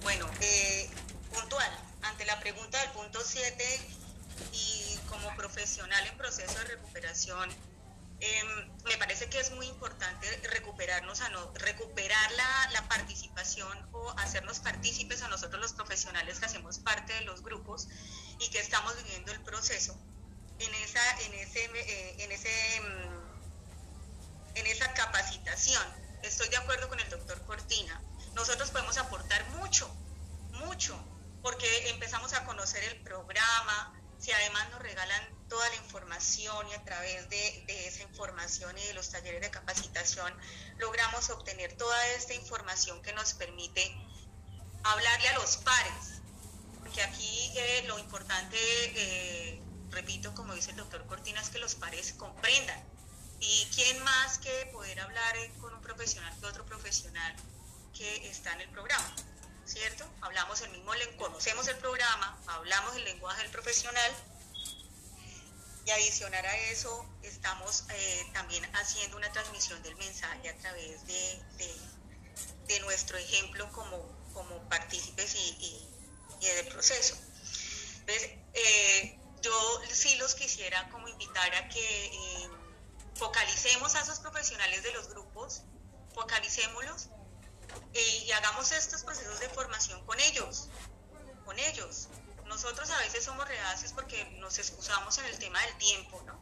[0.02, 0.88] bueno, eh,
[1.32, 1.70] puntual,
[2.02, 3.80] ante la pregunta del punto 7
[4.52, 7.50] y como profesional en proceso de recuperación,
[8.20, 14.10] em, me parece que es muy importante recuperarnos, a no, recuperar la, la, participación o
[14.18, 17.88] hacernos partícipes a nosotros los profesionales que hacemos parte de los grupos
[18.38, 19.98] y que estamos viviendo el proceso
[20.60, 25.82] en esa, en ese, eh, en ese, mm, en esa capacitación.
[26.22, 28.02] Estoy de acuerdo con el doctor Cortina.
[28.34, 29.88] Nosotros podemos aportar mucho,
[30.52, 30.98] mucho,
[31.42, 36.82] porque empezamos a conocer el programa, si además nos regalan toda la información y a
[36.84, 40.32] través de, de, esa información y de los talleres de capacitación
[40.78, 43.94] logramos obtener toda esta información que nos permite
[44.84, 46.22] hablarle a los pares,
[46.94, 51.74] que aquí eh, lo importante, eh, repito, como dice el doctor Cortina, es que los
[51.74, 52.82] pares comprendan.
[53.40, 57.34] ¿Y quién más que poder hablar eh, con un profesional que otro profesional
[57.96, 59.14] que está en el programa?
[59.64, 60.04] ¿Cierto?
[60.20, 64.12] Hablamos el mismo, conocemos el programa, hablamos el lenguaje del profesional
[65.86, 67.84] y adicionar a eso estamos
[68.32, 71.42] también haciendo una transmisión del mensaje a través de,
[72.66, 73.98] de, nuestro ejemplo como,
[74.32, 75.90] como partícipes y
[76.40, 77.16] y del proceso.
[78.00, 82.50] Entonces, eh, yo sí los quisiera como invitar a que eh,
[83.14, 85.62] focalicemos a esos profesionales de los grupos,
[86.14, 87.08] focalicémoslos
[87.92, 90.68] eh, y hagamos estos procesos de formación con ellos,
[91.44, 92.08] con ellos.
[92.50, 96.36] Nosotros a veces somos reacios porque nos excusamos en el tema del tiempo, ¿no?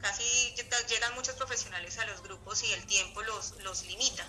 [0.00, 0.24] Casi
[0.88, 4.26] llegan muchos profesionales a los grupos y el tiempo los, los limita.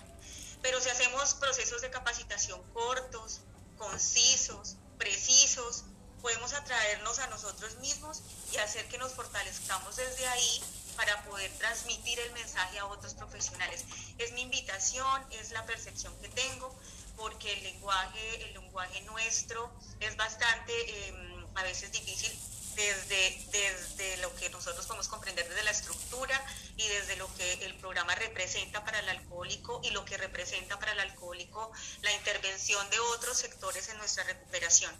[0.61, 3.39] Pero si hacemos procesos de capacitación cortos,
[3.77, 5.85] concisos, precisos,
[6.21, 8.21] podemos atraernos a nosotros mismos
[8.51, 10.63] y hacer que nos fortalezcamos desde ahí
[10.97, 13.85] para poder transmitir el mensaje a otros profesionales.
[14.17, 16.77] Es mi invitación, es la percepción que tengo,
[17.15, 22.31] porque el lenguaje, el lenguaje nuestro es bastante em, a veces difícil
[22.75, 27.73] desde, desde lo que nosotros podemos comprender desde la estructura y desde lo que el
[27.75, 31.71] programa representa para el alcohólico y lo que representa para el alcohólico
[32.01, 34.93] la intervención de otros sectores en nuestra recuperación.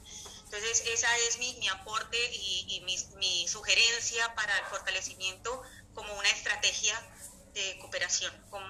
[0.46, 5.62] Entonces, esa es mi, mi aporte y, mi, mi sugerencia para el fortalecimiento
[5.94, 6.96] como una estrategia
[7.54, 8.62] de cooperación con,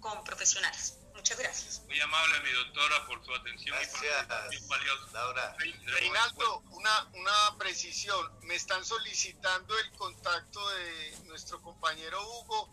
[0.00, 0.94] con profesionales.
[1.24, 1.82] Muchas gracias.
[1.86, 5.10] Muy amable mi doctora por su atención y por valiosa.
[5.14, 5.56] Laura.
[5.86, 8.40] Reinaldo, una, una precisión.
[8.42, 12.68] Me están solicitando el contacto de nuestro compañero Hugo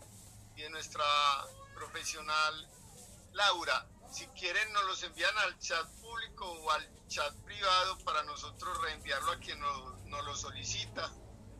[0.54, 1.02] y de nuestra
[1.74, 2.68] profesional
[3.32, 3.86] Laura.
[4.12, 9.32] Si quieren nos los envían al chat público o al chat privado para nosotros reenviarlo
[9.32, 11.10] a quien nos, nos lo solicita,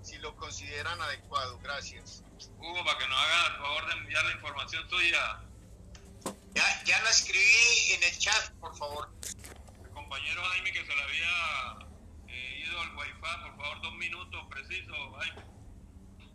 [0.03, 1.59] si lo consideran adecuado.
[1.61, 2.23] Gracias.
[2.59, 5.43] Hugo, para que nos haga el favor de enviar la información tuya
[6.55, 9.11] ya, ya la escribí en el chat, por favor.
[9.83, 11.89] El compañero Jaime que se le había
[12.29, 15.43] eh, ido al wifi, por favor, dos minutos precisos, Jaime.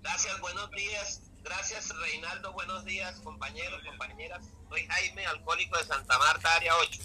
[0.01, 1.21] Gracias, buenos días.
[1.43, 2.51] Gracias, Reinaldo.
[2.53, 4.45] Buenos días, compañeros, compañeras.
[4.69, 7.01] Soy Jaime, alcohólico de Santa Marta, área 8.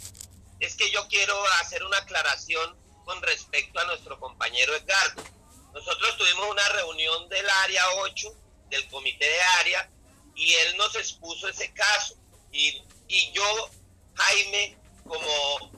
[0.60, 5.22] Es que yo quiero hacer una aclaración con respecto a nuestro compañero Edgardo.
[5.72, 8.34] Nosotros tuvimos una reunión del área 8,
[8.70, 9.90] del comité de área,
[10.34, 12.14] y él nos expuso ese caso.
[12.50, 12.82] Y
[13.12, 13.70] y yo,
[14.14, 15.70] Jaime, como,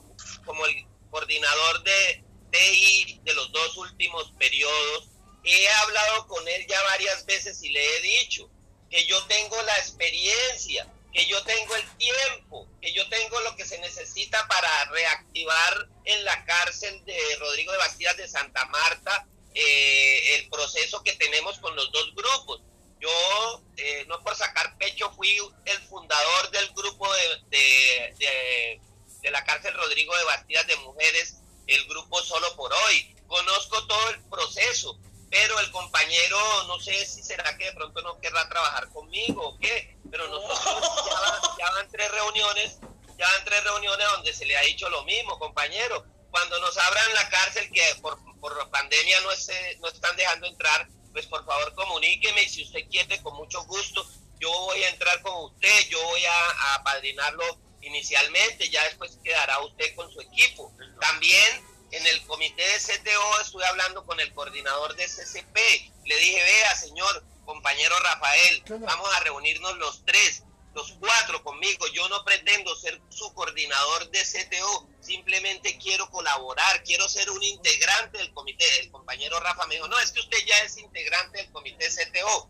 [0.45, 5.09] como el coordinador de TI de los dos últimos periodos,
[5.43, 8.49] he hablado con él ya varias veces y le he dicho
[8.89, 13.65] que yo tengo la experiencia, que yo tengo el tiempo, que yo tengo lo que
[13.65, 20.35] se necesita para reactivar en la cárcel de Rodrigo de Bastidas de Santa Marta eh,
[20.35, 22.61] el proceso que tenemos con los dos grupos.
[22.99, 27.07] Yo, eh, no por sacar pecho, fui el fundador del grupo
[27.49, 33.15] de, de, la cárcel Rodrigo de Bastidas de Mujeres, el grupo Solo por Hoy.
[33.27, 34.99] Conozco todo el proceso,
[35.29, 39.57] pero el compañero, no sé si será que de pronto no querrá trabajar conmigo o
[39.57, 42.79] qué, pero nosotros ya, van tres reuniones,
[43.17, 46.05] ya van tres reuniones donde se le ha dicho lo mismo, compañero.
[46.29, 49.29] Cuando nos abran la cárcel, que por, por pandemia no,
[49.79, 54.05] no están dejando entrar, pues por favor comuníqueme y si usted quiere, con mucho gusto,
[54.37, 59.95] yo voy a entrar con usted, yo voy a, apadrinarlo inicialmente, ya después quedará usted
[59.95, 60.73] con su equipo.
[60.99, 65.57] También en el comité de CTO estuve hablando con el coordinador de CCP,
[66.03, 70.43] le dije, vea señor compañero Rafael, vamos a reunirnos los tres
[70.73, 71.87] los cuatro conmigo.
[71.93, 78.17] Yo no pretendo ser su coordinador de CTO, simplemente quiero colaborar, quiero ser un integrante
[78.17, 78.65] del comité.
[78.79, 82.49] El compañero Rafa me dijo, no, es que usted ya es integrante del comité CTO.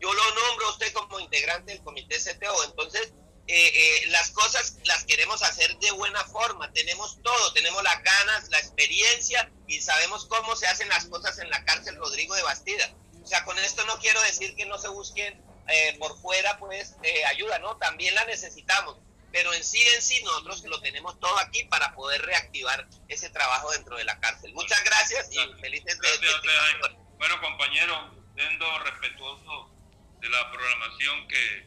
[0.00, 2.64] Yo lo nombro a usted como integrante del comité CTO.
[2.64, 3.12] Entonces,
[3.46, 6.72] eh, eh, las cosas las queremos hacer de buena forma.
[6.72, 11.50] Tenemos todo, tenemos las ganas, la experiencia y sabemos cómo se hacen las cosas en
[11.50, 12.94] la cárcel Rodrigo de Bastida.
[13.22, 16.94] O sea, con esto no quiero decir que no se busquen eh, por fuera, pues
[17.02, 17.76] eh, ayuda, ¿no?
[17.78, 18.98] También la necesitamos,
[19.34, 23.68] pero en sí, en sí, nosotros lo tenemos todo aquí para poder reactivar ese trabajo
[23.72, 24.54] dentro de la cárcel.
[24.54, 29.74] Muchas gracias, y felices de, de, Bueno, compañero, siendo respetuoso
[30.20, 31.66] de la programación que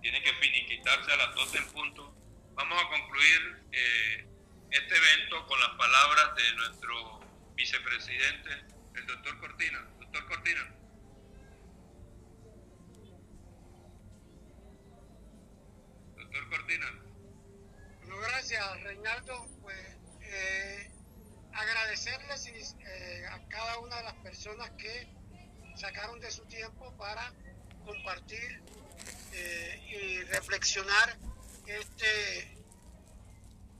[0.00, 2.14] tiene que finiquitarse a las 12 en punto,
[2.54, 4.26] vamos a concluir eh,
[4.70, 7.20] este evento con las palabras de nuestro
[7.54, 8.50] vicepresidente,
[8.94, 9.86] el doctor Cortina.
[10.00, 10.74] Doctor Cortina.
[16.32, 16.86] Doctor Cortina.
[18.00, 19.46] Bueno, gracias, Reinaldo.
[19.60, 19.76] Pues
[20.22, 20.90] eh,
[21.52, 25.08] agradecerles eh, a cada una de las personas que
[25.76, 27.34] sacaron de su tiempo para
[27.84, 28.62] compartir
[29.32, 31.18] eh, y reflexionar
[31.66, 32.56] este,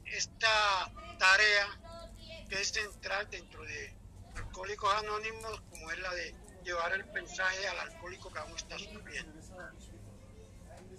[0.04, 1.80] esta tarea
[2.50, 3.94] que es central dentro de
[4.36, 6.34] Alcohólicos Anónimos, como es la de
[6.64, 9.41] llevar el mensaje al alcohólico que aún está sufriendo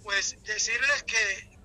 [0.04, 1.58] pues decirles que,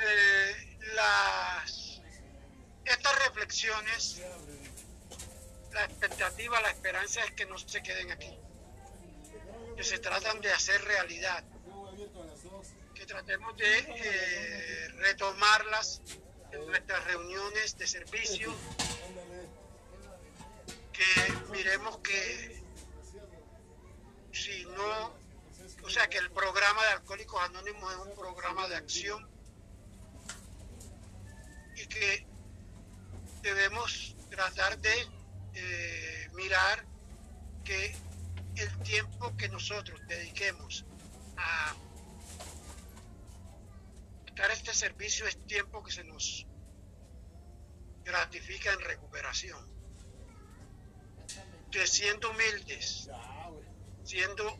[0.00, 2.02] eh, las,
[2.84, 4.22] estas reflexiones,
[5.72, 8.38] la expectativa, la esperanza es que no se queden aquí,
[9.74, 11.42] que se tratan de hacer realidad,
[12.94, 16.02] que tratemos de eh, retomarlas
[16.52, 18.54] en nuestras reuniones de servicio,
[20.92, 22.57] que miremos que
[24.32, 25.14] si no,
[25.84, 29.28] o sea que el programa de Alcohólicos Anónimos es un programa de acción
[31.76, 32.26] y que
[33.42, 35.08] debemos tratar de
[35.54, 36.84] eh, mirar
[37.64, 37.96] que
[38.56, 40.84] el tiempo que nosotros dediquemos
[41.36, 41.74] a
[44.34, 46.46] dar este servicio es tiempo que se nos
[48.04, 49.78] gratifica en recuperación.
[51.70, 53.10] que siendo humildes,
[54.08, 54.58] siendo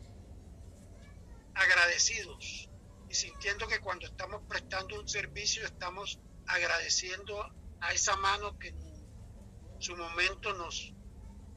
[1.55, 2.69] agradecidos
[3.09, 7.51] y sintiendo que cuando estamos prestando un servicio estamos agradeciendo
[7.81, 10.93] a esa mano que en su momento nos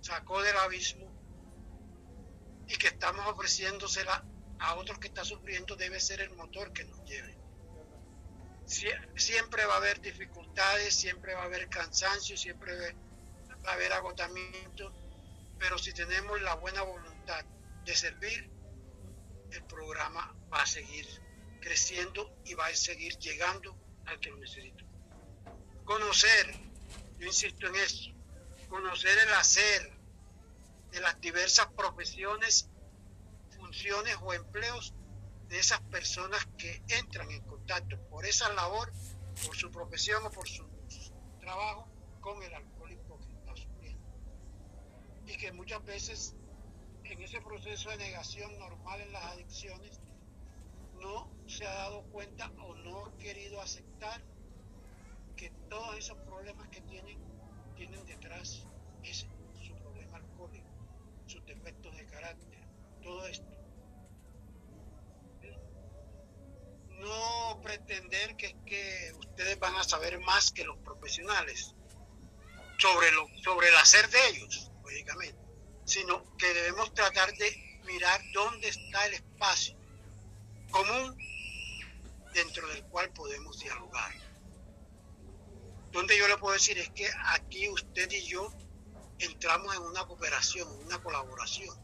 [0.00, 1.12] sacó del abismo
[2.66, 4.24] y que estamos ofreciéndosela
[4.58, 7.36] a otros que está sufriendo debe ser el motor que nos lleve.
[9.16, 12.74] siempre va a haber dificultades, siempre va a haber cansancio, siempre
[13.66, 14.94] va a haber agotamiento,
[15.58, 17.44] pero si tenemos la buena voluntad
[17.84, 18.50] de servir,
[19.50, 21.06] el programa va a seguir
[21.60, 23.76] creciendo y va a seguir llegando
[24.06, 24.84] al que lo necesita.
[25.84, 26.54] Conocer,
[27.18, 28.10] yo insisto en eso,
[28.68, 29.92] conocer el hacer
[30.90, 32.68] de las diversas profesiones,
[33.56, 34.94] funciones o empleos
[35.48, 38.92] de esas personas que entran en contacto por esa labor,
[39.44, 40.66] por su profesión o por su
[41.40, 41.88] trabajo
[42.20, 44.06] con el alcohólico que está sufriendo.
[45.26, 46.34] Y que muchas veces
[47.12, 50.00] en ese proceso de negación normal en las adicciones
[50.94, 54.22] no se ha dado cuenta o no ha querido aceptar
[55.36, 57.18] que todos esos problemas que tienen
[57.76, 58.66] tienen detrás
[59.02, 59.26] ese,
[59.62, 60.66] su problema alcohólico,
[61.26, 62.60] sus defectos de carácter,
[63.02, 63.46] todo esto.
[66.88, 71.74] No pretender que, que ustedes van a saber más que los profesionales
[72.78, 75.41] sobre, lo, sobre el hacer de ellos, lógicamente
[75.84, 79.76] sino que debemos tratar de mirar dónde está el espacio
[80.70, 81.16] común
[82.32, 84.12] dentro del cual podemos dialogar.
[85.90, 88.50] Donde yo le puedo decir es que aquí usted y yo
[89.18, 91.76] entramos en una cooperación, una colaboración.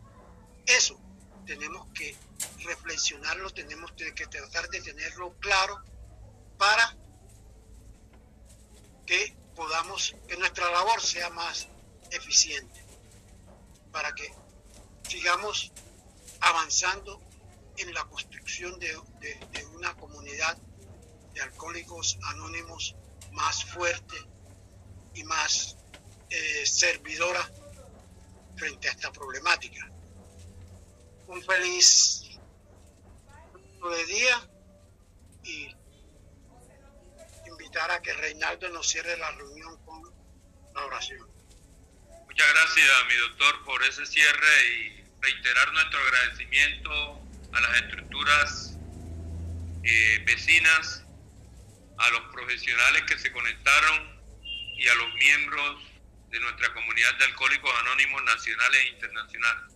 [0.64, 0.98] Eso
[1.46, 2.16] tenemos que
[2.64, 5.82] reflexionarlo, tenemos que tratar de tenerlo claro
[6.56, 6.96] para
[9.06, 11.68] que podamos, que nuestra labor sea más
[12.10, 12.87] eficiente
[13.98, 14.32] para que
[15.08, 15.72] sigamos
[16.38, 17.20] avanzando
[17.78, 18.96] en la construcción de,
[19.74, 20.56] una comunidad
[21.34, 22.94] de alcohólicos anónimos
[23.32, 24.14] más fuerte
[25.14, 25.76] y más
[26.30, 27.42] eh, servidora
[28.56, 29.90] frente a esta problemática.
[31.26, 32.22] Un feliz
[33.82, 34.50] de día
[35.42, 35.74] y
[37.48, 40.04] invitar a que Reinaldo nos cierre la reunión con
[40.72, 41.27] la oración.
[42.38, 47.20] Muchas gracias, mi doctor, por ese cierre y reiterar nuestro agradecimiento
[47.52, 48.76] a las estructuras
[49.82, 51.02] eh, vecinas,
[51.98, 54.22] a los profesionales que se conectaron
[54.76, 55.82] y a los miembros
[56.30, 59.74] de nuestra comunidad de alcohólicos anónimos nacionales e internacionales.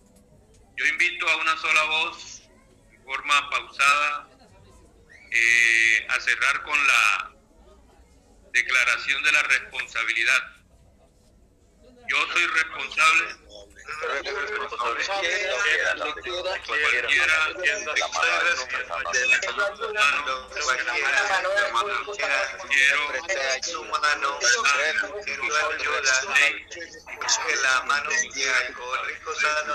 [0.77, 2.43] Yo invito a una sola voz,
[2.93, 4.29] en forma pausada,
[5.31, 7.33] eh, a cerrar con la
[8.53, 10.62] declaración de la responsabilidad
[12.09, 13.72] yo soy responsable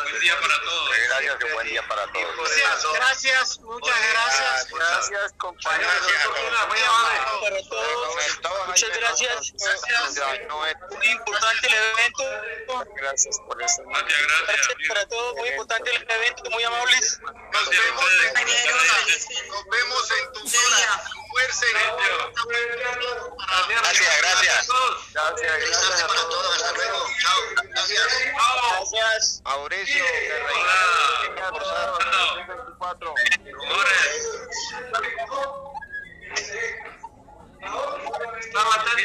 [0.08, 4.68] buen día para todos gracias buen día para todos gracias muchas gracias.
[4.70, 5.92] Gracias compañeros
[8.66, 9.52] muchas gracias.
[10.90, 12.24] Muy importante el evento.
[12.96, 14.88] Gracias por eso Gracias, gracias.
[14.88, 17.20] para todos, muy importante el evento, muy amables.
[17.52, 18.04] Nos vemos,
[19.48, 21.02] nos vemos en tu zona.
[23.68, 24.68] Gracias, gracias.
[25.12, 26.56] Gracias, gracias para todos.
[26.56, 27.06] Hasta luego.
[27.20, 27.40] Chao.
[27.70, 28.06] Gracias.
[28.90, 29.42] Gracias.
[29.44, 30.04] Mauricio,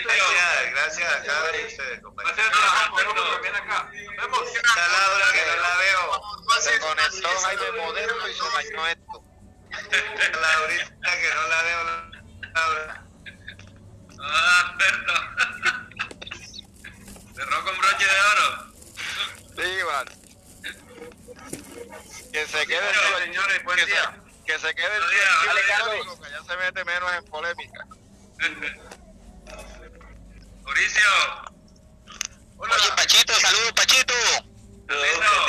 [0.03, 2.37] Gracias, gracias a cada uno de ustedes, compañeros.
[3.33, 3.83] También acá.
[3.83, 4.41] Nos vemos.
[4.55, 6.21] Está Laura que no la veo.
[6.61, 9.23] Se conectó Jaime Moderno y se bañó esto.
[10.41, 11.83] Laurita que no la veo.
[12.53, 13.03] Laura.
[14.21, 15.13] Ah, Alberto.
[17.35, 18.49] Cerró con broche de oro.
[19.55, 20.07] Sí, Iván.
[22.31, 24.17] Que se quede el señores, buen día.
[24.45, 25.77] Que se quede el Buen día, Dale, buen día.
[25.77, 27.87] Carlos, que ya se mete menos en polémica.
[30.63, 31.09] Mauricio.
[32.57, 34.13] Oye, Pachito, saludos, Pachito.
[34.89, 35.43] Listo.